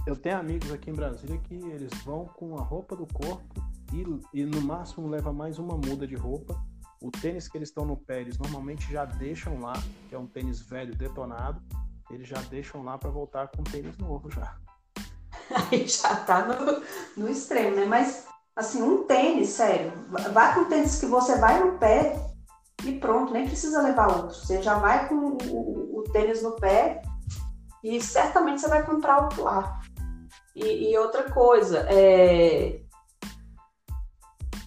eu 0.08 0.16
tenho 0.16 0.38
amigos 0.38 0.72
aqui 0.72 0.90
em 0.90 0.94
Brasília 0.94 1.38
que 1.40 1.56
eles 1.56 1.92
vão 2.06 2.26
com 2.26 2.56
a 2.58 2.62
roupa 2.62 2.96
do 2.96 3.08
corpo 3.08 3.62
e, 3.94 4.04
e 4.34 4.46
no 4.46 4.62
máximo 4.62 5.08
leva 5.08 5.32
mais 5.32 5.60
uma 5.60 5.76
muda 5.76 6.08
de 6.08 6.16
roupa. 6.16 6.60
O 7.02 7.12
tênis 7.12 7.48
que 7.48 7.58
eles 7.58 7.70
estão 7.70 7.86
no 7.86 7.98
pé, 7.98 8.22
eles 8.22 8.38
normalmente 8.38 8.92
já 8.92 9.06
deixam 9.06 9.60
lá, 9.60 9.74
que 10.10 10.16
é 10.16 10.18
um 10.18 10.26
tênis 10.26 10.62
velho 10.62 10.96
detonado, 10.96 11.62
eles 12.10 12.28
já 12.28 12.40
deixam 12.50 12.84
lá 12.84 12.98
para 12.98 13.10
voltar 13.10 13.48
com 13.50 13.64
tênis 13.64 13.98
novo 13.98 14.30
já. 14.32 14.56
Aí 15.72 15.88
já 15.88 16.16
tá 16.16 16.46
no, 16.46 16.82
no 17.18 17.30
extremo, 17.30 17.76
né? 17.76 17.86
Mas, 17.86 18.28
assim, 18.56 18.82
um 18.82 19.04
tênis, 19.04 19.50
sério, 19.50 19.92
vai 20.34 20.56
com 20.56 20.62
o 20.62 20.66
tênis 20.66 21.00
que 21.00 21.06
você 21.06 21.38
vai 21.38 21.64
no 21.64 21.78
pé 21.78 22.16
e 22.84 23.00
pronto, 23.00 23.34
nem 23.34 23.48
precisa 23.48 23.82
levar 23.82 24.08
outro. 24.08 24.36
Você 24.36 24.62
já 24.62 24.78
vai 24.78 25.08
com 25.08 25.16
o, 25.16 25.38
o, 25.50 26.00
o 26.00 26.04
tênis 26.12 26.42
no 26.42 26.54
pé 26.54 27.02
e 27.84 28.02
certamente 28.02 28.62
você 28.62 28.68
vai 28.68 28.84
comprar 28.84 29.24
outro 29.24 29.44
lá. 29.44 29.80
E, 30.56 30.92
e 30.92 30.98
outra 30.98 31.30
coisa, 31.32 31.86
é, 31.90 32.80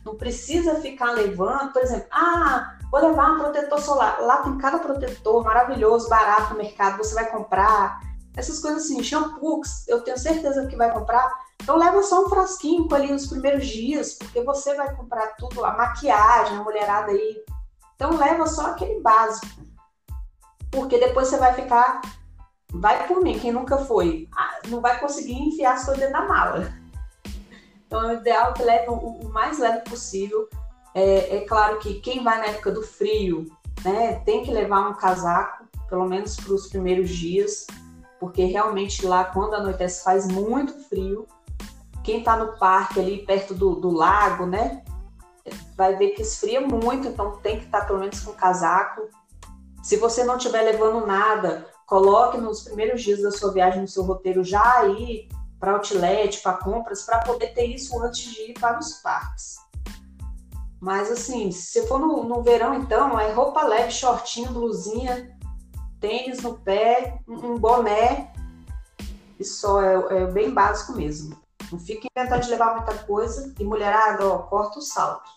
não 0.09 0.17
precisa 0.17 0.77
ficar 0.77 1.13
levando, 1.13 1.73
por 1.73 1.83
exemplo, 1.83 2.07
ah, 2.11 2.79
vou 2.91 3.01
levar 3.01 3.33
um 3.33 3.39
protetor 3.39 3.81
solar. 3.81 4.21
Lá 4.23 4.39
tem 4.39 4.57
cada 4.57 4.79
protetor 4.79 5.45
maravilhoso, 5.45 6.09
barato 6.09 6.55
no 6.55 6.59
mercado, 6.59 6.99
você 6.99 7.15
vai 7.15 7.31
comprar. 7.31 8.01
Essas 8.37 8.59
coisas 8.61 8.85
assim, 8.85 9.03
shampoo, 9.03 9.61
eu 9.87 10.01
tenho 10.03 10.17
certeza 10.17 10.67
que 10.67 10.77
vai 10.77 10.93
comprar. 10.93 11.31
Então 11.61 11.77
leva 11.77 12.03
só 12.03 12.25
um 12.25 12.29
frasquinho 12.29 12.89
ali 12.95 13.13
nos 13.13 13.27
primeiros 13.27 13.67
dias, 13.67 14.15
porque 14.15 14.43
você 14.43 14.75
vai 14.75 14.95
comprar 14.95 15.35
tudo, 15.37 15.65
a 15.65 15.77
maquiagem, 15.77 16.57
a 16.57 16.63
mulherada 16.63 17.11
aí. 17.11 17.45
Então 17.95 18.17
leva 18.17 18.47
só 18.47 18.69
aquele 18.69 19.01
básico. 19.01 19.47
Porque 20.71 20.99
depois 20.99 21.29
você 21.29 21.37
vai 21.37 21.53
ficar. 21.53 22.01
Vai 22.73 23.07
por 23.09 23.23
mim, 23.23 23.39
quem 23.39 23.51
nunca 23.51 23.79
foi, 23.79 24.29
ah, 24.37 24.59
não 24.69 24.83
vai 24.83 25.01
conseguir 25.01 25.33
enfiar 25.33 25.75
as 25.75 25.87
coisas 25.87 26.01
dentro 26.01 26.21
da 26.21 26.29
mala. 26.29 26.73
Então, 27.89 28.07
o 28.07 28.13
ideal 28.13 28.51
é 28.51 28.53
que 28.53 28.63
leve 28.63 28.87
o 28.91 29.31
mais 29.31 29.59
leve 29.59 29.81
possível. 29.81 30.47
É, 30.95 31.39
é, 31.39 31.41
claro 31.47 31.79
que 31.79 32.01
quem 32.01 32.23
vai 32.23 32.39
na 32.39 32.49
época 32.49 32.71
do 32.71 32.83
frio, 32.83 33.47
né, 33.83 34.17
tem 34.27 34.45
que 34.45 34.51
levar 34.51 34.91
um 34.91 34.95
casaco, 34.95 35.65
pelo 35.89 36.07
menos 36.07 36.37
para 36.37 36.53
os 36.53 36.67
primeiros 36.67 37.09
dias, 37.09 37.67
porque 38.21 38.45
realmente 38.45 39.07
lá, 39.07 39.25
quando 39.25 39.55
anoitece, 39.55 40.05
faz 40.05 40.29
muito 40.29 40.79
frio. 40.89 41.27
Quem 42.05 42.19
está 42.19 42.37
no 42.37 42.59
parque 42.59 43.01
ali 43.01 43.25
perto 43.25 43.55
do, 43.55 43.77
do 43.77 43.91
lago, 43.91 44.45
né, 44.45 44.85
vai 45.75 45.97
ver 45.97 46.11
que 46.11 46.21
esfria 46.21 46.61
muito, 46.61 47.09
então 47.09 47.39
tem 47.39 47.59
que 47.59 47.65
estar 47.65 47.81
tá, 47.81 47.87
pelo 47.87 48.01
menos 48.01 48.21
com 48.21 48.33
casaco. 48.33 49.09
Se 49.83 49.97
você 49.97 50.25
não 50.25 50.37
estiver 50.37 50.61
levando 50.61 51.07
nada, 51.07 51.67
coloque 51.87 52.37
nos 52.37 52.65
primeiros 52.65 53.03
dias 53.03 53.23
da 53.23 53.31
sua 53.31 53.51
viagem 53.51 53.81
no 53.81 53.89
seu 53.89 54.03
roteiro 54.03 54.45
já 54.45 54.81
aí 54.81 55.27
para 55.59 55.73
outlet, 55.73 56.41
para 56.41 56.57
compras, 56.59 57.03
para 57.05 57.19
poder 57.21 57.49
ter 57.49 57.67
isso 57.67 58.01
antes 58.03 58.33
de 58.33 58.51
ir 58.51 58.55
para 58.55 58.79
os 58.79 58.95
parques. 58.95 59.57
Mas 60.81 61.11
assim, 61.11 61.51
se 61.51 61.87
for 61.89 61.99
no, 61.99 62.23
no 62.25 62.43
verão, 62.43 62.75
então, 62.75 63.19
é 63.19 63.33
roupa 63.33 63.65
leve, 63.65 63.91
shortinho, 63.91 64.53
blusinha, 64.53 65.37
tênis 66.01 66.41
no 66.41 66.59
pé, 66.59 67.21
um 67.27 67.57
boné, 67.59 68.33
e 69.39 69.45
só 69.45 69.83
é, 69.83 70.23
é 70.23 70.27
bem 70.27 70.53
básico 70.53 70.93
mesmo. 70.93 71.37
Não 71.71 71.79
fica 71.79 72.09
inventando 72.17 72.43
de 72.43 72.51
levar 72.51 72.77
muita 72.77 72.95
coisa. 73.05 73.55
E 73.59 73.65
mulherada, 73.65 74.27
ó, 74.27 74.39
corta 74.39 74.79
o 74.79 74.83
salto. 74.83 75.31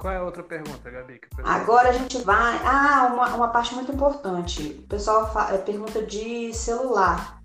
Qual 0.00 0.14
é 0.14 0.16
a 0.16 0.22
outra 0.22 0.42
pergunta, 0.42 0.90
Gabi? 0.90 1.20
Agora 1.44 1.90
a 1.90 1.92
gente 1.92 2.16
vai. 2.22 2.58
Ah, 2.64 3.10
uma, 3.12 3.34
uma 3.34 3.48
parte 3.48 3.74
muito 3.74 3.92
importante. 3.92 4.80
O 4.82 4.88
pessoal 4.88 5.30
fa... 5.30 5.52
É, 5.52 5.58
pergunta 5.58 6.02
de 6.02 6.54
celular, 6.54 7.42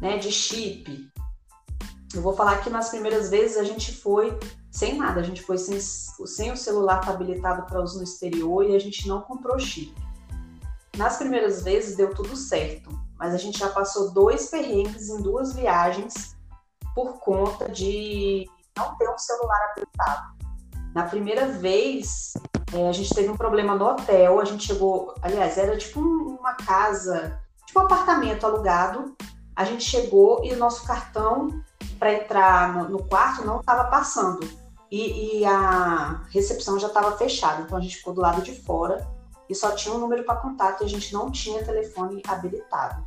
né? 0.00 0.18
De 0.18 0.32
chip. 0.32 1.08
Eu 2.12 2.20
vou 2.20 2.34
falar 2.34 2.60
que 2.60 2.68
nas 2.68 2.88
primeiras 2.88 3.30
vezes 3.30 3.56
a 3.56 3.62
gente 3.62 3.94
foi 3.94 4.36
sem 4.68 4.98
nada, 4.98 5.20
a 5.20 5.22
gente 5.22 5.42
foi 5.42 5.56
sem, 5.56 5.78
sem 5.80 6.50
o 6.50 6.56
celular 6.56 7.08
habilitado 7.08 7.66
para 7.66 7.80
uso 7.80 7.98
no 7.98 8.04
exterior 8.04 8.64
e 8.64 8.74
a 8.74 8.80
gente 8.80 9.06
não 9.06 9.20
comprou 9.20 9.56
chip. 9.60 9.94
nas 10.96 11.18
primeiras 11.18 11.62
vezes 11.62 11.96
deu 11.96 12.12
tudo 12.12 12.34
certo, 12.36 12.90
mas 13.16 13.32
a 13.32 13.38
gente 13.38 13.58
já 13.60 13.68
passou 13.68 14.12
dois 14.12 14.50
perrengues 14.50 15.08
em 15.08 15.22
duas 15.22 15.54
viagens 15.54 16.36
por 16.96 17.20
conta 17.20 17.70
de 17.70 18.44
não 18.76 18.96
ter 18.96 19.08
um 19.08 19.16
celular 19.16 19.70
habilitado. 19.70 20.41
Na 20.94 21.04
primeira 21.04 21.48
vez, 21.48 22.34
é, 22.72 22.88
a 22.88 22.92
gente 22.92 23.14
teve 23.14 23.28
um 23.28 23.36
problema 23.36 23.74
no 23.74 23.84
hotel, 23.86 24.40
a 24.40 24.44
gente 24.44 24.66
chegou, 24.66 25.14
aliás, 25.22 25.56
era 25.56 25.76
tipo 25.76 26.00
uma 26.00 26.54
casa, 26.54 27.40
tipo 27.66 27.80
um 27.80 27.84
apartamento 27.84 28.44
alugado. 28.44 29.16
A 29.56 29.64
gente 29.64 29.84
chegou 29.84 30.44
e 30.44 30.52
o 30.52 30.58
nosso 30.58 30.86
cartão 30.86 31.62
para 31.98 32.14
entrar 32.14 32.74
no, 32.74 32.88
no, 32.88 33.04
quarto 33.04 33.44
não 33.44 33.60
estava 33.60 33.84
passando. 33.84 34.40
E, 34.90 35.40
e, 35.40 35.44
a 35.44 36.22
recepção 36.30 36.78
já 36.78 36.88
estava 36.88 37.16
fechada, 37.16 37.62
então 37.62 37.78
a 37.78 37.80
gente 37.80 37.96
ficou 37.96 38.12
do 38.12 38.20
lado 38.20 38.42
de 38.42 38.54
fora 38.62 39.06
e 39.48 39.54
só 39.54 39.70
tinha 39.70 39.94
um 39.94 39.98
número 39.98 40.24
para 40.24 40.36
contato 40.36 40.82
e 40.82 40.86
a 40.86 40.88
gente 40.88 41.12
não 41.14 41.30
tinha 41.30 41.64
telefone 41.64 42.22
habilitado. 42.26 43.06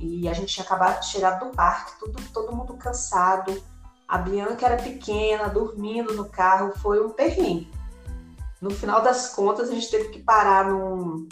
E 0.00 0.28
a 0.28 0.32
gente 0.32 0.52
tinha 0.52 0.64
acabado 0.64 1.00
de 1.00 1.06
chegar 1.06 1.38
do 1.40 1.46
parque, 1.46 1.98
tudo, 1.98 2.22
todo 2.32 2.54
mundo 2.54 2.76
cansado. 2.76 3.60
A 4.06 4.18
Bianca 4.18 4.66
era 4.66 4.82
pequena, 4.82 5.48
dormindo 5.48 6.14
no 6.14 6.28
carro, 6.28 6.72
foi 6.78 7.04
um 7.04 7.10
perrengue. 7.10 7.70
No 8.60 8.70
final 8.70 9.02
das 9.02 9.34
contas, 9.34 9.68
a 9.68 9.74
gente 9.74 9.90
teve 9.90 10.08
que 10.10 10.22
parar 10.22 10.70
num, 10.70 11.28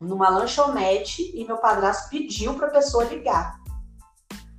numa 0.00 0.28
lanchonete 0.28 1.30
e 1.34 1.44
meu 1.44 1.58
padrasto 1.58 2.08
pediu 2.08 2.54
para 2.54 2.68
a 2.68 2.70
pessoa 2.70 3.04
ligar. 3.04 3.60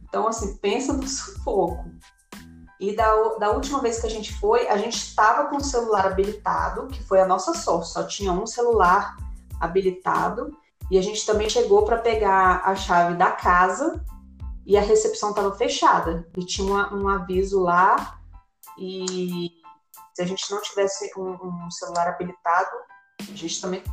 Então, 0.04 0.28
assim, 0.28 0.58
pensa 0.58 0.94
no 0.94 1.06
sufoco. 1.08 1.86
E 2.80 2.96
da, 2.96 3.14
da 3.40 3.52
última 3.52 3.80
vez 3.80 4.00
que 4.00 4.08
a 4.08 4.10
gente 4.10 4.34
foi, 4.40 4.68
a 4.68 4.78
gente 4.78 4.98
estava 4.98 5.50
com 5.50 5.58
o 5.58 5.64
celular 5.64 6.06
habilitado, 6.06 6.88
que 6.88 7.02
foi 7.04 7.22
a 7.22 7.26
nossa 7.26 7.54
sorte, 7.54 7.90
só 7.90 8.04
tinha 8.04 8.32
um 8.32 8.46
celular 8.46 9.16
habilitado. 9.60 10.58
E 10.92 10.98
a 10.98 11.02
gente 11.02 11.26
também 11.26 11.50
chegou 11.50 11.86
para 11.86 11.98
pegar 11.98 12.62
a 12.66 12.76
chave 12.76 13.16
da 13.16 13.32
casa 13.32 14.04
e 14.66 14.78
a 14.78 14.82
recepção 14.82 15.30
estava 15.30 15.56
fechada. 15.56 16.28
E 16.38 16.46
tinha 16.46 16.94
um 16.94 17.08
aviso 17.08 17.62
lá. 17.62 18.20
E 18.78 19.52
se 20.14 20.22
a 20.22 20.26
gente 20.26 20.50
não 20.52 20.62
tivesse 20.62 21.12
um, 21.18 21.32
um 21.32 21.72
celular 21.72 22.08
habilitado, 22.08 22.72
a 23.22 23.36
gente 23.36 23.62
também 23.62 23.84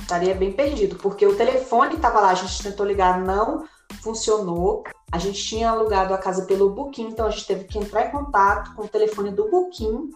estaria 0.00 0.34
bem 0.34 0.52
perdido, 0.52 0.96
porque 0.96 1.26
o 1.26 1.36
telefone 1.36 1.94
estava 1.94 2.20
lá, 2.20 2.30
a 2.30 2.34
gente 2.34 2.62
tentou 2.62 2.84
ligar, 2.84 3.20
não 3.20 3.66
funcionou. 4.02 4.84
A 5.10 5.18
gente 5.18 5.42
tinha 5.42 5.70
alugado 5.70 6.14
a 6.14 6.18
casa 6.18 6.46
pelo 6.46 6.70
Booking, 6.70 7.08
então 7.08 7.26
a 7.26 7.30
gente 7.30 7.46
teve 7.46 7.64
que 7.64 7.78
entrar 7.78 8.06
em 8.06 8.10
contato 8.10 8.74
com 8.74 8.82
o 8.82 8.88
telefone 8.88 9.30
do 9.30 9.50
Booking 9.50 10.10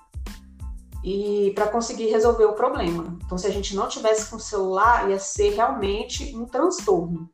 e 1.04 1.52
para 1.54 1.68
conseguir 1.68 2.06
resolver 2.06 2.46
o 2.46 2.54
problema. 2.54 3.16
Então, 3.24 3.38
se 3.38 3.46
a 3.46 3.50
gente 3.50 3.76
não 3.76 3.88
tivesse 3.88 4.28
com 4.28 4.36
o 4.36 4.40
celular, 4.40 5.08
ia 5.08 5.18
ser 5.18 5.50
realmente 5.54 6.34
um 6.34 6.46
transtorno. 6.46 7.30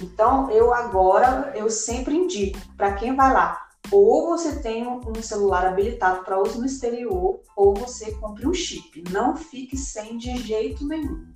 Então, 0.00 0.50
eu 0.50 0.72
agora 0.72 1.52
eu 1.54 1.70
sempre 1.70 2.16
indico 2.16 2.58
para 2.76 2.94
quem 2.94 3.14
vai 3.14 3.32
lá, 3.32 3.68
ou 3.90 4.28
você 4.28 4.60
tem 4.60 4.86
um 4.86 5.22
celular 5.22 5.66
habilitado 5.66 6.24
para 6.24 6.40
uso 6.40 6.58
no 6.58 6.66
exterior, 6.66 7.40
ou 7.56 7.74
você 7.74 8.12
compre 8.12 8.46
um 8.46 8.54
chip. 8.54 9.04
Não 9.10 9.36
fique 9.36 9.76
sem 9.76 10.16
de 10.16 10.36
jeito 10.38 10.86
nenhum. 10.86 11.32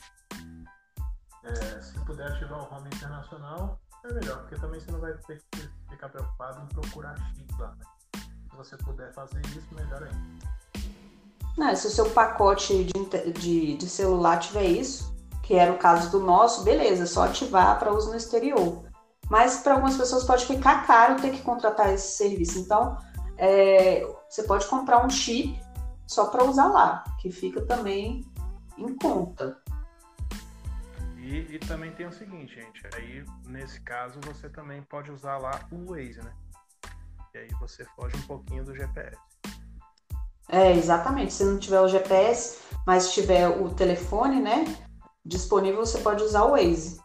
É, 1.45 1.81
se 1.81 1.99
puder 2.01 2.29
ativar 2.29 2.61
o 2.61 2.75
home 2.75 2.89
internacional, 2.95 3.79
é 4.05 4.12
melhor, 4.12 4.39
porque 4.41 4.57
também 4.57 4.81
você 4.81 4.91
não 4.91 5.01
vai 5.01 5.12
ter 5.27 5.43
que 5.51 5.69
ficar 5.91 6.09
preocupado 6.09 6.62
em 6.62 6.67
procurar 6.69 7.17
chip 7.35 7.55
lá. 7.59 7.75
Né? 7.77 7.85
Se 8.51 8.57
você 8.57 8.77
puder 8.79 9.12
fazer 9.12 9.41
isso, 9.47 9.75
melhor 9.75 10.03
ainda. 10.03 10.55
Não, 11.57 11.75
se 11.77 11.87
o 11.87 11.91
seu 11.91 12.11
pacote 12.11 12.85
de, 12.85 13.33
de, 13.33 13.77
de 13.77 13.89
celular 13.89 14.39
tiver 14.39 14.65
isso, 14.65 15.14
que 15.45 15.55
era 15.55 15.70
o 15.70 15.78
caso 15.78 16.11
do 16.11 16.20
nosso, 16.20 16.64
beleza, 16.64 17.03
é 17.03 17.07
só 17.07 17.24
ativar 17.24 17.78
para 17.78 17.92
uso 17.92 18.11
no 18.11 18.16
exterior. 18.16 18.82
Mas 19.30 19.59
para 19.59 19.74
algumas 19.74 19.97
pessoas 19.97 20.24
pode 20.24 20.47
ficar 20.47 20.86
caro 20.86 21.20
ter 21.20 21.30
que 21.30 21.42
contratar 21.42 21.92
esse 21.92 22.16
serviço. 22.16 22.59
Então, 22.59 22.97
é, 23.36 24.07
você 24.28 24.42
pode 24.45 24.66
comprar 24.66 25.05
um 25.05 25.11
chip 25.11 25.61
só 26.07 26.26
para 26.26 26.45
usar 26.45 26.66
lá, 26.66 27.05
que 27.20 27.30
fica 27.30 27.61
também 27.61 28.24
em 28.78 28.97
conta. 28.97 29.59
E, 31.18 31.55
e, 31.55 31.59
também 31.59 31.92
tem 31.92 32.07
o 32.07 32.12
seguinte, 32.12 32.55
gente, 32.55 32.82
aí 32.95 33.24
nesse 33.47 33.80
caso 33.80 34.20
você 34.26 34.49
também 34.49 34.82
pode 34.82 35.11
usar 35.11 35.38
lá 35.38 35.66
o 35.70 35.90
Waze, 35.90 36.20
né? 36.22 36.32
E 37.34 37.38
aí 37.38 37.49
você 37.61 37.84
foge 37.97 38.16
um 38.16 38.22
pouquinho 38.22 38.64
do 38.64 38.74
GPS. 38.74 39.16
É, 40.49 40.72
exatamente. 40.72 41.32
Se 41.32 41.45
não 41.45 41.59
tiver 41.59 41.80
o 41.80 41.88
GPS, 41.88 42.61
mas 42.86 43.12
tiver 43.12 43.49
o 43.49 43.70
telefone, 43.74 44.40
né? 44.40 44.64
Disponível, 45.25 45.85
você 45.85 45.99
pode 45.99 46.22
usar 46.22 46.45
o 46.45 46.51
Waze. 46.51 47.03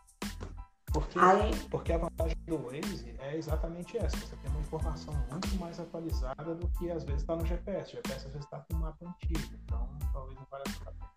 Porque, 0.92 1.20
Aí... 1.20 1.56
porque 1.70 1.94
a 1.94 2.00
vantagem 2.00 2.38
do 2.48 2.58
Waze 2.58 3.16
é 3.20 3.38
exatamente 3.38 3.98
essa. 3.98 4.18
Você 4.18 4.36
tem 4.36 4.52
uma 4.52 4.60
informação 4.60 5.14
muito 5.32 5.56
mais 5.56 5.80
atualizada 5.80 6.56
do 6.56 6.68
que 6.78 6.92
às 6.92 7.04
vezes 7.04 7.22
está 7.22 7.36
no 7.36 7.46
GPS. 7.46 7.92
O 7.92 7.96
GPS 7.96 8.26
às 8.26 8.34
vezes 8.34 8.46
está 8.46 8.60
com 8.60 8.76
um 8.76 8.80
mapa 8.80 9.06
antigo. 9.06 9.56
Então 9.64 9.88
talvez 10.12 10.38
não 10.38 10.46
valha 10.50 10.64
a 10.68 10.92
pena. 10.92 11.10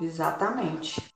Exatamente. 0.00 1.14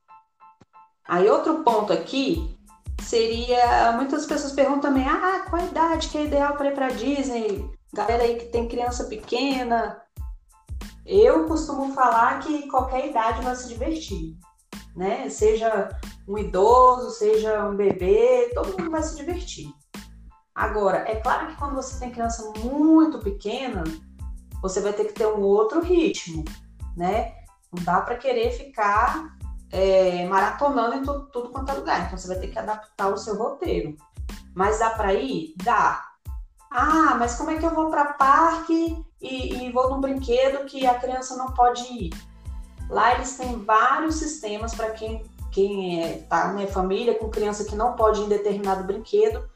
Aí 1.07 1.28
outro 1.28 1.62
ponto 1.64 1.92
aqui 1.92 2.57
seria 3.03 3.92
muitas 3.92 4.26
pessoas 4.26 4.53
perguntam 4.53 4.92
também: 4.92 5.07
ah, 5.09 5.44
qual 5.51 5.62
idade 5.62 6.09
que 6.09 6.16
é 6.16 6.24
ideal 6.24 6.57
para 6.57 6.68
ir 6.68 6.74
para 6.74 6.90
Disney? 6.90 7.70
Galera 7.92 8.22
aí 8.22 8.38
que 8.38 8.46
tem 8.46 8.68
criança 8.68 9.05
pequena. 9.05 10.01
Eu 11.12 11.44
costumo 11.48 11.92
falar 11.92 12.38
que 12.38 12.68
qualquer 12.68 13.08
idade 13.08 13.42
vai 13.42 13.56
se 13.56 13.66
divertir, 13.66 14.38
né? 14.94 15.28
Seja 15.28 15.88
um 16.28 16.38
idoso, 16.38 17.11
seja 17.11 17.68
um 17.68 17.74
bebê, 17.74 18.52
todo 18.54 18.78
mundo 18.78 18.92
vai 18.92 19.02
se 19.02 19.16
divertir. 19.16 19.74
Agora, 20.54 20.98
é 20.98 21.16
claro 21.16 21.48
que 21.48 21.56
quando 21.56 21.74
você 21.74 21.98
tem 21.98 22.12
criança 22.12 22.52
muito 22.61 23.18
pequena, 23.18 23.82
você 24.62 24.80
vai 24.80 24.92
ter 24.92 25.06
que 25.06 25.14
ter 25.14 25.26
um 25.26 25.40
outro 25.40 25.80
ritmo, 25.80 26.44
né? 26.96 27.34
Não 27.72 27.82
dá 27.82 28.00
para 28.02 28.14
querer 28.16 28.52
ficar 28.52 29.36
é, 29.72 30.24
maratonando 30.28 30.94
em 30.94 31.02
tudo, 31.02 31.28
tudo 31.32 31.48
quanto 31.48 31.72
é 31.72 31.74
lugar. 31.74 32.06
Então 32.06 32.16
você 32.16 32.28
vai 32.28 32.38
ter 32.38 32.52
que 32.52 32.58
adaptar 32.61 33.08
o 33.08 33.18
seu 33.18 33.36
roteiro. 33.36 33.96
Mas 34.54 34.78
dá 34.78 34.90
para 34.90 35.12
ir? 35.12 35.54
Dá. 35.56 36.04
Ah, 36.70 37.16
mas 37.18 37.34
como 37.34 37.50
é 37.50 37.58
que 37.58 37.66
eu 37.66 37.74
vou 37.74 37.90
para 37.90 38.12
parque 38.12 39.09
e, 39.20 39.64
e 39.66 39.72
vou 39.72 39.90
num 39.90 40.00
brinquedo 40.00 40.64
que 40.66 40.86
a 40.86 40.94
criança 40.94 41.36
não 41.36 41.52
pode 41.52 41.82
ir? 41.82 42.10
Lá 42.88 43.14
eles 43.14 43.36
têm 43.36 43.62
vários 43.64 44.16
sistemas 44.16 44.74
para 44.74 44.90
quem 44.90 45.22
quem 45.50 46.02
é, 46.02 46.18
tá 46.28 46.52
né, 46.52 46.66
família 46.66 47.18
com 47.18 47.28
criança 47.28 47.64
que 47.64 47.74
não 47.74 47.94
pode 47.94 48.20
ir 48.20 48.24
em 48.24 48.28
determinado 48.28 48.84
brinquedo. 48.84 49.48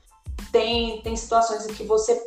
Tem, 0.50 1.00
tem 1.02 1.16
situações 1.16 1.66
em 1.66 1.72
que 1.72 1.84
você 1.84 2.20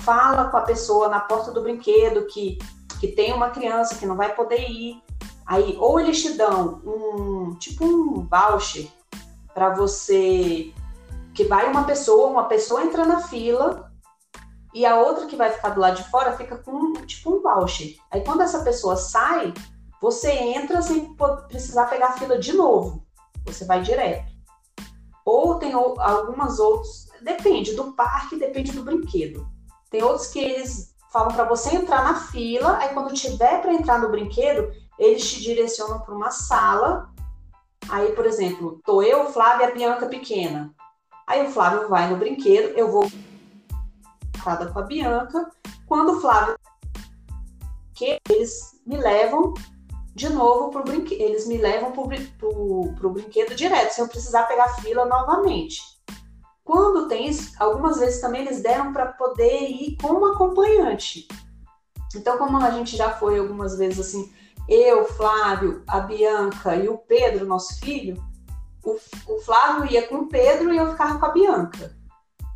fala 0.00 0.48
com 0.48 0.56
a 0.56 0.62
pessoa 0.62 1.08
na 1.08 1.20
porta 1.20 1.50
do 1.50 1.62
brinquedo 1.62 2.26
que, 2.26 2.58
que 3.00 3.08
tem 3.08 3.32
uma 3.32 3.50
criança 3.50 3.96
que 3.96 4.06
não 4.06 4.16
vai 4.16 4.34
poder 4.34 4.70
ir. 4.70 5.02
Aí, 5.46 5.76
ou 5.78 6.00
eles 6.00 6.22
te 6.22 6.32
dão 6.34 6.80
um 6.84 7.54
tipo 7.56 7.84
um 7.84 8.26
voucher 8.26 8.88
para 9.52 9.74
você 9.74 10.72
que 11.34 11.44
vai 11.44 11.68
uma 11.68 11.84
pessoa, 11.84 12.28
uma 12.28 12.44
pessoa 12.44 12.84
entra 12.84 13.04
na 13.04 13.20
fila 13.20 13.92
e 14.74 14.84
a 14.84 15.00
outra 15.00 15.26
que 15.26 15.36
vai 15.36 15.50
ficar 15.50 15.70
do 15.70 15.80
lado 15.80 15.96
de 15.96 16.10
fora 16.10 16.36
fica 16.36 16.58
com 16.58 16.92
tipo 17.06 17.32
um 17.32 17.40
voucher. 17.40 17.94
Aí 18.10 18.22
quando 18.22 18.42
essa 18.42 18.64
pessoa 18.64 18.96
sai, 18.96 19.54
você 20.02 20.32
entra 20.32 20.82
sem 20.82 21.16
precisar 21.48 21.86
pegar 21.86 22.08
a 22.08 22.18
fila 22.18 22.38
de 22.38 22.52
novo. 22.52 23.06
Você 23.46 23.64
vai 23.64 23.80
direto. 23.80 24.32
Ou 25.24 25.54
tem 25.54 25.72
algumas 25.72 26.58
outras, 26.58 27.06
depende 27.22 27.74
do 27.74 27.92
parque, 27.92 28.36
depende 28.36 28.72
do 28.72 28.82
brinquedo. 28.82 29.48
Tem 29.90 30.02
outros 30.02 30.26
que 30.26 30.40
eles 30.40 30.94
falam 31.10 31.32
para 31.32 31.44
você 31.44 31.76
entrar 31.76 32.02
na 32.02 32.20
fila, 32.20 32.76
aí 32.78 32.88
quando 32.92 33.14
tiver 33.14 33.62
para 33.62 33.72
entrar 33.72 34.00
no 34.00 34.10
brinquedo, 34.10 34.70
eles 34.98 35.30
te 35.30 35.40
direcionam 35.40 36.00
para 36.00 36.14
uma 36.14 36.32
sala. 36.32 37.08
Aí, 37.88 38.12
por 38.12 38.26
exemplo, 38.26 38.80
tô 38.84 39.00
eu, 39.02 39.30
Flávia 39.32 39.66
e 39.66 39.70
a 39.70 39.74
Bianca 39.74 40.06
pequena. 40.06 40.74
Aí 41.26 41.46
o 41.46 41.50
Flávio 41.50 41.88
vai 41.88 42.10
no 42.10 42.16
brinquedo, 42.16 42.76
eu 42.76 42.90
vou 42.90 43.08
com 44.72 44.78
a 44.78 44.82
Bianca. 44.82 45.50
Quando 45.86 46.16
o 46.16 46.20
Flávio 46.20 46.56
que 47.94 48.18
eles 48.28 48.80
me 48.84 48.96
levam 48.96 49.54
de 50.14 50.28
novo 50.28 50.70
para 50.70 50.80
o 50.80 50.84
brinquedo. 50.84 51.20
Eles 51.20 51.46
me 51.46 51.58
levam 51.58 51.92
para 51.92 52.02
o 52.48 53.10
brinquedo 53.10 53.54
direto, 53.54 53.92
sem 53.92 54.04
eu 54.04 54.10
precisar 54.10 54.44
pegar 54.44 54.68
fila 54.80 55.04
novamente. 55.06 55.80
Quando 56.62 57.08
tem 57.08 57.28
isso, 57.28 57.52
algumas 57.58 57.98
vezes 57.98 58.20
também 58.20 58.42
eles 58.42 58.62
deram 58.62 58.92
para 58.92 59.06
poder 59.12 59.68
ir 59.68 59.96
com 60.00 60.12
um 60.12 60.26
acompanhante. 60.26 61.28
Então, 62.14 62.38
como 62.38 62.56
a 62.58 62.70
gente 62.70 62.96
já 62.96 63.10
foi 63.10 63.38
algumas 63.38 63.76
vezes 63.76 64.00
assim, 64.00 64.32
eu, 64.68 65.04
Flávio, 65.04 65.82
a 65.86 66.00
Bianca 66.00 66.76
e 66.76 66.88
o 66.88 66.96
Pedro, 66.96 67.44
nosso 67.44 67.78
filho, 67.80 68.16
o, 68.82 68.96
o 69.28 69.40
Flávio 69.40 69.90
ia 69.90 70.06
com 70.08 70.16
o 70.16 70.28
Pedro 70.28 70.72
e 70.72 70.76
eu 70.76 70.90
ficava 70.90 71.18
com 71.18 71.26
a 71.26 71.30
Bianca. 71.30 71.94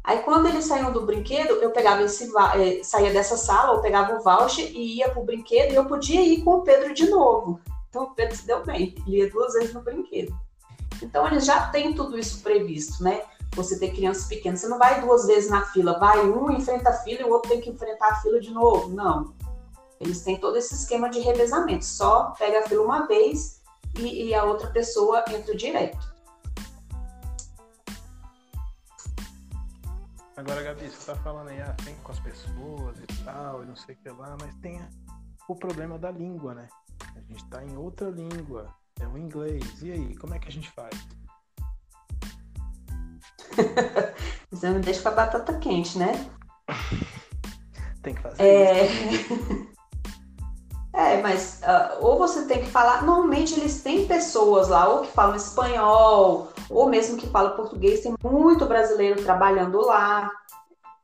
Aí 0.09 0.23
quando 0.23 0.49
eles 0.49 0.65
saíam 0.65 0.91
do 0.91 1.05
brinquedo, 1.05 1.57
eu 1.57 1.71
pegava 1.71 2.03
esse 2.03 2.33
saía 2.83 3.13
dessa 3.13 3.37
sala, 3.37 3.77
eu 3.77 3.83
pegava 3.83 4.15
o 4.15 4.23
voucher 4.23 4.65
e 4.65 4.97
ia 4.97 5.11
pro 5.11 5.23
brinquedo 5.23 5.73
e 5.73 5.75
eu 5.75 5.85
podia 5.85 6.23
ir 6.23 6.43
com 6.43 6.53
o 6.53 6.63
Pedro 6.63 6.95
de 6.95 7.11
novo. 7.11 7.61
Então 7.91 8.05
Então 8.05 8.05
o 8.05 8.15
Pedro 8.15 8.35
se 8.35 8.47
deu 8.47 8.65
bem, 8.65 8.95
ele 9.07 9.19
ia 9.19 9.31
duas 9.31 9.53
vezes 9.53 9.75
no 9.75 9.83
brinquedo. 9.83 10.35
Então 11.03 11.27
eles 11.27 11.45
já 11.45 11.69
têm 11.69 11.93
tudo 11.93 12.19
isso 12.19 12.43
previsto, 12.43 13.05
né? 13.05 13.21
Você 13.55 13.79
ter 13.79 13.91
crianças 13.91 14.25
pequenas, 14.25 14.61
você 14.61 14.69
não 14.69 14.79
vai 14.79 14.99
duas 15.03 15.27
vezes 15.27 15.51
na 15.51 15.67
fila, 15.67 15.99
vai 15.99 16.27
um 16.27 16.51
enfrenta 16.53 16.89
a 16.89 16.95
fila 16.95 17.21
e 17.21 17.25
o 17.25 17.31
outro 17.31 17.51
tem 17.51 17.61
que 17.61 17.69
enfrentar 17.69 18.09
a 18.09 18.17
fila 18.23 18.41
de 18.41 18.51
novo. 18.51 18.89
Não. 18.89 19.35
Eles 20.01 20.23
têm 20.23 20.39
todo 20.39 20.57
esse 20.57 20.73
esquema 20.73 21.11
de 21.11 21.21
revezamento. 21.21 21.85
Só 21.85 22.33
pega 22.39 22.61
a 22.61 22.63
fila 22.63 22.83
uma 22.83 23.07
vez 23.07 23.61
e, 23.99 24.29
e 24.29 24.35
a 24.35 24.43
outra 24.45 24.71
pessoa 24.71 25.23
entra 25.29 25.55
direto. 25.55 26.18
Agora, 30.39 30.63
Gabi, 30.63 30.89
você 30.89 31.05
tá 31.05 31.19
falando 31.19 31.49
aí, 31.49 31.61
ah, 31.61 31.75
tem 31.85 31.97
com 31.97 32.13
as 32.13 32.21
pessoas 32.21 32.97
e 33.01 33.25
tal, 33.25 33.65
e 33.65 33.67
não 33.67 33.75
sei 33.75 33.97
o 33.97 33.99
que 33.99 34.09
lá, 34.09 34.37
mas 34.41 34.55
tem 34.63 34.81
o 35.49 35.57
problema 35.57 35.99
da 35.99 36.13
língua, 36.13 36.55
né? 36.55 36.69
A 37.17 37.21
gente 37.23 37.45
tá 37.47 37.65
em 37.65 37.77
outra 37.77 38.09
língua, 38.09 38.73
é 39.01 39.09
o 39.09 39.19
inglês. 39.19 39.83
E 39.83 39.91
aí, 39.91 40.17
como 40.17 40.35
é 40.35 40.39
que 40.39 40.47
a 40.47 40.53
gente 40.53 40.71
faz? 40.71 40.95
Você 44.53 44.71
me 44.71 44.79
deixa 44.79 45.03
com 45.03 45.09
a 45.09 45.13
batata 45.13 45.59
quente, 45.59 45.99
né? 45.99 46.31
tem 48.01 48.15
que 48.15 48.23
fazer 48.23 48.41
é... 48.41 48.87
é, 50.95 51.21
mas 51.21 51.63
uh, 51.65 52.07
ou 52.07 52.17
você 52.17 52.47
tem 52.47 52.61
que 52.61 52.71
falar. 52.71 53.03
Normalmente 53.03 53.59
eles 53.59 53.83
têm 53.83 54.07
pessoas 54.07 54.69
lá, 54.69 54.89
ou 54.89 55.01
que 55.03 55.11
falam 55.13 55.35
espanhol, 55.35 56.53
ou 56.71 56.89
mesmo 56.89 57.17
que 57.17 57.29
falam 57.29 57.57
português, 57.57 58.01
tem 58.01 58.15
muito 58.23 58.67
brasileiro 58.67 59.23
trabalhando 59.23 59.81
lá. 59.81 60.31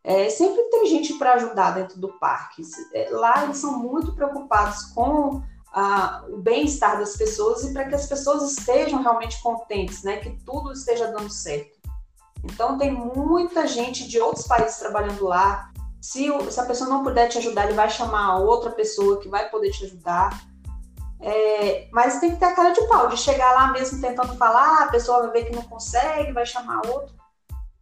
É, 0.02 0.28
sempre 0.28 0.62
tem 0.64 0.86
gente 0.86 1.14
para 1.14 1.34
ajudar 1.34 1.72
dentro 1.72 1.98
do 1.98 2.08
parque. 2.18 2.62
É, 2.92 3.08
lá 3.10 3.44
eles 3.44 3.58
são 3.58 3.78
muito 3.78 4.14
preocupados 4.14 4.82
com 4.94 5.42
ah, 5.72 6.24
o 6.28 6.36
bem-estar 6.36 6.98
das 6.98 7.16
pessoas 7.16 7.64
e 7.64 7.72
para 7.72 7.88
que 7.88 7.94
as 7.94 8.06
pessoas 8.06 8.52
estejam 8.52 9.02
realmente 9.02 9.42
contentes, 9.42 10.02
né? 10.02 10.18
Que 10.18 10.30
tudo 10.44 10.72
esteja 10.72 11.08
dando 11.08 11.30
certo. 11.30 11.78
Então 12.44 12.76
tem 12.76 12.92
muita 12.92 13.66
gente 13.66 14.06
de 14.06 14.20
outros 14.20 14.46
países 14.46 14.78
trabalhando 14.78 15.24
lá. 15.24 15.72
Se, 16.00 16.28
se 16.50 16.60
a 16.60 16.66
pessoa 16.66 16.90
não 16.90 17.02
puder 17.02 17.28
te 17.28 17.38
ajudar, 17.38 17.64
ele 17.64 17.72
vai 17.72 17.88
chamar 17.88 18.36
outra 18.36 18.70
pessoa 18.70 19.18
que 19.18 19.28
vai 19.28 19.48
poder 19.48 19.70
te 19.70 19.86
ajudar. 19.86 20.38
É, 21.27 21.89
mas 21.91 22.20
tem 22.20 22.33
que 22.33 22.37
ter 22.37 22.45
a 22.45 22.55
cara 22.55 22.70
de 22.75 22.87
pau, 22.87 23.09
de 23.09 23.16
chegar 23.16 23.53
lá 23.55 23.72
mesmo 23.72 23.99
tentando 23.99 24.37
falar, 24.37 24.83
a 24.83 24.91
pessoa 24.91 25.22
vai 25.22 25.33
ver 25.33 25.47
que 25.47 25.57
não 25.57 25.62
consegue, 25.62 26.33
vai 26.33 26.45
chamar 26.45 26.87
outro. 26.87 27.16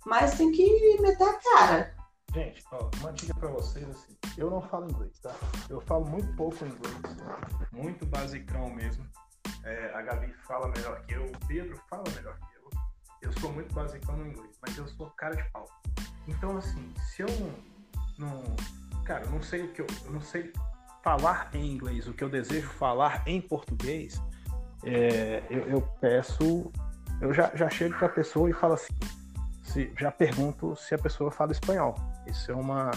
Mas 0.07 0.39
tem 0.39 0.53
que 0.53 1.01
meter 1.01 1.29
a 1.29 1.35
cara. 1.35 1.95
Gente, 2.33 2.65
ó, 2.71 2.89
uma 3.01 3.13
dica 3.13 3.35
para 3.35 3.49
vocês 3.49 3.85
assim, 3.91 4.17
eu 4.39 4.49
não 4.49 4.63
falo 4.63 4.89
inglês, 4.89 5.19
tá? 5.19 5.35
Eu 5.69 5.81
falo 5.81 6.05
muito 6.05 6.33
pouco 6.37 6.65
inglês, 6.65 6.97
muito 7.73 8.07
basicão 8.07 8.71
mesmo. 8.71 9.05
É, 9.65 9.93
a 9.93 10.03
Gabi 10.03 10.33
fala 10.47 10.69
melhor 10.69 11.03
que 11.03 11.15
eu, 11.15 11.25
o 11.25 11.47
Pedro 11.49 11.77
fala 11.91 12.05
melhor 12.15 12.39
que 12.39 12.57
eu. 12.57 12.71
Eu 13.23 13.33
sou 13.41 13.53
muito 13.53 13.75
basicão 13.75 14.17
no 14.17 14.29
inglês, 14.29 14.57
mas 14.63 14.79
eu 14.79 14.87
sou 14.87 15.11
cara 15.11 15.35
de 15.35 15.43
pau. 15.51 15.67
Então 16.29 16.57
assim, 16.57 16.95
se 17.11 17.23
eu 17.23 17.29
não, 18.19 18.31
não 18.41 18.57
cara, 19.05 19.25
eu 19.25 19.31
não 19.33 19.43
sei 19.43 19.63
o 19.63 19.73
que 19.73 19.83
eu, 19.83 19.87
eu 20.05 20.13
não 20.13 20.21
sei 20.21 20.53
falar 21.03 21.51
em 21.53 21.73
inglês, 21.73 22.07
o 22.07 22.13
que 22.13 22.23
eu 22.23 22.29
desejo 22.29 22.69
falar 22.71 23.23
em 23.27 23.41
português, 23.41 24.23
é, 24.85 25.43
eu, 25.51 25.69
eu, 25.69 25.83
peço, 26.01 26.71
eu 27.21 27.35
já, 27.35 27.51
já 27.55 27.69
chego 27.69 27.97
para 27.97 28.07
a 28.07 28.11
pessoa 28.11 28.49
e 28.49 28.53
falo 28.53 28.75
assim, 28.75 28.95
se, 29.63 29.93
já 29.99 30.11
pergunto 30.11 30.77
se 30.77 30.95
a 30.95 30.99
pessoa 30.99 31.31
fala 31.31 31.53
espanhol. 31.53 31.95
Isso 32.27 32.51
é 32.51 32.55
uma, 32.55 32.91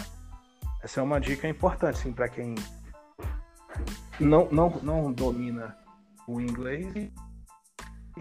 essa 0.84 1.00
é 1.00 1.04
uma 1.04 1.20
dica 1.20 1.48
importante, 1.48 2.00
assim, 2.00 2.14
para 2.14 2.30
quem 2.30 2.56
não, 4.20 4.50
não, 4.52 4.70
não 4.82 5.12
domina 5.12 5.78
o 6.28 6.40
inglês 6.40 6.94
e 6.96 7.12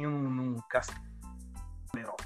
num, 0.07 0.31
num 0.31 0.61
castelo 0.69 2.17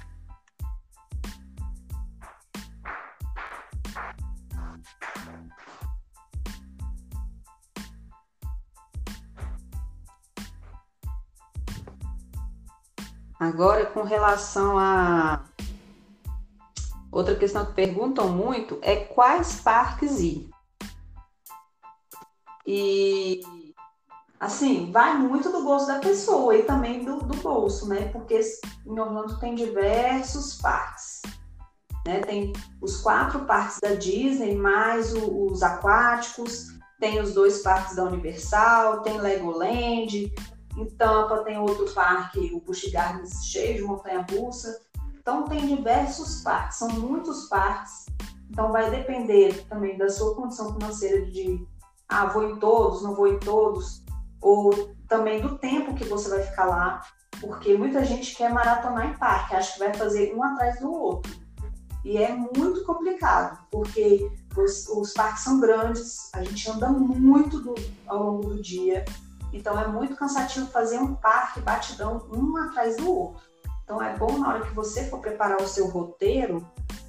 Agora, 13.39 13.85
com 13.85 14.03
relação 14.03 14.77
a 14.77 15.45
outra 17.09 17.35
questão 17.35 17.65
que 17.65 17.73
perguntam 17.73 18.27
muito 18.27 18.77
é 18.81 18.97
quais 18.97 19.61
parques 19.61 20.19
ir. 20.19 20.49
E 22.67 23.41
assim, 24.37 24.91
vai 24.91 25.17
muito 25.17 25.49
do 25.51 25.63
gosto 25.63 25.87
da 25.87 25.99
pessoa 25.99 26.55
e 26.55 26.63
também 26.63 27.05
do, 27.05 27.19
do 27.19 27.37
bolso, 27.37 27.87
né? 27.87 28.09
Porque 28.09 28.41
em 28.85 28.99
Orlando 28.99 29.39
tem 29.39 29.55
diversos 29.55 30.55
parques. 30.55 31.21
Né? 32.05 32.19
Tem 32.19 32.53
os 32.81 32.97
quatro 32.97 33.45
parques 33.45 33.79
da 33.79 33.95
Disney, 33.95 34.55
mais 34.55 35.13
o, 35.13 35.45
os 35.45 35.63
aquáticos, 35.63 36.67
tem 36.99 37.21
os 37.21 37.33
dois 37.33 37.61
parques 37.61 37.95
da 37.95 38.03
Universal, 38.03 39.01
tem 39.01 39.17
Legoland, 39.17 40.31
em 40.77 40.85
Tampa 40.91 41.43
tem 41.43 41.57
outro 41.57 41.91
parque, 41.93 42.51
o 42.53 42.61
Busch 42.61 42.89
Gardens, 42.91 43.45
cheio 43.45 43.77
de 43.77 43.81
montanha-russa. 43.83 44.79
Então 45.19 45.45
tem 45.45 45.67
diversos 45.67 46.41
parques, 46.41 46.77
são 46.77 46.89
muitos 46.89 47.47
parques. 47.47 48.05
Então 48.49 48.71
vai 48.71 48.89
depender 48.89 49.65
também 49.67 49.97
da 49.97 50.09
sua 50.09 50.35
condição 50.35 50.73
financeira 50.73 51.25
de 51.25 51.65
ah, 52.07 52.25
vou 52.25 52.49
em 52.49 52.57
todos, 52.57 53.03
não 53.03 53.13
vou 53.13 53.27
em 53.27 53.39
todos, 53.39 54.03
ou 54.41 54.95
também 55.07 55.41
do 55.41 55.57
tempo 55.59 55.93
que 55.93 56.05
você 56.05 56.29
vai 56.29 56.41
ficar 56.41 56.65
lá, 56.65 57.01
porque 57.39 57.77
muita 57.77 58.03
gente 58.03 58.35
quer 58.35 58.51
maratonar 58.51 59.09
em 59.09 59.17
parque, 59.17 59.55
acha 59.55 59.73
que 59.73 59.79
vai 59.79 59.93
fazer 59.93 60.33
um 60.35 60.43
atrás 60.43 60.79
do 60.79 60.91
outro. 60.91 61.31
E 62.03 62.17
é 62.17 62.33
muito 62.33 62.83
complicado, 62.85 63.59
porque 63.69 64.31
os, 64.57 64.87
os 64.87 65.13
parques 65.13 65.43
são 65.43 65.59
grandes, 65.59 66.29
a 66.33 66.43
gente 66.43 66.69
anda 66.69 66.89
muito 66.89 67.59
do, 67.59 67.75
ao 68.07 68.23
longo 68.23 68.49
do 68.49 68.61
dia, 68.61 69.05
então 69.51 69.79
é 69.79 69.87
muito 69.87 70.15
cansativo 70.15 70.67
fazer 70.67 70.99
um 70.99 71.15
parque 71.15 71.59
batidão 71.61 72.27
um 72.31 72.55
atrás 72.57 72.97
do 72.97 73.11
outro. 73.11 73.41
Então 73.83 74.01
é 74.01 74.15
bom 74.15 74.37
na 74.37 74.49
hora 74.49 74.65
que 74.65 74.73
você 74.73 75.05
for 75.05 75.19
preparar 75.19 75.61
o 75.61 75.67
seu 75.67 75.87
roteiro, 75.87 76.67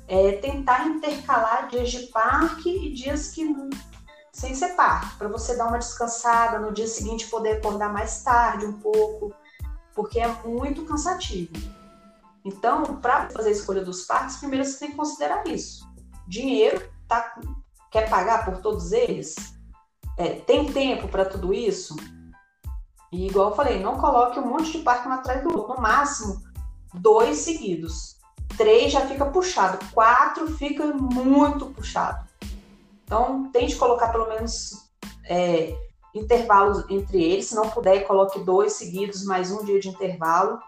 é, 0.09 0.33
tentar 0.33 0.87
intercalar 0.89 1.69
dias 1.69 1.91
de 1.91 2.07
parque 2.07 2.71
e 2.71 2.93
dias 2.93 3.29
que 3.29 3.55
sem 4.33 4.55
ser 4.55 4.71
parque, 4.71 5.17
para 5.17 5.29
você 5.29 5.57
dar 5.57 5.67
uma 5.67 5.79
descansada 5.79 6.59
no 6.59 6.73
dia 6.73 6.87
seguinte 6.87 7.27
poder 7.27 7.59
acordar 7.59 7.93
mais 7.93 8.23
tarde 8.23 8.65
um 8.65 8.73
pouco, 8.73 9.35
porque 9.95 10.19
é 10.19 10.29
muito 10.45 10.85
cansativo. 10.85 11.53
Então, 12.45 12.97
para 12.97 13.29
fazer 13.29 13.51
a 13.51 13.53
escolha 13.53 13.85
dos 13.85 14.05
parques, 14.05 14.37
primeiro 14.37 14.65
você 14.65 14.79
tem 14.79 14.91
que 14.93 14.97
considerar 14.97 15.47
isso. 15.47 15.87
Dinheiro, 16.27 16.91
tá, 17.07 17.39
quer 17.91 18.09
pagar 18.09 18.45
por 18.45 18.59
todos 18.63 18.93
eles? 18.93 19.37
É, 20.17 20.41
tem 20.41 20.73
tempo 20.73 21.09
para 21.09 21.25
tudo 21.25 21.53
isso? 21.53 21.97
E 23.13 23.27
igual 23.27 23.51
eu 23.51 23.57
falei, 23.57 23.81
não 23.81 23.99
coloque 23.99 24.39
um 24.39 24.47
monte 24.47 24.73
de 24.73 24.79
parque 24.79 25.09
um 25.09 25.13
atrás 25.13 25.43
do 25.43 25.57
outro. 25.57 25.75
No 25.75 25.81
máximo, 25.81 26.41
dois 26.95 27.39
seguidos. 27.39 28.17
Três 28.57 28.93
já 28.93 29.07
fica 29.07 29.25
puxado. 29.25 29.79
Quatro 29.93 30.47
fica 30.57 30.87
muito 30.87 31.67
puxado. 31.67 32.29
Então, 33.05 33.51
tente 33.51 33.75
colocar 33.77 34.09
pelo 34.09 34.29
menos 34.29 34.89
é, 35.25 35.77
intervalos 36.15 36.85
entre 36.89 37.23
eles. 37.23 37.47
Se 37.47 37.55
não 37.55 37.69
puder, 37.71 38.07
coloque 38.07 38.39
dois 38.41 38.75
seguidos, 38.75 39.25
mais 39.25 39.51
um 39.51 39.65
dia 39.65 39.81
de 39.81 39.89
intervalo. 39.89 40.61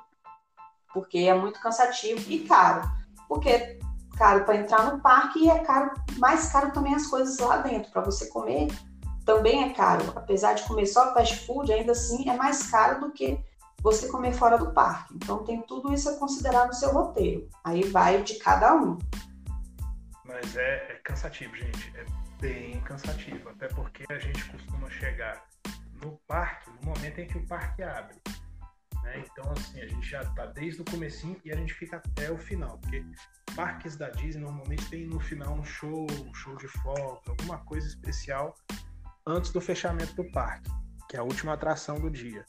Porque 0.93 1.19
é 1.19 1.35
muito 1.35 1.61
cansativo 1.61 2.31
e 2.31 2.41
caro. 2.41 2.83
Porque 3.29 3.49
é 3.49 3.79
caro 4.17 4.45
para 4.45 4.57
entrar 4.57 4.93
no 4.93 5.01
parque 5.01 5.41
e 5.41 5.51
é 5.51 5.59
caro, 5.61 5.93
mais 6.19 6.51
caro 6.51 6.73
também 6.73 6.95
as 6.95 7.07
coisas 7.07 7.39
lá 7.39 7.59
dentro. 7.59 7.91
Para 7.93 8.03
você 8.03 8.27
comer, 8.27 8.69
também 9.25 9.65
é 9.65 9.73
caro. 9.73 10.13
Apesar 10.17 10.55
de 10.55 10.65
comer 10.65 10.87
só 10.87 11.13
fast 11.15 11.47
food, 11.47 11.73
ainda 11.73 11.93
assim 11.93 12.29
é 12.29 12.37
mais 12.37 12.71
caro 12.71 13.01
do 13.01 13.13
que 13.13 13.39
você 13.83 14.09
comer 14.09 14.33
fora 14.33 14.57
do 14.57 14.73
parque. 14.73 15.15
Então 15.15 15.45
tem 15.45 15.61
tudo 15.63 15.93
isso 15.93 16.09
a 16.09 16.17
considerar 16.17 16.67
no 16.67 16.73
seu 16.73 16.93
roteiro. 16.93 17.49
Aí 17.65 17.83
vai 17.85 18.23
de 18.23 18.35
cada 18.39 18.75
um. 18.75 18.99
Mas 20.25 20.57
é, 20.57 20.93
é 20.93 21.01
cansativo, 21.05 21.55
gente. 21.57 21.93
É 21.97 22.05
bem 22.41 22.81
cansativo. 22.83 23.49
Até 23.49 23.69
porque 23.69 24.05
a 24.09 24.19
gente 24.19 24.45
costuma 24.51 24.89
chegar 24.91 25.45
no 26.03 26.19
parque 26.27 26.71
no 26.71 26.93
momento 26.95 27.19
em 27.19 27.27
que 27.27 27.39
o 27.39 27.47
parque 27.47 27.83
abre. 27.83 28.17
Né? 29.03 29.25
Então, 29.27 29.51
assim, 29.53 29.81
a 29.81 29.87
gente 29.89 30.09
já 30.09 30.23
está 30.23 30.47
desde 30.47 30.81
o 30.81 30.85
comecinho 30.85 31.37
e 31.45 31.53
a 31.53 31.57
gente 31.57 31.75
fica 31.75 31.97
até 31.97 32.31
o 32.31 32.39
final. 32.39 32.79
Porque 32.79 33.05
parques 33.57 33.97
da 33.97 34.11
Disney 34.11 34.43
normalmente 34.43 34.89
tem 34.89 35.07
no 35.07 35.19
final 35.19 35.55
um 35.55 35.65
show, 35.65 36.07
um 36.25 36.35
show 36.35 36.57
de 36.57 36.69
foto, 36.69 37.31
alguma 37.31 37.59
coisa 37.59 37.87
especial 37.87 38.55
antes 39.27 39.53
do 39.53 39.61
fechamento 39.61 40.15
do 40.15 40.25
parque, 40.31 40.71
que 41.09 41.17
é 41.17 41.21
a 41.21 41.23
última 41.23 41.53
atração 41.53 42.01
do 42.01 42.11
dia. 42.11 42.45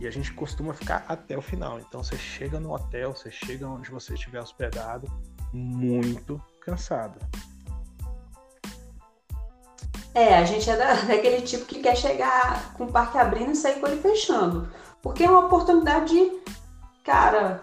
E 0.00 0.06
a 0.06 0.10
gente 0.10 0.32
costuma 0.32 0.74
ficar 0.74 1.04
até 1.08 1.36
o 1.36 1.42
final. 1.42 1.78
Então 1.78 2.02
você 2.02 2.16
chega 2.16 2.58
no 2.58 2.74
hotel, 2.74 3.14
você 3.14 3.30
chega 3.30 3.68
onde 3.68 3.90
você 3.90 4.14
estiver 4.14 4.40
hospedado, 4.40 5.06
muito 5.52 6.42
cansado. 6.60 7.18
É, 10.14 10.36
a 10.36 10.44
gente 10.44 10.68
é 10.68 10.76
da, 10.76 10.94
daquele 11.06 11.42
tipo 11.42 11.64
que 11.64 11.80
quer 11.80 11.96
chegar 11.96 12.74
com 12.74 12.84
o 12.84 12.92
parque 12.92 13.16
abrindo 13.16 13.52
e 13.52 13.56
sair 13.56 13.80
com 13.80 13.86
ele 13.86 14.00
fechando. 14.00 14.68
Porque 15.00 15.24
é 15.24 15.30
uma 15.30 15.46
oportunidade, 15.46 16.32
cara, 17.04 17.62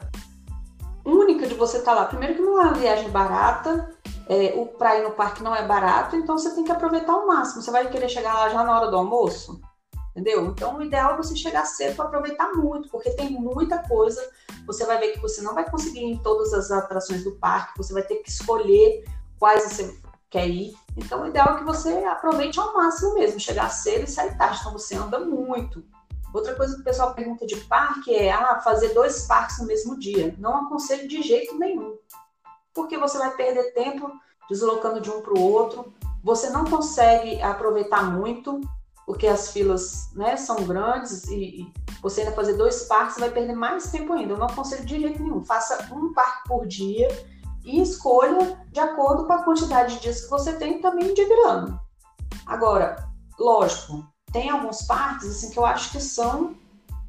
única 1.06 1.48
de 1.48 1.54
você 1.54 1.78
estar 1.78 1.94
tá 1.94 2.02
lá. 2.02 2.06
Primeiro 2.06 2.36
que 2.36 2.42
não 2.42 2.62
é 2.62 2.66
uma 2.66 2.74
viagem 2.74 3.10
barata, 3.10 3.94
é, 4.30 4.54
o 4.56 4.68
pra 4.68 4.96
ir 4.96 5.04
no 5.04 5.12
parque 5.12 5.42
não 5.42 5.56
é 5.56 5.66
barato, 5.66 6.16
então 6.16 6.38
você 6.38 6.54
tem 6.54 6.64
que 6.64 6.72
aproveitar 6.72 7.14
ao 7.14 7.26
máximo. 7.26 7.64
Você 7.64 7.72
vai 7.72 7.90
querer 7.90 8.08
chegar 8.08 8.36
lá 8.36 8.50
já 8.50 8.64
na 8.64 8.80
hora 8.80 8.92
do 8.92 8.96
almoço? 8.96 9.60
Entendeu? 10.12 10.46
Então 10.46 10.78
o 10.78 10.84
ideal 10.84 11.14
é 11.14 11.18
você 11.18 11.36
chegar 11.36 11.66
cedo 11.66 11.96
para 11.96 12.06
aproveitar 12.06 12.54
muito, 12.54 12.90
porque 12.90 13.10
tem 13.10 13.32
muita 13.32 13.80
coisa. 13.80 14.22
Você 14.68 14.86
vai 14.86 15.00
ver 15.00 15.14
que 15.14 15.20
você 15.20 15.42
não 15.42 15.56
vai 15.56 15.68
conseguir 15.68 16.02
ir 16.02 16.12
em 16.12 16.18
todas 16.20 16.54
as 16.54 16.70
atrações 16.70 17.24
do 17.24 17.32
parque, 17.38 17.78
você 17.78 17.92
vai 17.92 18.04
ter 18.04 18.18
que 18.18 18.30
escolher 18.30 19.04
quais 19.40 19.64
você 19.64 20.00
quer 20.30 20.48
ir. 20.48 20.76
Então, 20.96 21.24
o 21.24 21.28
ideal 21.28 21.56
é 21.56 21.58
que 21.58 21.64
você 21.64 21.90
aproveite 22.06 22.60
ao 22.60 22.74
máximo 22.74 23.16
mesmo, 23.16 23.40
chegar 23.40 23.70
cedo 23.70 24.04
e 24.04 24.08
sair 24.08 24.38
tarde. 24.38 24.60
Então, 24.60 24.74
você 24.74 24.96
anda 24.96 25.20
muito. 25.20 25.84
Outra 26.32 26.54
coisa 26.54 26.76
que 26.76 26.82
o 26.82 26.84
pessoal 26.84 27.16
pergunta 27.16 27.48
de 27.48 27.56
parque 27.62 28.14
é 28.14 28.32
ah, 28.32 28.60
fazer 28.60 28.90
dois 28.90 29.26
parques 29.26 29.58
no 29.58 29.66
mesmo 29.66 29.98
dia. 29.98 30.36
Não 30.38 30.66
aconselho 30.66 31.08
de 31.08 31.24
jeito 31.24 31.58
nenhum. 31.58 31.98
Porque 32.74 32.98
você 32.98 33.18
vai 33.18 33.36
perder 33.36 33.74
tempo 33.74 34.12
deslocando 34.50 35.00
de 35.00 35.10
um 35.10 35.22
para 35.22 35.34
o 35.34 35.42
outro. 35.42 35.94
Você 36.24 36.50
não 36.50 36.66
consegue 36.66 37.42
aproveitar 37.42 38.04
muito, 38.12 38.60
porque 39.06 39.28
as 39.28 39.52
filas 39.52 40.10
né, 40.14 40.36
são 40.36 40.64
grandes 40.66 41.28
e, 41.28 41.62
e 41.62 41.74
você 42.02 42.22
ainda 42.22 42.34
fazer 42.34 42.54
dois 42.54 42.84
parques 42.84 43.18
vai 43.18 43.30
perder 43.30 43.56
mais 43.56 43.92
tempo 43.92 44.14
ainda. 44.14 44.34
Eu 44.34 44.38
não 44.38 44.48
aconselho 44.48 44.86
de 44.86 45.00
jeito 45.00 45.22
nenhum. 45.22 45.44
Faça 45.44 45.88
um 45.94 46.14
parque 46.14 46.48
por 46.48 46.68
dia 46.68 47.08
e 47.64 47.82
escolha 47.82 48.60
de 48.72 48.80
acordo 48.80 49.26
com 49.26 49.34
a 49.34 49.44
quantidade 49.44 49.96
de 49.96 50.02
dias 50.02 50.22
que 50.22 50.30
você 50.30 50.54
tem 50.54 50.82
também 50.82 51.14
de 51.14 51.26
grana. 51.26 51.80
Agora, 52.46 53.08
lógico, 53.38 54.06
tem 54.32 54.50
alguns 54.50 54.82
parques 54.84 55.28
assim 55.30 55.50
que 55.52 55.60
eu 55.60 55.66
acho 55.66 55.92
que 55.92 56.00
são 56.00 56.56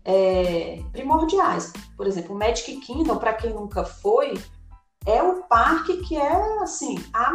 é, 0.04 0.82
primordiais. 0.92 1.72
Por 1.96 2.06
exemplo, 2.06 2.34
o 2.34 2.38
Magic 2.38 2.76
Kingdom, 2.80 3.16
para 3.16 3.34
quem 3.34 3.52
nunca 3.52 3.84
foi, 3.84 4.34
é 5.06 5.22
o 5.22 5.42
parque 5.44 5.98
que 5.98 6.16
é 6.16 6.62
assim, 6.62 7.02
a, 7.12 7.32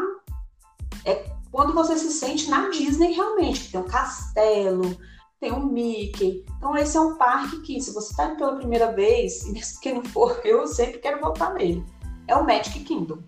é 1.05 1.29
quando 1.51 1.73
você 1.73 1.97
se 1.97 2.11
sente 2.11 2.49
na 2.49 2.69
Disney 2.69 3.13
realmente, 3.13 3.71
tem 3.71 3.79
um 3.79 3.85
castelo, 3.85 4.97
tem 5.39 5.51
um 5.53 5.65
Mickey. 5.65 6.45
Então 6.57 6.75
esse 6.75 6.97
é 6.97 6.99
um 6.99 7.15
parque 7.15 7.61
que, 7.61 7.79
se 7.79 7.93
você 7.93 8.11
está 8.11 8.35
pela 8.35 8.57
primeira 8.57 8.91
vez, 8.91 9.43
e 9.47 9.51
mesmo 9.53 9.79
que 9.79 9.93
não 9.93 10.03
for, 10.03 10.39
eu 10.43 10.67
sempre 10.67 10.99
quero 10.99 11.21
voltar 11.21 11.53
nele 11.53 11.83
é 12.27 12.35
o 12.35 12.45
Magic 12.45 12.79
Kingdom. 12.81 13.19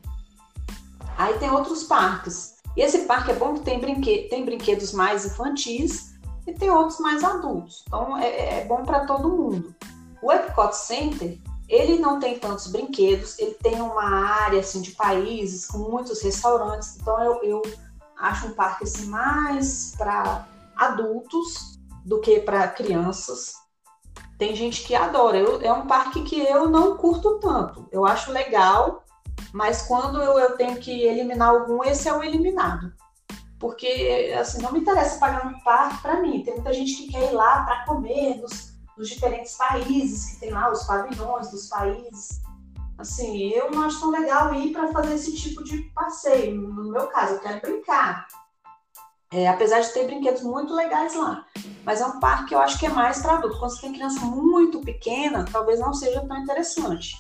Aí 1.18 1.38
tem 1.40 1.50
outros 1.50 1.84
parques. 1.84 2.58
E 2.76 2.82
esse 2.82 3.00
parque 3.06 3.32
é 3.32 3.36
bom 3.36 3.56
que 3.56 3.62
tem, 3.62 3.80
tem 4.30 4.46
brinquedos 4.46 4.92
mais 4.92 5.26
infantis 5.26 6.16
e 6.46 6.54
tem 6.54 6.70
outros 6.70 7.00
mais 7.00 7.24
adultos. 7.24 7.84
Então 7.88 8.18
é, 8.18 8.60
é 8.60 8.66
bom 8.66 8.84
para 8.84 9.06
todo 9.06 9.30
mundo. 9.30 9.76
O 10.22 10.32
Epcot 10.32 10.76
Center, 10.76 11.40
ele 11.68 12.00
não 12.00 12.20
tem 12.20 12.40
tantos 12.40 12.68
brinquedos, 12.68 13.38
ele 13.38 13.54
tem 13.56 13.82
uma 13.82 14.04
área 14.04 14.60
assim 14.60 14.82
de 14.82 14.92
países 14.92 15.66
com 15.66 15.80
muitos 15.80 16.22
restaurantes. 16.22 16.98
Então 17.00 17.22
eu, 17.24 17.44
eu 17.44 17.62
acho 18.18 18.48
um 18.48 18.54
parque 18.54 18.86
assim 18.86 19.08
mais 19.08 19.94
para 19.98 20.48
adultos 20.76 21.78
do 22.06 22.22
que 22.22 22.40
para 22.40 22.68
crianças. 22.70 23.54
Tem 24.38 24.56
gente 24.56 24.84
que 24.84 24.96
adora. 24.96 25.38
Eu, 25.38 25.62
é 25.62 25.74
um 25.74 25.88
parque 25.88 26.24
que 26.24 26.40
eu 26.40 26.70
não 26.70 26.96
curto 26.96 27.40
tanto. 27.40 27.88
Eu 27.92 28.06
acho 28.06 28.32
legal, 28.32 29.04
mas 29.52 29.82
quando 29.82 30.22
eu, 30.22 30.40
eu 30.40 30.56
tenho 30.56 30.78
que 30.78 31.04
eliminar 31.04 31.50
algum, 31.50 31.84
esse 31.84 32.08
é 32.08 32.14
o 32.14 32.24
eliminado. 32.24 32.94
Porque, 33.60 34.34
assim, 34.40 34.62
não 34.62 34.72
me 34.72 34.80
interessa 34.80 35.20
pagar 35.20 35.48
um 35.48 35.60
parque 35.62 36.02
para 36.02 36.22
mim. 36.22 36.44
Tem 36.44 36.54
muita 36.54 36.72
gente 36.72 36.94
que 36.94 37.12
quer 37.12 37.32
ir 37.32 37.34
lá 37.34 37.64
para 37.64 37.86
comer 37.86 38.38
nos, 38.40 38.67
nos 38.98 39.10
diferentes 39.10 39.56
países, 39.56 40.32
que 40.32 40.40
tem 40.40 40.52
lá 40.52 40.72
os 40.72 40.84
pavilhões 40.84 41.52
dos 41.52 41.68
países. 41.68 42.42
Assim, 42.98 43.50
eu 43.50 43.70
não 43.70 43.84
acho 43.84 44.00
tão 44.00 44.10
legal 44.10 44.54
ir 44.56 44.72
para 44.72 44.92
fazer 44.92 45.14
esse 45.14 45.36
tipo 45.36 45.64
de 45.64 45.78
passeio. 45.94 46.60
No 46.60 46.92
meu 46.92 47.08
caso, 47.08 47.34
eu 47.34 47.40
quero 47.40 47.62
brincar. 47.62 48.28
É, 49.32 49.48
apesar 49.48 49.82
de 49.82 49.94
ter 49.94 50.06
brinquedos 50.06 50.42
muito 50.42 50.74
legais 50.74 51.14
lá. 51.16 51.46
Mas 51.86 52.02
é 52.02 52.06
um 52.06 52.20
parque 52.20 52.48
que 52.48 52.56
eu 52.56 52.60
acho 52.60 52.80
que 52.80 52.86
é 52.86 52.90
mais 52.90 53.22
para 53.22 53.34
adulto. 53.34 53.60
Quando 53.60 53.72
você 53.72 53.82
tem 53.82 53.94
criança 53.94 54.20
muito 54.22 54.82
pequena, 54.82 55.46
talvez 55.52 55.80
não 55.80 55.94
seja 55.94 56.26
tão 56.26 56.38
interessante. 56.38 57.16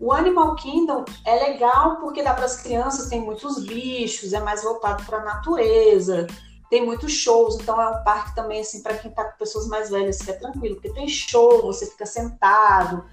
O 0.00 0.12
Animal 0.12 0.56
Kingdom 0.56 1.04
é 1.24 1.34
legal 1.48 1.96
porque 1.96 2.22
dá 2.22 2.34
para 2.34 2.44
as 2.44 2.60
crianças, 2.60 3.08
tem 3.08 3.20
muitos 3.20 3.64
bichos, 3.64 4.32
é 4.32 4.40
mais 4.40 4.62
voltado 4.62 5.04
para 5.04 5.18
a 5.18 5.24
natureza, 5.24 6.26
tem 6.70 6.84
muitos 6.84 7.12
shows, 7.12 7.56
então 7.56 7.80
é 7.80 7.88
um 7.88 8.04
parque 8.04 8.34
também 8.34 8.60
assim 8.60 8.82
para 8.82 8.96
quem 8.98 9.10
está 9.10 9.24
com 9.24 9.38
pessoas 9.38 9.66
mais 9.68 9.90
velhas 9.90 10.18
que 10.18 10.30
é 10.30 10.34
tranquilo, 10.34 10.76
porque 10.76 10.92
tem 10.92 11.08
show, 11.08 11.62
você 11.62 11.86
fica 11.86 12.06
sentado 12.06 13.04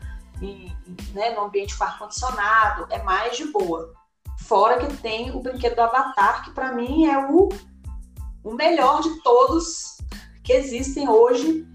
e, 0.42 0.72
né, 1.14 1.32
no 1.36 1.44
ambiente 1.44 1.78
com 1.78 1.84
ar 1.84 2.00
condicionado, 2.00 2.88
é 2.90 3.02
mais 3.04 3.38
de 3.38 3.46
boa. 3.46 3.94
Fora 4.42 4.78
que 4.78 4.98
tem 4.98 5.32
o 5.32 5.40
brinquedo 5.40 5.76
do 5.76 5.82
Avatar, 5.82 6.44
que 6.44 6.52
para 6.52 6.74
mim 6.74 7.06
é 7.06 7.18
o 7.30 7.50
o 8.44 8.54
melhor 8.54 9.02
de 9.02 9.22
todos 9.22 9.98
que 10.44 10.52
existem 10.52 11.08
hoje 11.08 11.66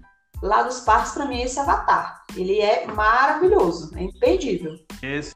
lá 0.41 0.63
dos 0.63 0.81
parques, 0.81 1.13
para 1.13 1.25
mim, 1.25 1.39
é 1.39 1.45
esse 1.45 1.59
Avatar. 1.59 2.23
Ele 2.35 2.59
é 2.59 2.85
maravilhoso, 2.85 3.91
é 3.97 4.03
imperdível. 4.03 4.75
Esse, 5.01 5.35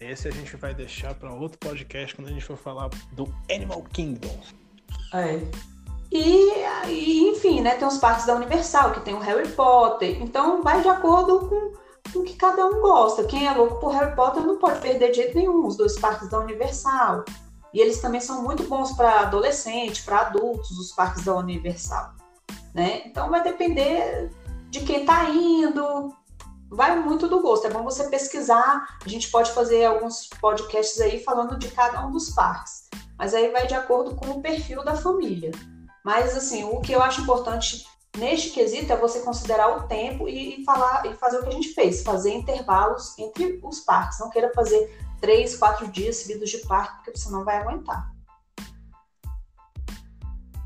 esse 0.00 0.28
a 0.28 0.30
gente 0.30 0.56
vai 0.56 0.74
deixar 0.74 1.14
para 1.14 1.32
outro 1.32 1.58
podcast 1.58 2.16
quando 2.16 2.28
a 2.28 2.32
gente 2.32 2.44
for 2.44 2.56
falar 2.56 2.88
do 3.12 3.32
Animal 3.50 3.82
Kingdom. 3.92 4.40
É. 5.14 5.40
E, 6.10 6.52
e, 6.88 7.28
enfim, 7.30 7.60
né, 7.60 7.76
tem 7.76 7.86
os 7.86 7.98
parques 7.98 8.26
da 8.26 8.34
Universal, 8.34 8.92
que 8.92 9.00
tem 9.00 9.14
o 9.14 9.20
Harry 9.20 9.48
Potter. 9.48 10.20
Então, 10.20 10.62
vai 10.62 10.82
de 10.82 10.88
acordo 10.88 11.40
com, 11.48 11.72
com 12.12 12.18
o 12.20 12.24
que 12.24 12.34
cada 12.34 12.66
um 12.66 12.80
gosta. 12.80 13.24
Quem 13.24 13.46
é 13.46 13.52
louco 13.52 13.78
por 13.78 13.92
Harry 13.92 14.16
Potter 14.16 14.42
não 14.42 14.58
pode 14.58 14.80
perder 14.80 15.10
de 15.10 15.18
jeito 15.18 15.36
nenhum 15.36 15.66
os 15.66 15.76
dois 15.76 15.98
parques 15.98 16.28
da 16.28 16.40
Universal. 16.40 17.24
E 17.72 17.80
eles 17.80 18.00
também 18.00 18.20
são 18.20 18.42
muito 18.42 18.64
bons 18.64 18.92
para 18.92 19.20
adolescente, 19.20 20.02
para 20.02 20.22
adultos, 20.22 20.72
os 20.72 20.90
parques 20.92 21.24
da 21.24 21.36
Universal. 21.36 22.14
Né? 22.74 23.02
Então 23.06 23.30
vai 23.30 23.42
depender 23.42 24.30
de 24.68 24.80
quem 24.80 25.02
está 25.02 25.30
indo, 25.30 26.12
vai 26.68 26.98
muito 26.98 27.28
do 27.28 27.40
gosto. 27.40 27.66
É 27.66 27.70
bom 27.70 27.84
você 27.84 28.08
pesquisar. 28.08 28.98
A 29.04 29.08
gente 29.08 29.30
pode 29.30 29.52
fazer 29.52 29.84
alguns 29.84 30.28
podcasts 30.40 31.00
aí 31.00 31.22
falando 31.22 31.56
de 31.56 31.68
cada 31.68 32.04
um 32.04 32.10
dos 32.10 32.30
parques, 32.30 32.88
mas 33.16 33.32
aí 33.34 33.52
vai 33.52 33.68
de 33.68 33.74
acordo 33.74 34.16
com 34.16 34.26
o 34.30 34.42
perfil 34.42 34.84
da 34.84 34.96
família. 34.96 35.52
Mas 36.04 36.36
assim, 36.36 36.64
o 36.64 36.80
que 36.80 36.92
eu 36.92 37.02
acho 37.02 37.22
importante 37.22 37.86
neste 38.16 38.50
quesito 38.50 38.92
é 38.92 38.96
você 38.96 39.20
considerar 39.20 39.76
o 39.76 39.86
tempo 39.86 40.28
e, 40.28 40.60
e 40.60 40.64
falar 40.64 41.06
e 41.06 41.14
fazer 41.14 41.38
o 41.38 41.42
que 41.42 41.48
a 41.48 41.52
gente 41.52 41.74
fez, 41.74 42.02
fazer 42.02 42.34
intervalos 42.34 43.18
entre 43.18 43.60
os 43.62 43.80
parques. 43.80 44.18
Não 44.18 44.30
queira 44.30 44.52
fazer 44.54 44.98
três, 45.20 45.56
quatro 45.56 45.86
dias 45.88 46.16
seguidos 46.16 46.50
de 46.50 46.58
parque, 46.66 46.96
porque 46.96 47.18
você 47.18 47.30
não 47.30 47.44
vai 47.44 47.58
aguentar. 47.58 48.10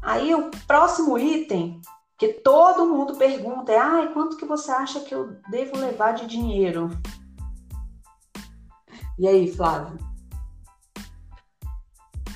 Aí 0.03 0.35
o 0.35 0.51
próximo 0.67 1.19
item 1.19 1.81
que 2.19 2.29
todo 2.29 2.87
mundo 2.87 3.17
pergunta 3.17 3.73
é: 3.73 3.79
ah, 3.79 4.11
quanto 4.13 4.37
que 4.37 4.45
você 4.45 4.71
acha 4.71 5.01
que 5.01 5.15
eu 5.15 5.37
devo 5.51 5.77
levar 5.77 6.13
de 6.13 6.27
dinheiro? 6.27 6.91
E 9.19 9.27
aí, 9.27 9.51
Flávio? 9.51 9.99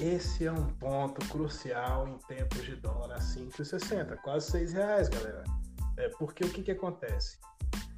Esse 0.00 0.46
é 0.46 0.52
um 0.52 0.66
ponto 0.74 1.26
crucial 1.28 2.06
em 2.06 2.16
tempos 2.28 2.64
de 2.64 2.76
dólar 2.76 3.16
a 3.16 3.18
5,60, 3.18 4.16
quase 4.18 4.48
6 4.52 4.72
reais, 4.74 5.08
galera. 5.08 5.42
É, 5.96 6.08
porque 6.10 6.44
o 6.44 6.50
que, 6.50 6.62
que 6.62 6.70
acontece? 6.70 7.36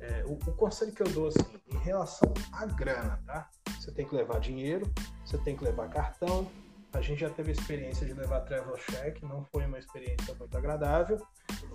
É, 0.01 0.25
o, 0.25 0.33
o, 0.33 0.55
conselho 0.55 0.93
que 0.93 1.03
eu 1.03 1.09
dou 1.09 1.29
assim, 1.29 1.61
em 1.67 1.77
relação 1.77 2.33
à 2.53 2.65
grana, 2.65 3.23
tá? 3.27 3.51
Você 3.79 3.93
tem 3.93 4.07
que 4.07 4.15
levar 4.15 4.41
dinheiro, 4.41 4.91
você 5.23 5.37
tem 5.37 5.55
que 5.55 5.63
levar 5.63 5.91
cartão. 5.91 6.51
A 6.95 7.03
gente 7.03 7.21
já 7.21 7.29
teve 7.29 7.51
a 7.51 7.53
experiência 7.53 8.07
de 8.07 8.15
levar 8.15 8.41
travel 8.41 8.79
check, 8.79 9.23
não 9.23 9.45
foi 9.45 9.67
uma 9.67 9.79
experiência 9.79 10.35
muito 10.35 10.57
agradável. 10.57 11.21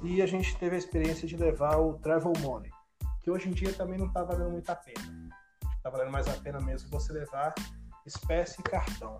E 0.01 0.23
a 0.23 0.26
gente 0.26 0.57
teve 0.57 0.76
a 0.76 0.80
experiência 0.80 1.28
de 1.28 1.38
levar 1.38 1.78
o 1.78 1.99
travel 1.99 2.34
money, 2.39 2.71
que 3.21 3.30
hoje 3.30 3.47
em 3.47 3.51
dia 3.51 3.71
também 3.73 3.99
não 3.99 4.07
está 4.07 4.23
valendo 4.23 4.49
muito 4.49 4.71
a 4.71 4.76
pena. 4.76 5.30
Está 5.78 5.91
valendo 5.91 6.11
mais 6.11 6.28
a 6.28 6.34
pena 6.34 6.59
mesmo 6.59 6.89
você 6.89 7.13
levar 7.13 7.53
espécie 8.07 8.59
e 8.59 8.63
cartão. 8.63 9.19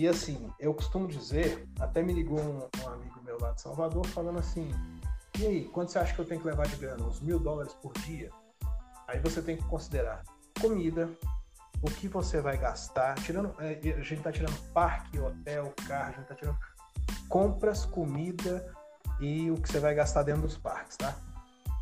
E 0.00 0.08
assim, 0.08 0.50
eu 0.58 0.72
costumo 0.72 1.06
dizer, 1.06 1.68
até 1.78 2.02
me 2.02 2.14
ligou 2.14 2.40
um, 2.40 2.66
um 2.82 2.88
amigo 2.88 3.22
meu 3.22 3.36
lá 3.38 3.52
de 3.52 3.60
Salvador 3.60 4.06
falando 4.06 4.38
assim, 4.38 4.72
e 5.38 5.46
aí, 5.46 5.64
quanto 5.66 5.92
você 5.92 5.98
acha 5.98 6.14
que 6.14 6.18
eu 6.18 6.24
tenho 6.24 6.40
que 6.40 6.46
levar 6.46 6.66
de 6.66 6.76
grana? 6.76 7.04
Uns 7.04 7.20
mil 7.20 7.38
dólares 7.38 7.74
por 7.74 7.92
dia? 7.98 8.30
Aí 9.06 9.20
você 9.20 9.42
tem 9.42 9.58
que 9.58 9.64
considerar 9.64 10.22
comida, 10.58 11.10
o 11.82 11.90
que 11.90 12.08
você 12.08 12.40
vai 12.40 12.56
gastar, 12.56 13.14
tirando, 13.16 13.54
é, 13.60 13.72
a 13.74 14.00
gente 14.00 14.14
está 14.14 14.32
tirando 14.32 14.58
parque, 14.72 15.18
hotel, 15.18 15.70
carro, 15.86 16.08
a 16.08 16.12
gente 16.12 16.22
está 16.22 16.34
tirando 16.34 16.58
compras, 17.28 17.84
comida 17.84 18.74
e 19.20 19.50
o 19.50 19.60
que 19.60 19.68
você 19.70 19.80
vai 19.80 19.94
gastar 19.94 20.22
dentro 20.22 20.40
dos 20.40 20.56
parques, 20.56 20.96
tá? 20.96 21.14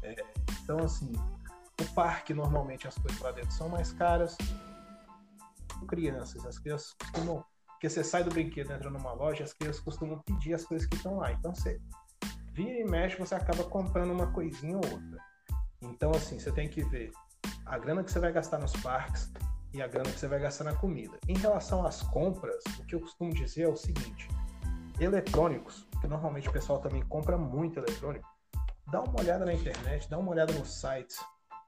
É, 0.03 0.27
então, 0.65 0.81
assim, 0.81 1.13
o 1.81 1.95
parque, 1.95 2.35
normalmente, 2.35 2.89
as 2.89 2.97
coisas 2.97 3.21
lá 3.21 3.31
dentro 3.31 3.53
são 3.53 3.69
mais 3.69 3.93
caras. 3.93 4.37
Crianças, 5.87 6.45
as 6.45 6.59
crianças 6.59 6.93
costumam 6.95 7.45
Porque 7.79 7.89
você 7.89 8.03
sai 8.03 8.25
do 8.25 8.31
brinquedo, 8.31 8.73
entra 8.73 8.91
numa 8.91 9.13
loja, 9.13 9.45
as 9.45 9.53
crianças 9.53 9.81
costumam 9.81 10.19
pedir 10.27 10.53
as 10.53 10.65
coisas 10.65 10.85
que 10.85 10.97
estão 10.97 11.19
lá. 11.19 11.31
Então 11.31 11.55
você 11.55 11.81
vira 12.53 12.81
e 12.81 12.85
mexe, 12.85 13.17
você 13.17 13.37
acaba 13.37 13.63
comprando 13.63 14.11
uma 14.11 14.33
coisinha 14.33 14.77
ou 14.77 14.85
outra. 14.85 15.23
Então, 15.81 16.11
assim, 16.11 16.41
você 16.41 16.51
tem 16.51 16.69
que 16.69 16.83
ver 16.83 17.13
a 17.65 17.79
grana 17.79 18.03
que 18.03 18.11
você 18.11 18.19
vai 18.19 18.33
gastar 18.33 18.59
nos 18.59 18.73
parques 18.73 19.33
e 19.73 19.81
a 19.81 19.87
grana 19.87 20.11
que 20.11 20.19
você 20.19 20.27
vai 20.27 20.41
gastar 20.41 20.65
na 20.65 20.75
comida. 20.75 21.21
Em 21.29 21.39
relação 21.39 21.87
às 21.87 22.03
compras, 22.03 22.65
o 22.81 22.85
que 22.85 22.97
eu 22.97 23.01
costumo 23.01 23.33
dizer 23.33 23.63
é 23.63 23.69
o 23.69 23.77
seguinte: 23.77 24.27
eletrônicos, 24.99 25.87
que 26.01 26.09
normalmente 26.09 26.49
o 26.49 26.53
pessoal 26.53 26.81
também 26.81 27.03
compra 27.03 27.39
muito 27.39 27.79
eletrônico, 27.79 28.29
dá 28.91 29.03
uma 29.03 29.21
olhada 29.21 29.45
na 29.45 29.55
internet, 29.55 30.11
dá 30.11 30.19
uma 30.19 30.33
olhada 30.33 30.53
nos 30.53 30.81
sites, 30.81 31.17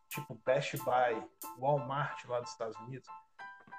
tipo 0.09 0.37
Best 0.45 0.77
Buy, 0.79 1.25
Walmart 1.57 2.25
lá 2.25 2.41
dos 2.41 2.51
Estados 2.51 2.77
Unidos, 2.81 3.09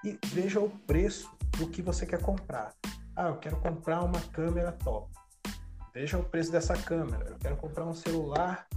e 0.05 0.17
veja 0.27 0.61
o 0.61 0.69
preço 0.87 1.29
do 1.57 1.67
que 1.67 1.81
você 1.81 2.05
quer 2.05 2.21
comprar. 2.21 2.73
Ah, 3.15 3.27
eu 3.27 3.37
quero 3.37 3.57
comprar 3.57 4.03
uma 4.03 4.19
câmera 4.19 4.71
top. 4.71 5.11
Veja 5.93 6.17
o 6.17 6.23
preço 6.23 6.51
dessa 6.51 6.73
câmera. 6.73 7.25
Eu 7.29 7.37
quero 7.37 7.57
comprar 7.57 7.85
um 7.85 7.93
celular, 7.93 8.67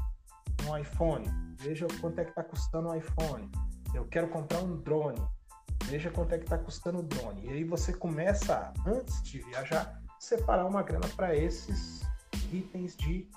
um 0.68 0.76
iPhone. 0.76 1.26
Veja 1.56 1.86
quanto 2.00 2.18
é 2.20 2.24
que 2.24 2.30
está 2.30 2.42
custando 2.42 2.88
o 2.88 2.94
iPhone. 2.94 3.50
Eu 3.94 4.04
quero 4.06 4.28
comprar 4.28 4.58
um 4.60 4.76
drone. 4.80 5.22
Veja 5.84 6.10
quanto 6.10 6.34
é 6.34 6.38
que 6.38 6.44
está 6.44 6.58
custando 6.58 6.98
o 6.98 7.02
drone. 7.02 7.46
E 7.46 7.48
aí 7.50 7.64
você 7.64 7.92
começa, 7.92 8.72
antes 8.84 9.22
de 9.22 9.38
viajar, 9.42 10.00
separar 10.18 10.66
uma 10.66 10.82
grana 10.82 11.06
para 11.14 11.36
esses 11.36 12.02
itens 12.52 12.96
de 12.96 13.28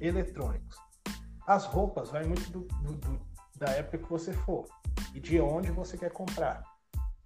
eletrônicos. 0.00 0.76
As 1.46 1.64
roupas 1.64 2.10
vai 2.10 2.24
muito 2.24 2.50
do, 2.50 2.60
do, 2.60 2.92
do, 2.92 3.20
da 3.56 3.70
época 3.70 3.98
que 3.98 4.10
você 4.10 4.32
for 4.32 4.66
e 5.14 5.20
de 5.20 5.40
onde 5.40 5.70
você 5.70 5.96
quer 5.96 6.12
comprar. 6.12 6.62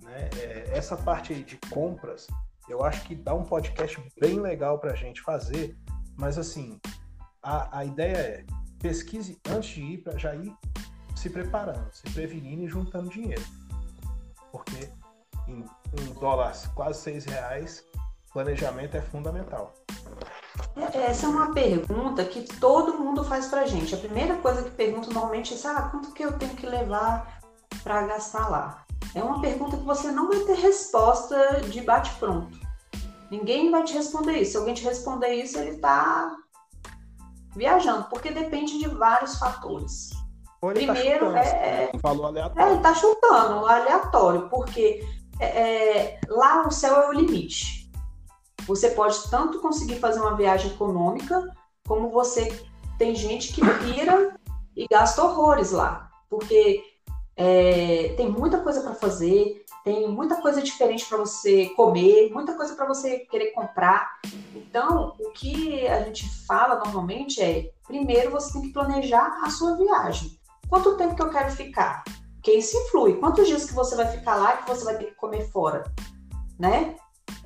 Né? 0.03 0.31
É, 0.37 0.71
essa 0.73 0.97
parte 0.97 1.35
de 1.43 1.57
compras, 1.71 2.27
eu 2.69 2.85
acho 2.85 3.05
que 3.05 3.15
dá 3.15 3.35
um 3.35 3.45
podcast 3.45 4.01
bem 4.21 4.41
legal 4.41 4.79
para 4.79 4.93
a 4.93 4.97
gente 4.97 5.21
fazer, 5.21 5.77
mas 6.17 6.39
assim, 6.39 6.81
a, 7.43 7.79
a 7.79 7.85
ideia 7.85 8.17
é 8.17 8.45
pesquise 8.79 9.39
antes 9.49 9.71
de 9.71 9.83
ir 9.83 9.99
para 9.99 10.19
já 10.19 10.35
ir 10.35 10.55
se 11.15 11.29
preparando, 11.29 11.93
se 11.93 12.03
prevenindo 12.13 12.63
e 12.63 12.69
juntando 12.69 13.11
dinheiro. 13.11 13.45
Porque 14.51 14.91
em 15.47 15.65
um 16.01 16.15
dólar 16.15 16.55
quase 16.75 17.01
seis 17.01 17.25
reais, 17.25 17.85
planejamento 18.33 18.97
é 18.97 19.03
fundamental. 19.03 19.75
É, 20.77 20.99
essa 21.07 21.27
é 21.27 21.29
uma 21.29 21.53
pergunta 21.53 22.25
que 22.25 22.43
todo 22.59 22.99
mundo 22.99 23.25
faz 23.25 23.49
pra 23.49 23.67
gente. 23.67 23.95
A 23.95 23.99
primeira 23.99 24.37
coisa 24.37 24.63
que 24.63 24.71
pergunta 24.71 25.09
normalmente 25.13 25.55
é 25.55 25.69
ah, 25.69 25.89
quanto 25.91 26.13
que 26.13 26.23
eu 26.23 26.33
tenho 26.39 26.55
que 26.55 26.67
levar 26.67 27.41
para 27.83 28.07
gastar 28.07 28.49
lá? 28.49 28.85
É 29.15 29.23
uma 29.23 29.41
pergunta 29.41 29.77
que 29.77 29.85
você 29.85 30.11
não 30.13 30.29
vai 30.29 30.41
ter 30.41 30.55
resposta 30.55 31.61
de 31.69 31.81
bate-pronto. 31.81 32.59
Ninguém 33.31 33.71
vai 33.71 33.85
te 33.85 33.95
responder 33.95 34.41
isso. 34.41 34.53
Se 34.53 34.57
alguém 34.57 34.75
te 34.75 34.85
responder 34.85 35.35
isso, 35.35 35.59
ele 35.59 35.71
está 35.71 36.37
viajando, 37.55 38.05
porque 38.09 38.31
depende 38.31 38.79
de 38.79 38.89
vários 38.89 39.39
fatores. 39.39 40.11
Tá 40.61 40.69
Primeiro, 40.69 41.33
tá 41.33 41.41
é, 41.41 41.91
falou 42.01 42.27
aleatório. 42.27 42.63
É, 42.63 42.69
ele 42.69 42.77
está 42.77 42.95
chutando, 42.95 43.67
aleatório, 43.67 44.49
porque 44.49 45.05
é, 45.41 45.47
é, 45.47 46.21
lá 46.29 46.67
o 46.67 46.71
céu 46.71 46.97
é 46.97 47.09
o 47.09 47.13
limite. 47.13 47.91
Você 48.67 48.91
pode 48.91 49.29
tanto 49.31 49.61
conseguir 49.61 49.97
fazer 49.97 50.21
uma 50.21 50.37
viagem 50.37 50.71
econômica, 50.71 51.49
como 51.89 52.11
você 52.11 52.65
tem 52.99 53.15
gente 53.15 53.53
que 53.53 53.63
pira 53.79 54.39
e 54.77 54.87
gasta 54.87 55.25
horrores 55.25 55.73
lá, 55.73 56.11
porque 56.29 56.85
é, 57.43 58.13
tem 58.19 58.31
muita 58.31 58.59
coisa 58.59 58.83
para 58.83 58.95
fazer, 58.95 59.65
tem 59.83 60.07
muita 60.07 60.37
coisa 60.43 60.61
diferente 60.61 61.07
para 61.09 61.17
você 61.17 61.71
comer, 61.71 62.31
muita 62.31 62.53
coisa 62.55 62.75
para 62.75 62.87
você 62.87 63.21
querer 63.21 63.53
comprar. 63.53 64.11
Então, 64.55 65.17
o 65.19 65.31
que 65.31 65.89
a 65.89 66.03
gente 66.03 66.29
fala 66.47 66.79
normalmente 66.85 67.41
é: 67.41 67.71
primeiro 67.87 68.31
você 68.31 68.53
tem 68.53 68.63
que 68.63 68.75
planejar 68.75 69.41
a 69.43 69.49
sua 69.49 69.75
viagem. 69.75 70.39
Quanto 70.69 70.99
tempo 70.99 71.17
que 71.17 71.23
eu 71.23 71.31
quero 71.31 71.51
ficar? 71.53 72.05
Porque 72.35 72.53
isso 72.53 72.77
influi. 72.77 73.17
Quantos 73.17 73.49
dias 73.49 73.65
que 73.65 73.73
você 73.73 73.97
vai 73.97 74.09
ficar 74.09 74.35
lá 74.35 74.59
que 74.59 74.69
você 74.69 74.85
vai 74.85 74.99
ter 74.99 75.07
que 75.07 75.15
comer 75.15 75.51
fora? 75.51 75.85
Né? 76.59 76.95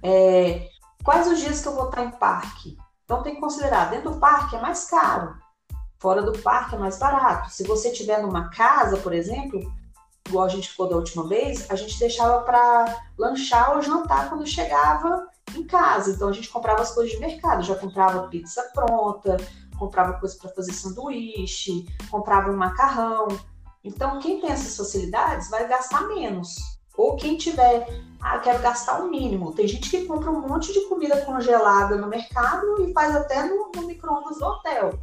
É, 0.03 0.69
quais 1.05 1.29
os 1.29 1.39
dias 1.39 1.61
que 1.61 1.69
eu 1.69 1.75
vou 1.75 1.85
estar 1.85 2.03
em 2.03 2.11
parque? 2.11 2.77
Então 3.05 3.23
tem 3.23 3.37
que 3.37 3.41
considerar, 3.41 3.91
dentro 3.91 4.11
do 4.11 4.19
parque 4.19 4.57
é 4.57 4.61
mais 4.61 4.87
caro, 4.87 5.37
fora 6.01 6.21
do 6.21 6.37
parque 6.41 6.75
é 6.75 6.79
mais 6.79 6.99
barato. 6.99 7.51
Se 7.51 7.63
você 7.63 7.91
estiver 7.91 8.21
numa 8.21 8.51
casa, 8.51 8.97
por 8.97 9.13
exemplo, 9.13 9.61
igual 10.29 10.47
a 10.47 10.49
gente 10.49 10.71
ficou 10.71 10.89
da 10.89 10.97
última 10.97 11.29
vez, 11.29 11.71
a 11.71 11.77
gente 11.77 11.99
deixava 11.99 12.43
para 12.43 13.03
lanchar 13.19 13.77
ou 13.77 13.83
jantar 13.83 14.29
quando 14.29 14.47
chegava 14.47 15.29
em 15.55 15.65
casa. 15.65 16.13
Então 16.13 16.29
a 16.29 16.33
gente 16.33 16.49
comprava 16.49 16.83
as 16.83 16.93
coisas 16.93 17.13
de 17.13 17.21
mercado, 17.21 17.63
já 17.63 17.75
comprava 17.75 18.29
pizza 18.29 18.63
pronta, 18.75 19.37
comprava 19.79 20.15
coisa 20.15 20.37
para 20.41 20.51
fazer 20.51 20.73
sanduíche, 20.73 21.87
comprava 22.11 22.51
um 22.51 22.57
macarrão. 22.57 23.29
Então 23.83 24.19
quem 24.19 24.41
tem 24.41 24.51
essas 24.51 24.77
facilidades 24.77 25.51
vai 25.51 25.69
gastar 25.69 26.09
menos. 26.09 26.57
Ou 26.97 27.17
quem 27.17 27.37
tiver, 27.37 27.87
ah, 28.23 28.37
eu 28.37 28.41
quero 28.41 28.63
gastar 28.63 29.03
o 29.03 29.11
mínimo. 29.11 29.53
Tem 29.53 29.67
gente 29.67 29.91
que 29.91 30.07
compra 30.07 30.31
um 30.31 30.41
monte 30.41 30.73
de 30.73 30.83
comida 30.89 31.21
congelada 31.23 31.97
no 31.97 32.07
mercado 32.07 32.81
e 32.83 32.93
faz 32.93 33.17
até 33.17 33.43
no, 33.45 33.71
no 33.75 33.83
micro-ondas 33.83 34.39
do 34.39 34.45
hotel. 34.45 34.99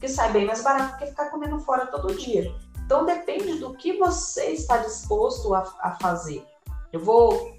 Que 0.00 0.08
sai 0.08 0.32
bem 0.32 0.44
mais 0.44 0.62
barato 0.62 0.98
que 0.98 1.06
ficar 1.06 1.30
comendo 1.30 1.58
fora 1.60 1.86
todo 1.86 2.14
dia. 2.14 2.52
Então 2.88 3.04
depende 3.04 3.58
do 3.58 3.74
que 3.74 3.98
você 3.98 4.52
está 4.52 4.78
disposto 4.78 5.54
a, 5.54 5.60
a 5.80 5.98
fazer. 6.00 6.42
Eu 6.90 7.04
vou 7.04 7.54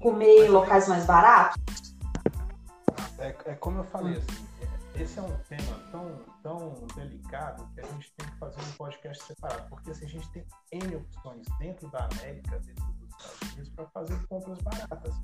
comer 0.00 0.46
em 0.46 0.48
locais 0.48 0.88
mais 0.88 1.04
baratos? 1.04 1.94
É, 3.18 3.36
é 3.44 3.54
como 3.56 3.80
eu 3.80 3.84
falei, 3.84 4.16
assim, 4.16 4.48
é, 4.62 5.02
esse 5.02 5.18
é 5.18 5.22
um 5.22 5.36
tema 5.50 5.78
tão, 5.92 6.18
tão 6.42 6.86
delicado 6.96 7.68
que 7.74 7.80
a 7.80 7.84
gente 7.84 8.10
tem 8.16 8.26
que 8.26 8.38
fazer 8.38 8.58
um 8.62 8.72
podcast 8.78 9.22
separado, 9.24 9.68
porque 9.68 9.90
assim, 9.90 10.06
a 10.06 10.08
gente 10.08 10.30
tem 10.30 10.46
N 10.72 10.96
opções 10.96 11.46
dentro 11.58 11.86
da 11.90 12.08
América, 12.10 12.58
dentro 12.60 12.84
dos 12.94 13.10
Estados 13.10 13.52
Unidos, 13.52 13.68
para 13.68 13.86
fazer 13.88 14.26
compras 14.28 14.58
baratas. 14.62 15.14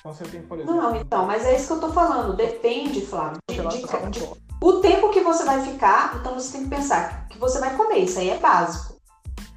Então 0.00 0.12
você 0.12 0.24
tem, 0.24 0.42
por 0.42 0.58
exemplo. 0.58 0.74
Não, 0.74 0.96
então, 0.96 1.26
mas 1.26 1.44
é 1.44 1.56
isso 1.56 1.66
que 1.66 1.72
eu 1.72 1.76
estou 1.76 1.92
falando. 1.92 2.36
Depende, 2.36 3.04
Flávio, 3.04 3.38
de, 3.48 3.56
de, 3.56 4.10
de, 4.10 4.46
o 4.60 4.80
tempo 4.80 5.10
que 5.10 5.20
você 5.20 5.44
vai 5.44 5.60
ficar, 5.62 6.16
então 6.18 6.34
você 6.34 6.52
tem 6.52 6.64
que 6.64 6.70
pensar 6.70 7.28
que 7.28 7.38
você 7.38 7.58
vai 7.58 7.76
comer, 7.76 7.98
isso 7.98 8.18
aí 8.18 8.30
é 8.30 8.38
básico. 8.38 8.96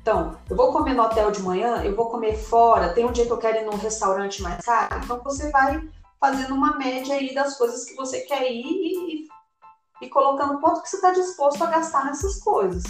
Então, 0.01 0.37
eu 0.49 0.55
vou 0.55 0.71
comer 0.71 0.93
no 0.93 1.03
hotel 1.03 1.31
de 1.31 1.41
manhã, 1.41 1.83
eu 1.83 1.95
vou 1.95 2.09
comer 2.09 2.35
fora, 2.35 2.93
tem 2.93 3.05
um 3.05 3.11
dia 3.11 3.25
que 3.25 3.31
eu 3.31 3.37
quero 3.37 3.59
ir 3.59 3.65
num 3.65 3.77
restaurante 3.77 4.41
mais 4.41 4.65
caro, 4.65 5.01
então 5.03 5.21
você 5.23 5.51
vai 5.51 5.81
fazendo 6.19 6.53
uma 6.53 6.77
média 6.77 7.15
aí 7.15 7.33
das 7.33 7.57
coisas 7.57 7.85
que 7.85 7.95
você 7.95 8.21
quer 8.21 8.51
ir 8.51 8.65
e, 8.65 9.27
e 10.01 10.09
colocando 10.09 10.59
quanto 10.59 10.81
que 10.81 10.89
você 10.89 10.97
está 10.97 11.11
disposto 11.11 11.63
a 11.63 11.67
gastar 11.67 12.05
nessas 12.05 12.39
coisas. 12.39 12.83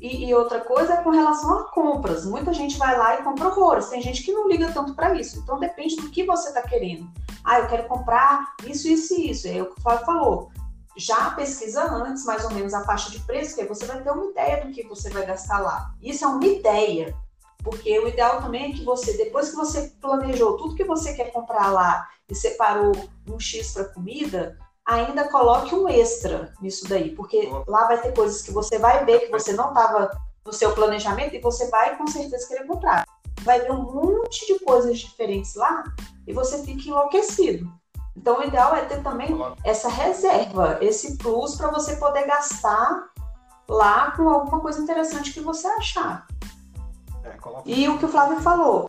E, 0.00 0.26
e, 0.26 0.34
outra 0.34 0.60
coisa 0.60 0.94
é 0.94 1.02
com 1.02 1.10
relação 1.10 1.58
a 1.58 1.64
compras. 1.64 2.24
Muita 2.24 2.54
gente 2.54 2.78
vai 2.78 2.96
lá 2.96 3.20
e 3.20 3.22
compra 3.22 3.48
horrores. 3.48 3.88
Tem 3.88 4.00
gente 4.00 4.22
que 4.22 4.32
não 4.32 4.48
liga 4.48 4.72
tanto 4.72 4.94
para 4.94 5.14
isso. 5.14 5.38
Então 5.38 5.58
depende 5.58 5.96
do 5.96 6.08
que 6.10 6.24
você 6.24 6.48
está 6.48 6.62
querendo. 6.62 7.06
Ah, 7.44 7.58
eu 7.60 7.68
quero 7.68 7.86
comprar 7.86 8.54
isso, 8.64 8.88
isso 8.88 9.14
e 9.14 9.30
isso. 9.30 9.46
É 9.46 9.60
o 9.60 9.66
que 9.66 9.78
o 9.78 9.82
Flávio 9.82 10.06
falou 10.06 10.50
já 10.96 11.30
pesquisa 11.30 11.82
antes, 11.84 12.24
mais 12.24 12.44
ou 12.44 12.50
menos, 12.50 12.74
a 12.74 12.84
faixa 12.84 13.10
de 13.10 13.20
preço, 13.20 13.56
que 13.56 13.64
você 13.64 13.86
vai 13.86 14.02
ter 14.02 14.10
uma 14.10 14.26
ideia 14.26 14.64
do 14.64 14.72
que 14.72 14.86
você 14.86 15.08
vai 15.10 15.24
gastar 15.24 15.58
lá. 15.58 15.94
Isso 16.02 16.24
é 16.24 16.28
uma 16.28 16.46
ideia, 16.46 17.16
porque 17.62 17.98
o 17.98 18.08
ideal 18.08 18.40
também 18.40 18.70
é 18.70 18.74
que 18.74 18.84
você, 18.84 19.16
depois 19.16 19.50
que 19.50 19.56
você 19.56 19.92
planejou 20.00 20.56
tudo 20.56 20.74
que 20.74 20.84
você 20.84 21.14
quer 21.14 21.32
comprar 21.32 21.68
lá 21.68 22.08
e 22.28 22.34
separou 22.34 22.92
um 23.28 23.38
X 23.38 23.72
para 23.72 23.84
comida, 23.84 24.58
ainda 24.86 25.28
coloque 25.28 25.74
um 25.74 25.88
extra 25.88 26.52
nisso 26.60 26.88
daí, 26.88 27.14
porque 27.14 27.50
lá 27.66 27.86
vai 27.86 28.00
ter 28.00 28.14
coisas 28.14 28.42
que 28.42 28.50
você 28.50 28.78
vai 28.78 29.04
ver 29.04 29.20
que 29.20 29.30
você 29.30 29.52
não 29.52 29.68
estava 29.68 30.10
no 30.44 30.52
seu 30.52 30.72
planejamento 30.72 31.34
e 31.34 31.40
você 31.40 31.68
vai 31.68 31.96
com 31.96 32.06
certeza 32.06 32.48
querer 32.48 32.66
comprar. 32.66 33.04
Vai 33.42 33.60
ver 33.60 33.72
um 33.72 33.82
monte 33.82 34.46
de 34.46 34.58
coisas 34.60 34.98
diferentes 34.98 35.54
lá 35.54 35.84
e 36.26 36.32
você 36.32 36.62
fica 36.64 36.88
enlouquecido. 36.88 37.70
Então, 38.16 38.38
o 38.38 38.42
ideal 38.42 38.74
é 38.74 38.84
ter 38.84 39.02
também 39.02 39.38
essa 39.64 39.88
reserva, 39.88 40.78
esse 40.80 41.16
plus 41.16 41.56
para 41.56 41.70
você 41.70 41.96
poder 41.96 42.26
gastar 42.26 43.08
lá 43.68 44.10
com 44.10 44.28
alguma 44.28 44.60
coisa 44.60 44.82
interessante 44.82 45.32
que 45.32 45.40
você 45.40 45.66
achar. 45.68 46.26
É, 47.24 47.36
e 47.64 47.88
o 47.88 47.98
que 47.98 48.04
o 48.04 48.08
Flávio 48.08 48.40
falou, 48.40 48.88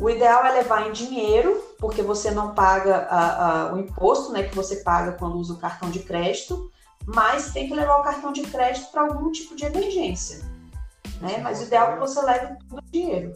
o 0.00 0.08
ideal 0.08 0.46
é 0.46 0.52
levar 0.52 0.86
em 0.86 0.92
dinheiro, 0.92 1.60
porque 1.78 2.02
você 2.02 2.30
não 2.30 2.54
paga 2.54 3.08
a, 3.10 3.68
a, 3.68 3.74
o 3.74 3.78
imposto 3.78 4.32
né, 4.32 4.44
que 4.44 4.54
você 4.54 4.76
paga 4.76 5.12
quando 5.12 5.36
usa 5.36 5.54
o 5.54 5.58
cartão 5.58 5.90
de 5.90 6.00
crédito, 6.00 6.70
mas 7.04 7.52
tem 7.52 7.66
que 7.66 7.74
levar 7.74 7.96
o 7.96 8.02
cartão 8.02 8.32
de 8.32 8.42
crédito 8.42 8.90
para 8.92 9.02
algum 9.02 9.32
tipo 9.32 9.56
de 9.56 9.64
emergência. 9.64 10.44
Né? 11.20 11.38
Mas 11.38 11.60
o 11.60 11.64
ideal 11.64 11.90
é 11.90 11.92
que 11.94 12.00
você 12.00 12.22
leve 12.22 12.56
todo 12.68 12.78
o 12.78 12.92
dinheiro. 12.92 13.34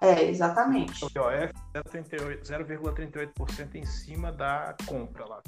É, 0.00 0.24
exatamente. 0.24 1.04
O 1.04 1.10
POF 1.10 1.52
0,38% 1.74 3.74
em 3.74 3.84
cima 3.84 4.32
da 4.32 4.74
compra 4.86 5.26
lá. 5.26 5.42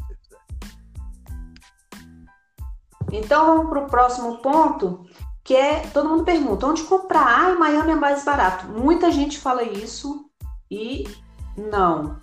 Então 3.11 3.47
vamos 3.47 3.69
para 3.69 3.85
o 3.85 3.87
próximo 3.87 4.39
ponto, 4.39 5.07
que 5.45 5.55
é 5.55 5.81
todo 5.89 6.09
mundo 6.09 6.25
pergunta 6.25 6.67
onde 6.67 6.83
comprar? 6.83 7.27
Ah, 7.27 7.51
em 7.51 7.59
Miami 7.59 7.93
é 7.93 7.95
mais 7.95 8.25
barato. 8.25 8.67
Muita 8.67 9.11
gente 9.11 9.39
fala 9.39 9.63
isso 9.63 10.32
e 10.73 11.07
não. 11.55 12.19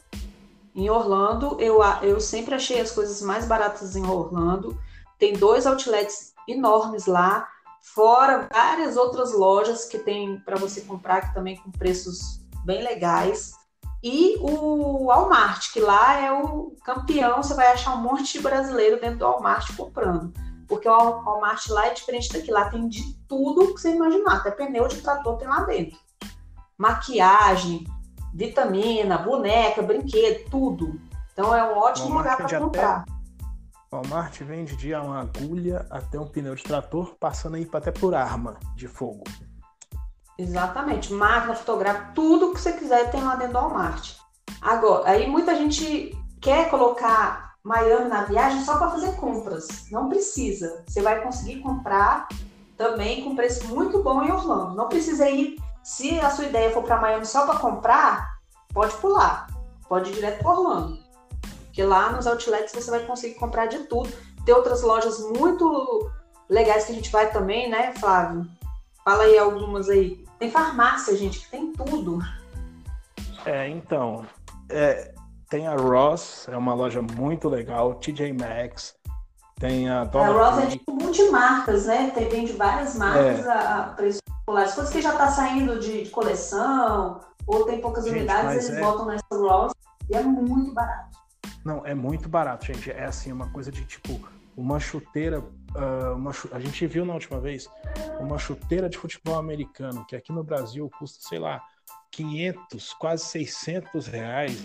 Em 0.74 0.90
Orlando, 0.90 1.56
eu, 1.60 1.82
eu 2.02 2.20
sempre 2.20 2.56
achei 2.56 2.82
as 2.82 2.92
coisas 2.92 3.22
mais 3.22 3.46
baratas 3.46 3.96
em 3.96 4.06
Orlando. 4.06 4.76
Tem 5.20 5.34
dois 5.34 5.68
outlets 5.68 6.34
enormes 6.48 7.06
lá, 7.06 7.48
fora 7.82 8.48
várias 8.52 8.98
outras 8.98 9.34
lojas 9.34 9.86
que 9.86 10.00
tem 10.00 10.40
para 10.40 10.58
você 10.58 10.82
comprar 10.82 11.28
que 11.28 11.34
também 11.34 11.58
com 11.58 11.70
preços 11.70 12.42
bem 12.66 12.82
legais. 12.82 13.52
E 14.02 14.38
o 14.40 15.06
Walmart, 15.08 15.72
que 15.72 15.80
lá 15.80 16.20
é 16.20 16.32
o 16.32 16.76
campeão, 16.84 17.44
você 17.44 17.54
vai 17.54 17.68
achar 17.68 17.94
um 17.94 18.02
monte 18.02 18.34
de 18.34 18.40
brasileiro 18.40 19.00
dentro 19.00 19.20
do 19.20 19.26
Walmart 19.26 19.76
comprando. 19.76 20.34
Porque 20.68 20.88
o 20.88 20.92
Walmart 20.92 21.68
lá 21.68 21.88
é 21.88 21.94
diferente 21.94 22.32
daqui, 22.32 22.50
lá 22.50 22.70
tem 22.70 22.88
de 22.88 23.14
tudo 23.28 23.76
que 23.76 23.82
você 23.82 23.94
imaginar, 23.94 24.38
até 24.38 24.50
pneu 24.50 24.88
de 24.88 25.02
trator 25.02 25.38
tem 25.38 25.48
lá 25.48 25.62
dentro. 25.64 26.00
Maquiagem, 26.78 27.86
vitamina, 28.34 29.18
boneca, 29.18 29.82
brinquedo, 29.82 30.50
tudo. 30.50 31.00
Então 31.34 31.56
é 31.56 31.64
um 31.64 31.78
ótimo 31.78 32.18
lugar 32.18 32.38
para 32.38 32.60
comprar. 32.60 33.00
Até... 33.02 33.20
Walmart 33.92 34.40
vende 34.42 34.76
de 34.76 34.94
uma 34.94 35.22
agulha 35.22 35.86
até 35.90 36.20
um 36.20 36.28
pneu 36.28 36.54
de 36.54 36.64
trator, 36.64 37.16
passando 37.20 37.56
aí 37.56 37.68
até 37.74 37.92
por 37.92 38.14
arma 38.14 38.58
de 38.76 38.88
fogo. 38.88 39.24
Exatamente, 40.38 41.12
máquina 41.12 41.56
fotográfica, 41.56 42.12
tudo 42.14 42.54
que 42.54 42.62
você 42.62 42.74
quiser 42.74 43.10
tem 43.12 43.24
lá 43.24 43.36
dentro 43.36 43.54
do 43.54 43.60
Walmart. 43.60 44.16
Agora, 44.62 45.10
aí 45.10 45.28
muita 45.28 45.56
gente 45.56 46.16
quer 46.40 46.70
colocar 46.70 47.56
Miami 47.64 48.10
na 48.10 48.24
viagem 48.24 48.64
só 48.64 48.78
para 48.78 48.92
fazer 48.92 49.16
compras. 49.16 49.90
Não 49.92 50.08
precisa. 50.08 50.84
Você 50.88 51.02
vai 51.02 51.22
conseguir 51.22 51.60
comprar 51.62 52.28
também 52.78 53.24
com 53.24 53.36
preço 53.36 53.68
muito 53.68 54.02
bom 54.02 54.24
em 54.24 54.32
Orlando. 54.32 54.76
Não 54.76 54.88
precisa 54.88 55.30
ir. 55.30 55.58
Se 55.90 56.20
a 56.20 56.30
sua 56.30 56.46
ideia 56.46 56.70
for 56.70 56.84
para 56.84 57.02
Miami 57.02 57.26
só 57.26 57.48
para 57.48 57.58
comprar, 57.58 58.38
pode 58.72 58.96
pular. 58.98 59.48
Pode 59.88 60.12
ir 60.12 60.14
direto 60.14 60.44
para 60.44 60.52
Orlando. 60.52 61.00
Porque 61.66 61.84
lá 61.84 62.12
nos 62.12 62.28
outlets 62.28 62.72
você 62.72 62.92
vai 62.92 63.08
conseguir 63.08 63.34
comprar 63.40 63.66
de 63.66 63.80
tudo. 63.86 64.08
Tem 64.46 64.54
outras 64.54 64.84
lojas 64.84 65.20
muito 65.36 66.08
legais 66.48 66.86
que 66.86 66.92
a 66.92 66.96
gente 66.96 67.12
vai 67.12 67.32
também, 67.32 67.72
né, 67.72 67.92
Flávio? 67.96 68.48
Fala 69.04 69.24
aí 69.24 69.36
algumas 69.40 69.90
aí. 69.90 70.24
Tem 70.38 70.52
farmácia, 70.52 71.18
gente, 71.18 71.40
que 71.40 71.50
tem 71.50 71.74
tudo. 71.74 72.20
É, 73.44 73.68
então. 73.68 74.28
É, 74.70 75.12
tem 75.50 75.66
a 75.66 75.76
Ross, 75.76 76.48
é 76.50 76.56
uma 76.56 76.76
loja 76.76 77.02
muito 77.02 77.50
legal. 77.50 77.96
TJ 77.96 78.32
Maxx. 78.32 78.94
Tem 79.60 79.90
a 79.90 80.06
Dollar 80.06 80.30
A 80.30 80.52
Ross 80.52 80.64
é 80.64 80.68
tipo 80.68 80.94
multimarcas, 80.94 81.86
né? 81.86 82.12
Tem, 82.12 82.30
vende 82.30 82.54
várias 82.54 82.96
marcas 82.96 83.46
é. 83.46 83.50
a, 83.50 83.78
a 83.78 83.84
preços 83.90 84.22
populares. 84.46 84.74
Coisas 84.74 84.94
que 84.94 85.02
já 85.02 85.12
tá 85.18 85.28
saindo 85.28 85.80
de, 85.80 86.06
de 86.06 86.10
coleção, 86.10 87.20
ou 87.46 87.66
tem 87.66 87.82
poucas 87.82 88.06
gente, 88.06 88.18
unidades, 88.18 88.66
eles 88.66 88.78
é... 88.78 88.82
botam 88.82 89.06
nessa 89.06 89.26
Ross 89.32 89.74
e 90.10 90.16
é 90.16 90.24
muito 90.24 90.74
barato. 90.74 91.10
Não, 91.66 91.86
é 91.86 91.94
muito 91.94 92.30
barato, 92.30 92.66
gente. 92.66 92.90
É 92.90 93.04
assim, 93.06 93.32
uma 93.34 93.50
coisa 93.50 93.70
de 93.70 93.84
tipo, 93.84 94.20
uma 94.56 94.80
chuteira. 94.80 95.40
Uh, 95.40 96.16
uma, 96.16 96.32
a 96.52 96.60
gente 96.60 96.88
viu 96.88 97.06
na 97.06 97.14
última 97.14 97.40
vez 97.40 97.70
uma 98.20 98.38
chuteira 98.38 98.90
de 98.90 98.98
futebol 98.98 99.38
americano, 99.38 100.06
que 100.06 100.16
aqui 100.16 100.32
no 100.32 100.44
Brasil 100.44 100.90
custa, 100.98 101.20
sei 101.28 101.38
lá, 101.38 101.62
500, 102.12 102.94
quase 102.94 103.26
600 103.26 104.08
reais. 104.08 104.64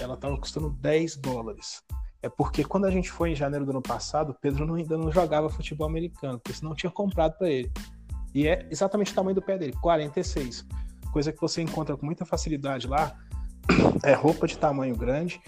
Ela 0.00 0.14
estava 0.14 0.36
custando 0.38 0.70
10 0.70 1.16
dólares. 1.16 1.82
É 2.24 2.28
porque 2.30 2.64
quando 2.64 2.86
a 2.86 2.90
gente 2.90 3.10
foi 3.10 3.32
em 3.32 3.34
janeiro 3.34 3.66
do 3.66 3.70
ano 3.70 3.82
passado, 3.82 4.34
Pedro 4.40 4.64
não, 4.64 4.76
ainda 4.76 4.96
não 4.96 5.12
jogava 5.12 5.50
futebol 5.50 5.86
americano, 5.86 6.38
porque 6.38 6.56
senão 6.56 6.74
tinha 6.74 6.90
comprado 6.90 7.36
para 7.36 7.50
ele. 7.50 7.70
E 8.34 8.48
é 8.48 8.66
exatamente 8.70 9.12
o 9.12 9.14
tamanho 9.14 9.34
do 9.34 9.42
pé 9.42 9.58
dele, 9.58 9.74
46. 9.82 10.66
Coisa 11.12 11.30
que 11.30 11.38
você 11.38 11.60
encontra 11.60 11.94
com 11.98 12.06
muita 12.06 12.24
facilidade 12.24 12.88
lá 12.88 13.14
é 14.02 14.14
roupa 14.14 14.46
de 14.46 14.56
tamanho 14.56 14.96
grande 14.96 15.38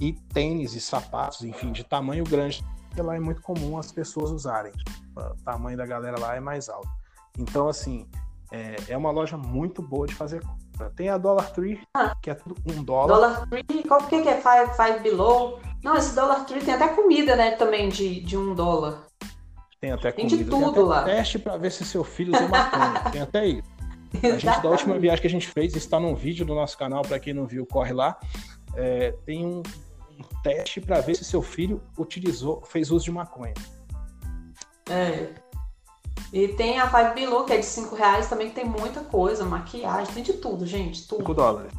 e 0.00 0.12
tênis 0.12 0.72
e 0.74 0.80
sapatos, 0.80 1.42
enfim, 1.42 1.72
de 1.72 1.82
tamanho 1.82 2.22
grande, 2.22 2.64
que 2.94 3.02
lá 3.02 3.16
é 3.16 3.20
muito 3.20 3.42
comum 3.42 3.76
as 3.76 3.90
pessoas 3.90 4.30
usarem. 4.30 4.72
O 5.16 5.44
tamanho 5.44 5.76
da 5.76 5.84
galera 5.84 6.16
lá 6.16 6.36
é 6.36 6.40
mais 6.40 6.68
alto. 6.68 6.88
Então, 7.36 7.68
assim, 7.68 8.06
é, 8.52 8.76
é 8.88 8.96
uma 8.96 9.10
loja 9.10 9.36
muito 9.36 9.82
boa 9.82 10.06
de 10.06 10.14
fazer 10.14 10.40
compra. 10.42 10.90
Tem 10.90 11.08
a 11.08 11.18
Dollar 11.18 11.50
Tree, 11.52 11.80
ah, 11.92 12.14
que 12.22 12.30
é 12.30 12.34
tudo 12.34 12.54
um 12.72 12.84
dólar. 12.84 13.14
Dollar 13.14 13.48
Tree, 13.48 13.82
qual 13.82 14.06
que 14.06 14.14
é 14.14 14.40
Five, 14.40 14.76
five 14.76 15.00
Below? 15.00 15.58
Não, 15.82 15.96
esse 15.96 16.14
Dollar 16.14 16.44
Tree 16.44 16.62
tem 16.62 16.74
até 16.74 16.88
comida, 16.88 17.36
né, 17.36 17.52
também 17.52 17.88
de, 17.88 18.20
de 18.20 18.36
um 18.36 18.54
dólar. 18.54 19.06
Tem 19.80 19.92
até 19.92 20.12
tem 20.12 20.28
comida. 20.28 20.44
De 20.44 20.50
tudo 20.50 20.60
tem 20.60 20.70
até 20.70 20.80
lá. 20.80 21.04
teste 21.04 21.38
para 21.38 21.56
ver 21.56 21.72
se 21.72 21.84
seu 21.84 22.04
filho 22.04 22.34
usa 22.34 22.48
maconha. 22.48 23.00
tem 23.10 23.22
até 23.22 23.46
isso. 23.46 23.70
A 24.22 24.38
gente, 24.38 24.62
da 24.62 24.68
última 24.68 24.98
viagem 24.98 25.20
que 25.22 25.26
a 25.26 25.30
gente 25.30 25.48
fez, 25.48 25.74
está 25.74 25.98
num 25.98 26.14
vídeo 26.14 26.44
do 26.44 26.54
nosso 26.54 26.76
canal, 26.76 27.02
para 27.02 27.18
quem 27.18 27.32
não 27.32 27.46
viu, 27.46 27.64
corre 27.64 27.92
lá. 27.92 28.18
É, 28.74 29.12
tem 29.24 29.46
um, 29.46 29.62
um 30.18 30.42
teste 30.42 30.80
para 30.80 31.00
ver 31.00 31.14
se 31.14 31.24
seu 31.24 31.40
filho 31.40 31.80
utilizou, 31.96 32.60
fez 32.62 32.90
uso 32.90 33.04
de 33.04 33.12
maconha. 33.12 33.54
É. 34.90 35.28
E 36.32 36.48
tem 36.48 36.78
a 36.78 36.88
Five 36.88 37.14
Below, 37.14 37.44
que 37.44 37.52
é 37.52 37.58
de 37.58 37.64
5 37.64 37.94
reais, 37.94 38.28
também 38.28 38.48
que 38.48 38.54
tem 38.54 38.64
muita 38.64 39.00
coisa, 39.00 39.44
maquiagem, 39.44 40.12
tem 40.12 40.22
de 40.22 40.34
tudo, 40.34 40.66
gente. 40.66 41.06
Tudo. 41.06 41.18
5 41.18 41.34
dólares. 41.34 41.72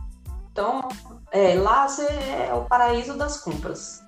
Então, 0.51 0.87
é, 1.31 1.55
lá 1.55 1.87
você 1.87 2.05
é 2.05 2.53
o 2.53 2.65
paraíso 2.65 3.17
das 3.17 3.39
compras. 3.39 4.01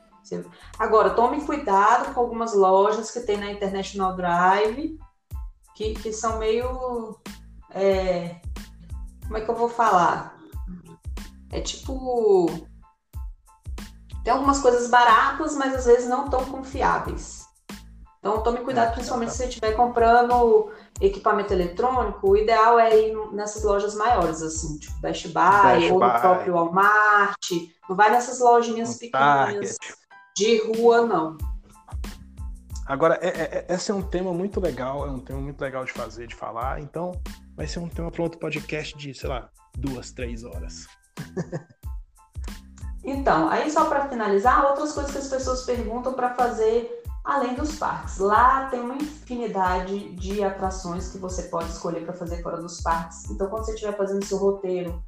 Agora, 0.79 1.11
tome 1.11 1.45
cuidado 1.45 2.13
com 2.13 2.19
algumas 2.19 2.55
lojas 2.55 3.11
que 3.11 3.19
tem 3.19 3.37
na 3.37 3.51
International 3.51 4.15
Drive, 4.15 4.97
que, 5.75 5.93
que 5.93 6.11
são 6.11 6.39
meio 6.39 7.19
é, 7.69 8.35
como 9.23 9.37
é 9.37 9.41
que 9.41 9.49
eu 9.49 9.55
vou 9.55 9.69
falar? 9.69 10.37
É 11.51 11.59
tipo. 11.59 12.47
Tem 14.23 14.31
algumas 14.31 14.61
coisas 14.61 14.89
baratas, 14.89 15.55
mas 15.55 15.73
às 15.73 15.85
vezes 15.85 16.07
não 16.07 16.29
tão 16.29 16.45
confiáveis. 16.45 17.45
Então 18.19 18.41
tome 18.41 18.59
cuidado, 18.59 18.91
é, 18.91 18.93
principalmente 18.93 19.29
tá. 19.29 19.33
se 19.33 19.37
você 19.39 19.49
estiver 19.49 19.73
comprando 19.73 20.71
equipamento 21.01 21.53
eletrônico, 21.53 22.29
o 22.29 22.37
ideal 22.37 22.79
é 22.79 23.07
ir 23.07 23.15
nessas 23.31 23.63
lojas 23.63 23.95
maiores, 23.95 24.41
assim, 24.41 24.77
tipo 24.77 24.97
Best 24.99 25.27
Buy 25.29 25.79
Best 25.79 25.91
ou 25.91 25.99
no 25.99 26.19
próprio 26.19 26.53
Walmart. 26.53 27.51
Não 27.89 27.95
vai 27.95 28.11
nessas 28.11 28.39
lojinhas 28.39 28.97
pequenas 28.97 29.77
de 30.35 30.57
rua, 30.75 31.05
não. 31.05 31.37
Agora, 32.85 33.17
é, 33.21 33.27
é, 33.27 33.65
é, 33.69 33.73
esse 33.73 33.91
é 33.91 33.93
um 33.93 34.01
tema 34.01 34.33
muito 34.33 34.59
legal, 34.59 35.07
é 35.07 35.11
um 35.11 35.19
tema 35.19 35.39
muito 35.39 35.61
legal 35.61 35.85
de 35.85 35.91
fazer, 35.93 36.27
de 36.27 36.35
falar, 36.35 36.81
então 36.81 37.13
vai 37.55 37.65
ser 37.65 37.79
um 37.79 37.87
tema 37.87 38.11
para 38.11 38.23
outro 38.23 38.39
podcast 38.39 38.97
de, 38.97 39.13
sei 39.13 39.29
lá, 39.29 39.49
duas, 39.77 40.11
três 40.11 40.43
horas. 40.43 40.85
então, 43.03 43.49
aí 43.49 43.71
só 43.71 43.85
para 43.85 44.09
finalizar, 44.09 44.65
outras 44.65 44.91
coisas 44.91 45.11
que 45.13 45.17
as 45.17 45.27
pessoas 45.29 45.63
perguntam 45.63 46.13
para 46.13 46.33
fazer 46.33 47.02
além 47.23 47.55
dos 47.55 47.77
parques. 47.77 48.17
Lá 48.17 48.67
tem 48.69 48.81
uma 48.81 48.95
infinidade 48.95 50.13
de 50.15 50.43
atrações 50.43 51.09
que 51.09 51.17
você 51.17 51.43
pode 51.43 51.69
escolher 51.69 52.03
para 52.03 52.13
fazer 52.13 52.41
fora 52.41 52.61
dos 52.61 52.81
parques. 52.81 53.29
Então, 53.29 53.47
quando 53.49 53.65
você 53.65 53.73
estiver 53.73 53.95
fazendo 53.95 54.25
seu 54.25 54.37
roteiro, 54.37 55.01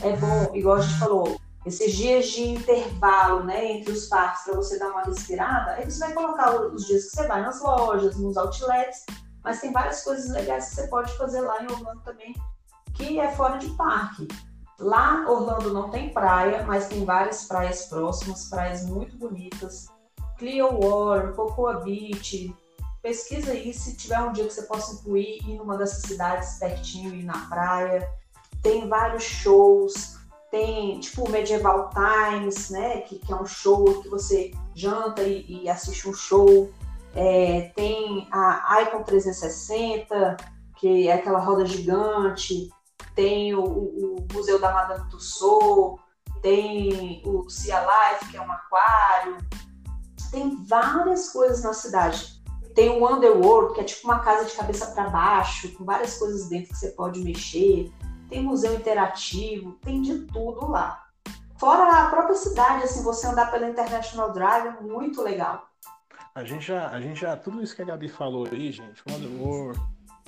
é 0.00 0.16
bom, 0.16 0.54
igual 0.54 0.76
a 0.76 0.80
gente 0.80 0.98
falou, 0.98 1.40
esses 1.64 1.94
dias 1.94 2.26
de 2.26 2.42
intervalo 2.42 3.42
né, 3.42 3.72
entre 3.72 3.92
os 3.92 4.06
parques 4.06 4.44
para 4.44 4.54
você 4.54 4.78
dar 4.78 4.90
uma 4.90 5.02
respirada, 5.02 5.84
você 5.84 5.98
vai 5.98 6.12
colocar 6.12 6.54
os 6.54 6.86
dias 6.86 7.06
que 7.06 7.16
você 7.16 7.26
vai 7.26 7.42
nas 7.42 7.60
lojas, 7.60 8.16
nos 8.16 8.36
outlets, 8.36 9.04
mas 9.42 9.60
tem 9.60 9.72
várias 9.72 10.04
coisas 10.04 10.30
legais 10.30 10.68
que 10.68 10.76
você 10.76 10.86
pode 10.86 11.16
fazer 11.16 11.40
lá 11.40 11.62
em 11.62 11.66
Orlando 11.66 12.00
também, 12.04 12.34
que 12.94 13.18
é 13.18 13.32
fora 13.32 13.58
de 13.58 13.68
parque. 13.70 14.28
Lá, 14.78 15.24
Orlando 15.28 15.72
não 15.72 15.90
tem 15.90 16.12
praia, 16.12 16.62
mas 16.64 16.86
tem 16.86 17.04
várias 17.04 17.44
praias 17.46 17.86
próximas, 17.86 18.48
praias 18.48 18.84
muito 18.84 19.16
bonitas. 19.16 19.86
Clearwater, 20.38 21.32
Cocoa 21.34 21.80
Beach. 21.80 22.54
Pesquisa 23.02 23.52
aí 23.52 23.72
se 23.72 23.96
tiver 23.96 24.20
um 24.20 24.32
dia 24.32 24.46
que 24.46 24.52
você 24.52 24.62
possa 24.62 24.94
incluir 24.94 25.38
ir 25.46 25.56
numa 25.56 25.76
dessas 25.76 26.02
cidades 26.02 26.58
pertinho 26.58 27.14
ir 27.14 27.22
na 27.22 27.46
praia. 27.48 28.08
Tem 28.62 28.88
vários 28.88 29.22
shows, 29.22 30.18
tem 30.50 30.98
tipo 31.00 31.24
o 31.24 31.30
Medieval 31.30 31.90
Times, 31.90 32.70
né? 32.70 33.02
Que, 33.02 33.18
que 33.18 33.32
é 33.32 33.36
um 33.36 33.46
show 33.46 34.02
que 34.02 34.08
você 34.08 34.52
janta 34.74 35.22
e, 35.22 35.62
e 35.62 35.68
assiste 35.68 36.08
um 36.08 36.14
show. 36.14 36.70
É, 37.14 37.72
tem 37.74 38.28
a 38.30 38.82
Icon 38.82 39.02
360, 39.02 40.36
que 40.76 41.08
é 41.08 41.14
aquela 41.14 41.38
roda 41.38 41.64
gigante, 41.64 42.70
tem 43.14 43.54
o, 43.54 43.64
o 43.64 44.26
Museu 44.32 44.60
da 44.60 44.70
Madame 44.70 45.08
Tussauds, 45.08 46.00
tem 46.42 47.22
o 47.24 47.48
Sea 47.48 47.80
Life, 47.80 48.30
que 48.30 48.36
é 48.36 48.40
um 48.40 48.52
aquário, 48.52 49.38
tem 50.36 50.54
várias 50.64 51.30
coisas 51.30 51.64
na 51.64 51.72
cidade. 51.72 52.42
Tem 52.74 52.90
o 52.90 53.10
Underworld, 53.10 53.72
que 53.72 53.80
é 53.80 53.84
tipo 53.84 54.06
uma 54.06 54.20
casa 54.20 54.44
de 54.44 54.54
cabeça 54.54 54.88
para 54.88 55.08
baixo, 55.08 55.72
com 55.72 55.82
várias 55.82 56.18
coisas 56.18 56.46
dentro 56.50 56.68
que 56.68 56.76
você 56.76 56.90
pode 56.90 57.24
mexer. 57.24 57.90
Tem 58.28 58.42
museu 58.42 58.74
interativo, 58.74 59.78
tem 59.82 60.02
de 60.02 60.26
tudo 60.26 60.68
lá. 60.68 61.06
Fora 61.58 61.90
a 61.90 62.10
própria 62.10 62.34
cidade, 62.34 62.84
assim, 62.84 63.02
você 63.02 63.26
andar 63.26 63.50
pela 63.50 63.66
International 63.66 64.30
Drive 64.30 64.66
é 64.66 64.80
muito 64.82 65.22
legal. 65.22 65.70
A 66.34 66.44
gente 66.44 66.66
já, 66.66 66.90
a 66.90 67.00
gente 67.00 67.18
já, 67.18 67.34
tudo 67.34 67.62
isso 67.62 67.74
que 67.74 67.80
a 67.80 67.86
Gabi 67.86 68.10
falou 68.10 68.46
aí, 68.52 68.70
gente, 68.70 69.02
Underworld, 69.08 69.80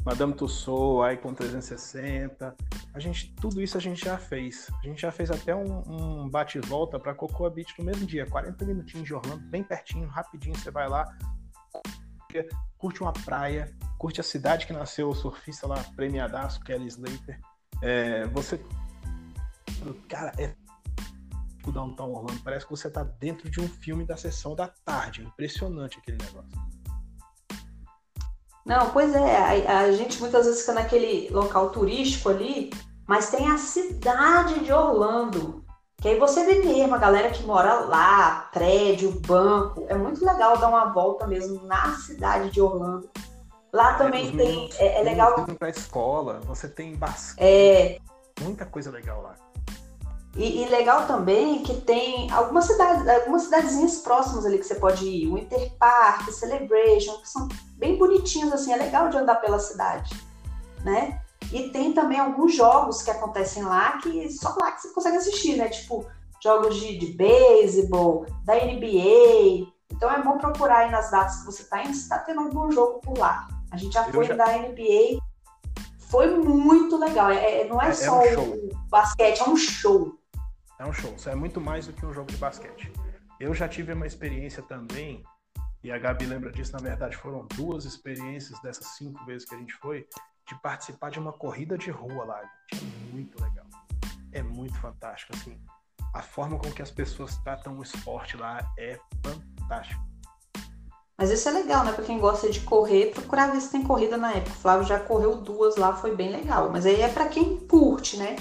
Madame 0.06 0.32
Tussauds, 0.32 1.12
Icon 1.12 1.34
360. 1.34 2.56
A 2.95 3.01
gente, 3.01 3.32
tudo 3.34 3.61
isso 3.62 3.76
a 3.76 3.80
gente 3.80 4.05
já 4.05 4.18
fez. 4.18 4.68
A 4.82 4.86
gente 4.86 5.03
já 5.03 5.12
fez 5.12 5.30
até 5.30 5.55
um, 5.55 5.82
um 5.86 6.28
bate 6.28 6.59
volta 6.59 6.99
para 6.99 7.14
Cocoa 7.14 7.51
Beach 7.51 7.74
no 7.78 7.84
mesmo 7.84 8.07
dia, 8.07 8.26
40 8.26 8.64
minutinhos 8.64 9.07
de 9.07 9.14
Orlando, 9.14 9.45
bem 9.49 9.62
pertinho, 9.62 10.09
rapidinho. 10.09 10.57
Você 10.57 10.70
vai 10.70 10.89
lá, 10.89 11.05
curte 12.76 13.01
uma 13.01 13.12
praia, 13.12 13.72
curte 13.99 14.20
a 14.20 14.24
cidade 14.24 14.66
que 14.66 14.72
nasceu 14.72 15.09
o 15.09 15.14
surfista 15.14 15.66
lá, 15.66 15.82
premiadaço, 15.97 16.61
Kelly 16.61 16.86
Slater. 16.86 17.41
É, 17.82 18.26
você. 18.26 18.61
Cara, 20.09 20.32
é 20.39 20.55
o 21.66 21.72
Downtown 21.72 22.12
Orlando. 22.12 22.41
Parece 22.43 22.64
que 22.64 22.70
você 22.70 22.91
tá 22.91 23.05
dentro 23.05 23.51
de 23.51 23.61
um 23.61 23.68
filme 23.68 24.05
da 24.05 24.16
sessão 24.16 24.55
da 24.55 24.68
tarde. 24.68 25.20
É 25.20 25.24
impressionante 25.24 25.99
aquele 25.99 26.18
negócio. 26.18 26.51
Não, 28.69 28.91
pois 28.91 29.14
é, 29.14 29.64
a, 29.66 29.79
a, 29.79 29.93
gente 29.93 30.21
muitas 30.21 30.45
vezes 30.45 30.61
fica 30.61 30.75
naquele 30.75 31.31
local 31.31 31.71
turístico 31.71 32.29
ali, 32.29 32.71
mas 33.07 33.31
tem 33.31 33.51
a 33.51 33.57
cidade 33.57 34.61
de 34.61 34.71
Orlando. 34.71 35.64
Que 36.03 36.09
aí 36.09 36.19
você 36.19 36.45
vê 36.45 36.62
mesmo 36.62 36.95
a 36.95 36.99
galera 36.99 37.31
que 37.31 37.43
mora 37.45 37.81
lá, 37.81 38.51
prédio, 38.53 39.19
banco. 39.27 39.87
É 39.89 39.95
muito 39.95 40.23
legal 40.23 40.59
dar 40.59 40.69
uma 40.69 40.93
volta 40.93 41.27
mesmo 41.27 41.64
na 41.64 41.97
cidade 41.97 42.51
de 42.51 42.61
Orlando. 42.61 43.09
Lá 43.73 43.95
é, 43.95 43.97
também 43.97 44.37
tem. 44.37 44.69
é, 44.79 45.01
é 45.01 45.03
legal. 45.03 45.35
Você 45.35 45.47
tem 45.47 45.55
pra 45.55 45.71
escola, 45.71 46.41
você 46.45 46.69
tem 46.69 46.95
basquete. 46.95 47.43
É... 47.43 47.99
Muita 48.43 48.66
coisa 48.66 48.91
legal 48.91 49.23
lá. 49.23 49.35
E, 50.39 50.62
e, 50.62 50.68
legal 50.68 51.05
também 51.05 51.64
que 51.64 51.80
tem 51.80 52.30
algumas 52.30 52.64
cidades, 52.64 53.09
algumas 53.09 53.43
cidadezinhas 53.43 53.99
próximas 53.99 54.47
ali 54.47 54.57
que 54.57 54.64
você 54.64 54.76
pode 54.76 55.05
ir. 55.05 55.26
Winter 55.34 55.72
Park, 55.80 56.30
Celebration, 56.30 57.18
que 57.18 57.28
são 57.28 57.49
bem 57.76 57.99
bonitinhos, 57.99 58.53
assim, 58.53 58.72
é 58.72 58.76
legal 58.76 59.09
de 59.09 59.16
andar 59.16 59.34
pela 59.36 59.59
cidade, 59.59 60.14
né? 60.84 61.20
E 61.51 61.70
tem 61.70 61.93
também 61.93 62.20
alguns 62.20 62.55
jogos 62.55 63.03
que 63.03 63.11
acontecem 63.11 63.64
lá 63.64 63.99
que 63.99 64.30
só 64.30 64.55
lá 64.61 64.70
que 64.70 64.82
você 64.82 64.89
consegue 64.91 65.16
assistir, 65.16 65.57
né? 65.57 65.68
Tipo, 65.68 66.07
jogos 66.41 66.76
de, 66.76 66.97
de 66.97 67.07
beisebol, 67.14 68.24
da 68.45 68.55
NBA. 68.55 69.66
Então 69.91 70.09
é 70.09 70.22
bom 70.22 70.39
procurar 70.39 70.78
aí 70.78 70.91
nas 70.91 71.11
datas 71.11 71.41
que 71.41 71.47
você 71.47 71.62
está 71.62 71.82
indo 71.82 71.95
se 71.95 72.03
está 72.03 72.18
tendo 72.18 72.43
algum 72.43 72.70
jogo 72.70 73.01
por 73.01 73.18
lá. 73.18 73.49
A 73.72 73.76
gente 73.76 73.93
já 73.93 74.07
Eu 74.07 74.12
foi 74.12 74.26
já... 74.26 74.36
da 74.36 74.57
NBA, 74.57 75.18
foi 76.11 76.36
muito 76.36 76.97
legal. 76.97 77.30
É, 77.30 77.62
é 77.62 77.68
não 77.68 77.82
é, 77.82 77.89
é 77.89 77.93
só 77.93 78.22
é 78.22 78.39
um 78.39 78.43
o 78.43 78.70
basquete, 78.89 79.41
é 79.41 79.49
um 79.49 79.57
show. 79.57 80.18
É 80.79 80.87
um 80.87 80.93
show. 80.93 81.14
Isso 81.14 81.29
é 81.29 81.35
muito 81.35 81.61
mais 81.61 81.87
do 81.87 81.93
que 81.93 82.07
um 82.07 82.12
jogo 82.12 82.31
de 82.31 82.37
basquete. 82.37 82.93
Eu 83.41 83.53
já 83.55 83.68
tive 83.68 83.93
uma 83.93 84.07
experiência 84.07 84.62
também, 84.62 85.24
e 85.83 85.91
a 85.91 85.99
Gabi 85.99 86.26
lembra 86.26 86.51
disso, 86.51 86.72
na 86.72 86.79
verdade, 86.79 87.16
foram 87.16 87.47
duas 87.55 87.85
experiências 87.85 88.61
dessas 88.62 88.87
cinco 88.97 89.24
vezes 89.24 89.49
que 89.49 89.55
a 89.55 89.59
gente 89.59 89.74
foi, 89.74 90.07
de 90.49 90.55
participar 90.61 91.11
de 91.11 91.18
uma 91.18 91.33
corrida 91.33 91.76
de 91.76 91.91
rua 91.91 92.24
lá. 92.24 92.41
É 92.72 93.12
muito 93.12 93.43
legal. 93.43 93.66
É 94.33 94.43
muito 94.43 94.79
fantástico, 94.81 95.35
assim. 95.37 95.61
A 96.14 96.22
forma 96.22 96.59
com 96.59 96.70
que 96.70 96.83
as 96.83 96.91
pessoas 96.91 97.37
tratam 97.39 97.76
o 97.79 97.83
esporte 97.83 98.37
lá 98.37 98.61
é 98.79 98.99
fantástico. 99.22 100.01
Mas 101.16 101.31
isso 101.31 101.49
é 101.49 101.53
legal, 101.53 101.85
né? 101.85 101.93
Pra 101.93 102.05
quem 102.05 102.18
gosta 102.18 102.49
de 102.49 102.61
correr, 102.61 103.11
procurar 103.12 103.49
ver 103.49 103.61
se 103.61 103.72
tem 103.72 103.83
corrida 103.83 104.16
na 104.16 104.33
época. 104.33 104.53
O 104.53 104.61
Flávio 104.61 104.87
já 104.87 105.01
correu 105.01 105.37
duas 105.37 105.76
lá, 105.76 105.95
foi 105.95 106.14
bem 106.14 106.31
legal. 106.31 106.70
Mas 106.70 106.87
aí 106.87 107.01
é 107.01 107.09
para 107.09 107.29
quem 107.29 107.59
curte, 107.66 108.16
né? 108.16 108.37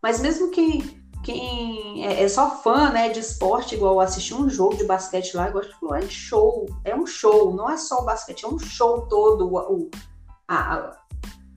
Mas 0.00 0.20
mesmo 0.20 0.50
quem 0.50 0.99
quem 1.22 2.06
é, 2.06 2.22
é, 2.22 2.28
só 2.28 2.62
fã 2.62 2.90
né, 2.90 3.10
de 3.10 3.20
esporte, 3.20 3.74
igual 3.74 4.00
assistir 4.00 4.34
um 4.34 4.48
jogo 4.48 4.76
de 4.76 4.84
basquete 4.84 5.36
lá, 5.36 5.48
igual 5.48 5.64
falou, 5.78 5.94
é 5.94 6.02
show, 6.02 6.66
é 6.84 6.94
um 6.94 7.06
show, 7.06 7.54
não 7.54 7.68
é 7.68 7.76
só 7.76 8.00
o 8.00 8.04
basquete, 8.04 8.44
é 8.44 8.48
um 8.48 8.58
show 8.58 9.02
todo 9.02 9.46
o, 9.52 9.90
a, 10.48 10.96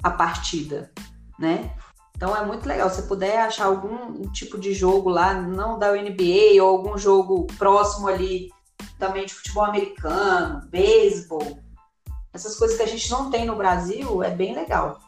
a 0.04 0.12
partida, 0.12 0.92
né? 1.40 1.74
Então 2.16 2.36
é 2.36 2.46
muito 2.46 2.68
legal. 2.68 2.90
Se 2.90 3.04
puder 3.04 3.40
achar 3.40 3.66
algum 3.66 4.30
tipo 4.32 4.58
de 4.58 4.74
jogo 4.74 5.10
lá, 5.10 5.34
não 5.34 5.80
da 5.80 5.92
NBA, 5.92 6.62
ou 6.62 6.70
algum 6.70 6.98
jogo 6.98 7.48
próximo 7.58 8.08
ali 8.08 8.50
também 9.00 9.26
de 9.26 9.34
futebol 9.34 9.66
americano, 9.66 10.62
beisebol, 10.70 11.60
essas 12.34 12.56
coisas 12.56 12.78
que 12.78 12.84
a 12.84 12.88
gente 12.88 13.10
não 13.12 13.30
tem 13.30 13.46
no 13.46 13.56
Brasil, 13.56 14.24
é 14.24 14.30
bem 14.30 14.56
legal. 14.56 15.00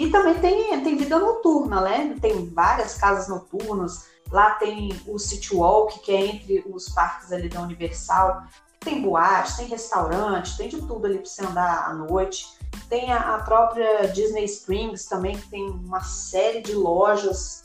E 0.00 0.08
também 0.08 0.32
tem, 0.40 0.82
tem 0.82 0.96
vida 0.96 1.18
noturna, 1.18 1.82
né? 1.82 2.16
Tem 2.22 2.48
várias 2.48 2.94
casas 2.94 3.28
noturnas. 3.28 4.06
Lá 4.32 4.52
tem 4.52 4.98
o 5.06 5.18
City 5.18 5.54
Walk, 5.54 5.98
que 5.98 6.10
é 6.10 6.24
entre 6.24 6.64
os 6.66 6.88
parques 6.88 7.30
ali 7.30 7.50
da 7.50 7.60
Universal. 7.60 8.44
Tem 8.78 9.02
boate, 9.02 9.58
tem 9.58 9.66
restaurante, 9.66 10.56
tem 10.56 10.70
de 10.70 10.80
tudo 10.80 11.04
ali 11.04 11.18
para 11.18 11.26
você 11.26 11.44
andar 11.44 11.86
à 11.86 11.92
noite. 11.92 12.46
Tem 12.88 13.12
a, 13.12 13.34
a, 13.34 13.42
própria 13.42 14.08
Disney 14.08 14.46
Springs 14.46 15.04
também, 15.04 15.36
que 15.36 15.50
tem 15.50 15.68
uma 15.68 16.00
série 16.00 16.62
de 16.62 16.72
lojas 16.72 17.64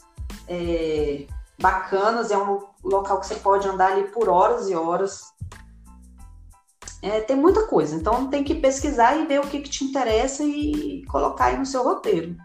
é, 0.49 1.27
bacanas. 1.57 2.31
É 2.31 2.37
um 2.37 2.65
local 2.83 3.21
que 3.21 3.27
você 3.27 3.35
pode 3.35 3.65
andar 3.65 3.93
ali 3.93 4.09
por 4.09 4.27
horas 4.27 4.69
e 4.69 4.75
horas. 4.75 5.33
É, 7.05 7.21
tem 7.21 7.35
muita 7.35 7.67
coisa, 7.67 7.95
então 7.95 8.31
tem 8.31 8.43
que 8.43 8.55
pesquisar 8.55 9.15
e 9.15 9.27
ver 9.27 9.39
o 9.39 9.47
que, 9.47 9.61
que 9.61 9.69
te 9.69 9.83
interessa 9.83 10.43
e 10.43 11.05
colocar 11.05 11.45
aí 11.45 11.57
no 11.57 11.63
seu 11.63 11.83
roteiro. 11.83 12.35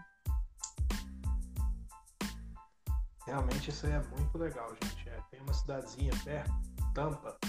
Realmente 3.25 3.71
isso 3.71 3.87
é 3.87 3.99
muito 4.15 4.37
legal, 4.37 4.69
gente. 4.83 5.09
É, 5.09 5.19
tem 5.31 5.41
uma 5.41 5.51
cidadezinha 5.51 6.13
perto, 6.23 6.51
Tampa, 6.93 7.39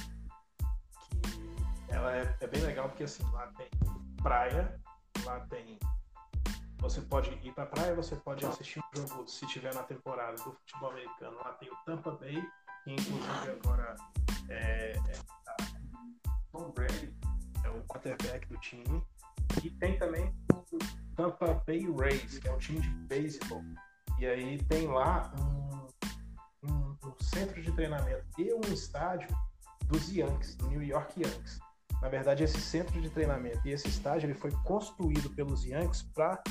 que 1.11 1.93
ela 1.93 2.17
é, 2.17 2.35
é, 2.41 2.47
bem 2.47 2.63
legal 2.63 2.89
porque 2.89 3.05
assim, 3.05 3.23
lá 3.31 3.47
tem 3.59 3.69
praia, 4.23 4.81
lá 5.27 5.41
tem. 5.51 5.79
Você 6.79 7.03
pode 7.03 7.31
ir 7.47 7.53
pra 7.53 7.67
praia, 7.67 7.95
você 7.95 8.17
pode 8.17 8.47
assistir 8.47 8.81
um 8.97 9.07
jogo 9.07 9.29
se 9.29 9.47
tiver 9.49 9.75
na 9.75 9.83
temporada 9.83 10.37
do 10.43 10.53
futebol 10.53 10.93
americano. 10.93 11.37
Lá 11.45 11.53
tem 11.61 11.69
o 11.69 11.77
Tampa 11.85 12.13
Bay, 12.13 12.43
que 12.85 12.93
inclusive 12.93 13.51
agora 13.51 13.97
é, 14.49 14.93
é 14.93 15.43
Tom 16.53 16.71
Brady 16.71 17.13
é 17.65 17.71
o 17.71 17.83
quarterback 17.85 18.47
do 18.49 18.57
time. 18.59 19.03
E 19.65 19.71
tem 19.71 19.99
também 19.99 20.33
o 20.53 20.79
Tampa 21.17 21.63
Bay 21.67 21.85
Rays, 21.99 22.39
que 22.39 22.47
é 22.47 22.53
um 22.53 22.59
time 22.59 22.81
de 22.81 22.89
beisebol. 23.07 23.63
E 24.19 24.27
aí 24.27 24.59
tem 24.65 24.87
lá 24.87 25.33
um, 25.41 26.69
um, 26.69 26.97
um, 27.05 27.15
centro 27.21 27.61
de 27.61 27.73
treinamento 27.73 28.25
e 28.39 28.53
um 28.53 28.61
estádio 28.73 29.29
dos 29.87 30.11
Yankees, 30.13 30.55
do 30.57 30.69
New 30.69 30.83
York 30.83 31.21
Yankees. 31.23 31.59
Na 32.01 32.09
verdade, 32.09 32.45
esse 32.45 32.61
centro 32.61 33.01
de 33.01 33.11
treinamento 33.11 33.67
e 33.67 33.73
esse 33.73 33.89
estádio 33.89 34.27
ele 34.27 34.35
foi 34.35 34.51
construído 34.65 35.31
pelos 35.31 35.65
Yankees 35.65 36.03
para 36.03 36.43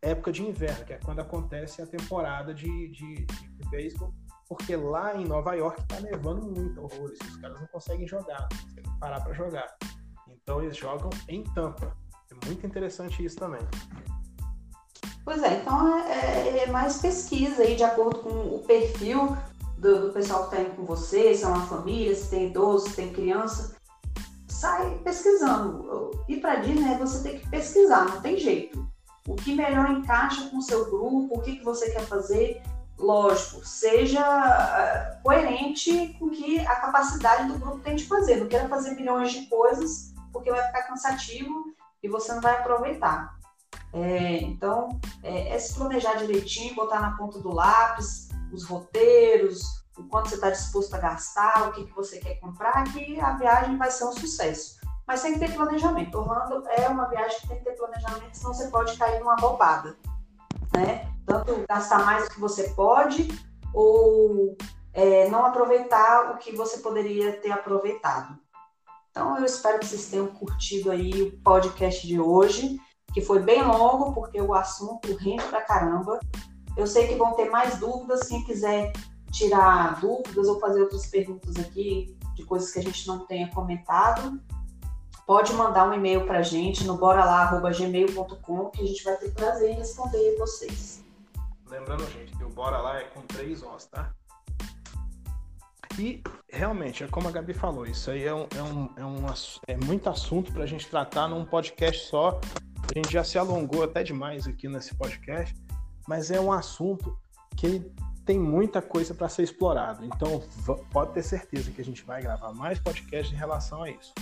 época 0.00 0.32
de 0.32 0.42
inverno, 0.42 0.84
que 0.84 0.92
é 0.92 0.98
quando 0.98 1.20
acontece 1.20 1.82
a 1.82 1.86
temporada 1.86 2.54
de, 2.54 2.88
de, 2.88 3.24
de, 3.26 3.48
de 3.48 3.68
beisebol 3.70 4.14
porque 4.48 4.76
lá 4.76 5.16
em 5.16 5.24
Nova 5.24 5.54
York 5.54 5.82
tá 5.86 6.00
nevando 6.00 6.42
muito 6.42 6.82
horrores, 6.82 7.18
os 7.20 7.36
caras 7.36 7.60
não 7.60 7.66
conseguem 7.68 8.06
jogar, 8.06 8.40
não 8.40 8.58
conseguem 8.58 8.98
parar 9.00 9.20
para 9.20 9.32
jogar. 9.32 9.76
Então 10.28 10.62
eles 10.62 10.76
jogam 10.76 11.10
em 11.28 11.42
Tampa. 11.54 11.96
É 12.30 12.46
muito 12.46 12.66
interessante 12.66 13.24
isso 13.24 13.36
também. 13.36 13.62
Pois 15.24 15.42
é, 15.42 15.60
então 15.60 15.98
é, 15.98 16.48
é, 16.48 16.64
é 16.64 16.66
mais 16.66 16.98
pesquisa 16.98 17.62
aí 17.62 17.76
de 17.76 17.82
acordo 17.82 18.18
com 18.20 18.28
o 18.28 18.62
perfil 18.66 19.34
do, 19.78 20.06
do 20.08 20.12
pessoal 20.12 20.48
que 20.48 20.56
está 20.56 20.60
indo 20.60 20.76
com 20.76 20.84
você, 20.84 21.34
se 21.34 21.44
é 21.44 21.46
uma 21.46 21.66
família, 21.66 22.14
se 22.14 22.28
tem 22.28 22.48
idoso, 22.50 22.90
se 22.90 22.96
tem 22.96 23.12
criança. 23.12 23.74
Sai 24.48 24.98
pesquisando. 24.98 26.10
Ir 26.28 26.40
para 26.40 26.56
Disney 26.56 26.92
é 26.92 26.98
você 26.98 27.22
tem 27.22 27.38
que 27.38 27.48
pesquisar, 27.48 28.04
não 28.06 28.20
tem 28.20 28.36
jeito. 28.36 28.86
O 29.26 29.34
que 29.34 29.54
melhor 29.54 29.90
encaixa 29.90 30.48
com 30.50 30.58
o 30.58 30.62
seu 30.62 30.84
grupo, 30.90 31.38
o 31.38 31.40
que, 31.40 31.56
que 31.56 31.64
você 31.64 31.90
quer 31.90 32.02
fazer 32.02 32.62
lógico, 32.98 33.64
seja 33.64 34.20
eh, 34.20 35.20
coerente 35.22 36.16
com 36.18 36.30
que 36.30 36.60
a 36.60 36.76
capacidade 36.76 37.48
do 37.48 37.58
grupo 37.58 37.80
tem 37.80 37.96
de 37.96 38.06
fazer. 38.06 38.36
Não 38.36 38.48
queira 38.48 38.68
fazer 38.68 38.94
milhões 38.94 39.32
de 39.32 39.46
coisas, 39.46 40.12
porque 40.32 40.50
vai 40.50 40.64
ficar 40.66 40.82
cansativo 40.84 41.74
e 42.02 42.08
você 42.08 42.32
não 42.32 42.40
vai 42.40 42.54
aproveitar. 42.54 43.38
É, 43.92 44.38
então, 44.42 45.00
é, 45.22 45.54
é, 45.54 45.58
se 45.58 45.74
planejar 45.74 46.14
direitinho, 46.14 46.74
botar 46.74 47.00
na 47.00 47.16
ponta 47.16 47.38
do 47.38 47.52
lápis 47.52 48.28
os 48.52 48.64
roteiros, 48.64 49.62
o 49.96 50.02
quanto 50.04 50.28
você 50.28 50.34
está 50.34 50.50
disposto 50.50 50.94
a 50.94 50.98
gastar, 50.98 51.68
o 51.68 51.72
que, 51.72 51.84
que 51.84 51.94
você 51.94 52.18
quer 52.18 52.34
comprar, 52.40 52.84
que 52.92 53.20
a 53.20 53.32
viagem 53.36 53.76
vai 53.76 53.90
ser 53.90 54.04
um 54.04 54.12
sucesso. 54.12 54.80
Mas 55.06 55.22
tem 55.22 55.34
que 55.34 55.40
ter 55.40 55.54
planejamento. 55.54 56.18
Orlando 56.18 56.66
é 56.68 56.88
uma 56.88 57.08
viagem 57.08 57.40
que 57.40 57.48
tem 57.48 57.58
que 57.58 57.64
ter 57.64 57.76
planejamento, 57.76 58.36
senão 58.36 58.54
você 58.54 58.68
pode 58.68 58.96
cair 58.96 59.20
numa 59.20 59.36
roubada. 59.36 59.96
Né? 60.74 61.13
Tanto 61.26 61.64
gastar 61.68 62.04
mais 62.04 62.24
do 62.24 62.34
que 62.34 62.40
você 62.40 62.70
pode 62.70 63.28
ou 63.72 64.56
é, 64.92 65.28
não 65.28 65.44
aproveitar 65.44 66.32
o 66.32 66.38
que 66.38 66.54
você 66.54 66.78
poderia 66.78 67.32
ter 67.40 67.50
aproveitado. 67.50 68.38
Então 69.10 69.38
eu 69.38 69.44
espero 69.44 69.78
que 69.78 69.86
vocês 69.86 70.08
tenham 70.08 70.26
curtido 70.26 70.90
aí 70.90 71.22
o 71.22 71.38
podcast 71.38 72.06
de 72.06 72.18
hoje, 72.18 72.80
que 73.12 73.20
foi 73.20 73.40
bem 73.40 73.62
longo 73.62 74.12
porque 74.12 74.40
o 74.40 74.54
assunto 74.54 75.14
rende 75.16 75.44
pra 75.44 75.60
caramba. 75.60 76.18
Eu 76.76 76.86
sei 76.86 77.06
que 77.06 77.14
vão 77.14 77.34
ter 77.34 77.48
mais 77.48 77.78
dúvidas, 77.78 78.26
quem 78.26 78.42
quiser 78.44 78.92
tirar 79.30 80.00
dúvidas 80.00 80.48
ou 80.48 80.58
fazer 80.58 80.82
outras 80.82 81.06
perguntas 81.06 81.56
aqui 81.56 82.16
de 82.34 82.44
coisas 82.44 82.72
que 82.72 82.80
a 82.80 82.82
gente 82.82 83.06
não 83.06 83.26
tenha 83.26 83.48
comentado, 83.50 84.40
pode 85.26 85.52
mandar 85.52 85.88
um 85.88 85.94
e-mail 85.94 86.26
para 86.26 86.38
a 86.38 86.42
gente 86.42 86.84
no 86.84 86.96
boralá.gmail.com 86.96 88.70
que 88.70 88.82
a 88.82 88.86
gente 88.86 89.04
vai 89.04 89.16
ter 89.16 89.32
prazer 89.32 89.70
em 89.70 89.76
responder 89.76 90.36
vocês. 90.38 91.03
Lembrando, 91.74 92.08
gente, 92.12 92.36
que 92.36 92.44
o 92.44 92.48
Bora 92.48 92.78
Lá 92.78 93.00
é 93.00 93.04
com 93.04 93.20
três 93.22 93.60
Os, 93.62 93.86
tá? 93.86 94.14
E 95.98 96.22
realmente, 96.48 97.02
é 97.02 97.08
como 97.08 97.26
a 97.26 97.32
Gabi 97.32 97.52
falou, 97.52 97.84
isso 97.84 98.12
aí 98.12 98.24
é, 98.24 98.32
um, 98.32 98.46
é, 98.56 98.62
um, 98.62 98.90
é, 98.96 99.04
um, 99.04 99.26
é 99.66 99.76
muito 99.76 100.08
assunto 100.08 100.52
para 100.52 100.62
a 100.62 100.66
gente 100.66 100.88
tratar 100.88 101.26
num 101.26 101.44
podcast 101.44 102.06
só. 102.06 102.40
A 102.88 102.96
gente 102.96 103.12
já 103.12 103.24
se 103.24 103.38
alongou 103.38 103.82
até 103.82 104.04
demais 104.04 104.46
aqui 104.46 104.68
nesse 104.68 104.94
podcast, 104.94 105.52
mas 106.06 106.30
é 106.30 106.40
um 106.40 106.52
assunto 106.52 107.18
que 107.56 107.80
tem 108.24 108.38
muita 108.38 108.80
coisa 108.80 109.12
para 109.12 109.28
ser 109.28 109.42
explorado. 109.42 110.04
Então, 110.04 110.44
pode 110.92 111.12
ter 111.12 111.24
certeza 111.24 111.72
que 111.72 111.80
a 111.80 111.84
gente 111.84 112.04
vai 112.04 112.22
gravar 112.22 112.52
mais 112.52 112.78
podcasts 112.78 113.32
em 113.32 113.36
relação 113.36 113.82
a 113.82 113.90
isso. 113.90 114.14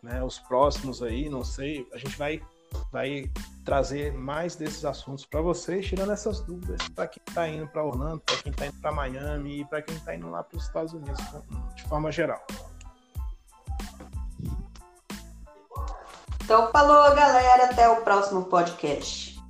Né? 0.00 0.22
Os 0.22 0.38
próximos 0.38 1.02
aí, 1.02 1.28
não 1.28 1.42
sei, 1.42 1.84
a 1.92 1.98
gente 1.98 2.16
vai, 2.16 2.40
vai 2.90 3.30
trazer 3.64 4.12
mais 4.12 4.56
desses 4.56 4.84
assuntos 4.84 5.24
para 5.24 5.40
vocês, 5.40 5.86
tirando 5.86 6.12
essas 6.12 6.40
dúvidas 6.40 6.88
para 6.88 7.06
quem 7.06 7.22
está 7.28 7.48
indo 7.48 7.66
para 7.68 7.84
Orlando, 7.84 8.20
para 8.20 8.36
quem 8.38 8.52
está 8.52 8.66
indo 8.66 8.80
para 8.80 8.92
Miami 8.92 9.60
e 9.60 9.64
para 9.64 9.82
quem 9.82 9.96
está 9.96 10.14
indo 10.14 10.28
lá 10.28 10.42
para 10.42 10.56
os 10.56 10.64
Estados 10.64 10.92
Unidos 10.92 11.20
de 11.74 11.82
forma 11.84 12.10
geral. 12.10 12.44
Então, 16.44 16.70
falou, 16.70 17.14
galera. 17.14 17.64
Até 17.64 17.88
o 17.88 18.02
próximo 18.02 18.44
podcast. 18.44 19.40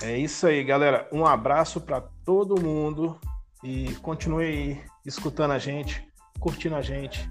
É 0.00 0.16
isso 0.16 0.46
aí, 0.46 0.62
galera. 0.62 1.08
Um 1.12 1.26
abraço 1.26 1.80
para 1.80 2.00
todo 2.24 2.60
mundo 2.60 3.20
e 3.62 3.94
continue 3.96 4.44
aí 4.44 4.84
escutando 5.04 5.50
a 5.50 5.58
gente, 5.58 6.06
curtindo 6.38 6.76
a 6.76 6.80
gente. 6.80 7.28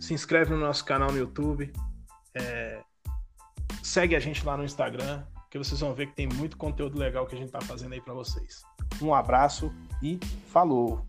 Se 0.00 0.14
inscreve 0.14 0.54
no 0.54 0.60
nosso 0.60 0.84
canal 0.84 1.10
no 1.10 1.18
YouTube. 1.18 1.72
É... 2.34 2.75
Segue 3.96 4.14
a 4.14 4.20
gente 4.20 4.44
lá 4.44 4.58
no 4.58 4.62
Instagram, 4.62 5.22
que 5.50 5.56
vocês 5.56 5.80
vão 5.80 5.94
ver 5.94 6.08
que 6.08 6.14
tem 6.14 6.26
muito 6.26 6.58
conteúdo 6.58 6.98
legal 6.98 7.26
que 7.26 7.34
a 7.34 7.38
gente 7.38 7.46
está 7.46 7.62
fazendo 7.62 7.94
aí 7.94 8.00
para 8.02 8.12
vocês. 8.12 8.62
Um 9.00 9.14
abraço 9.14 9.72
e 10.02 10.20
falou! 10.52 11.02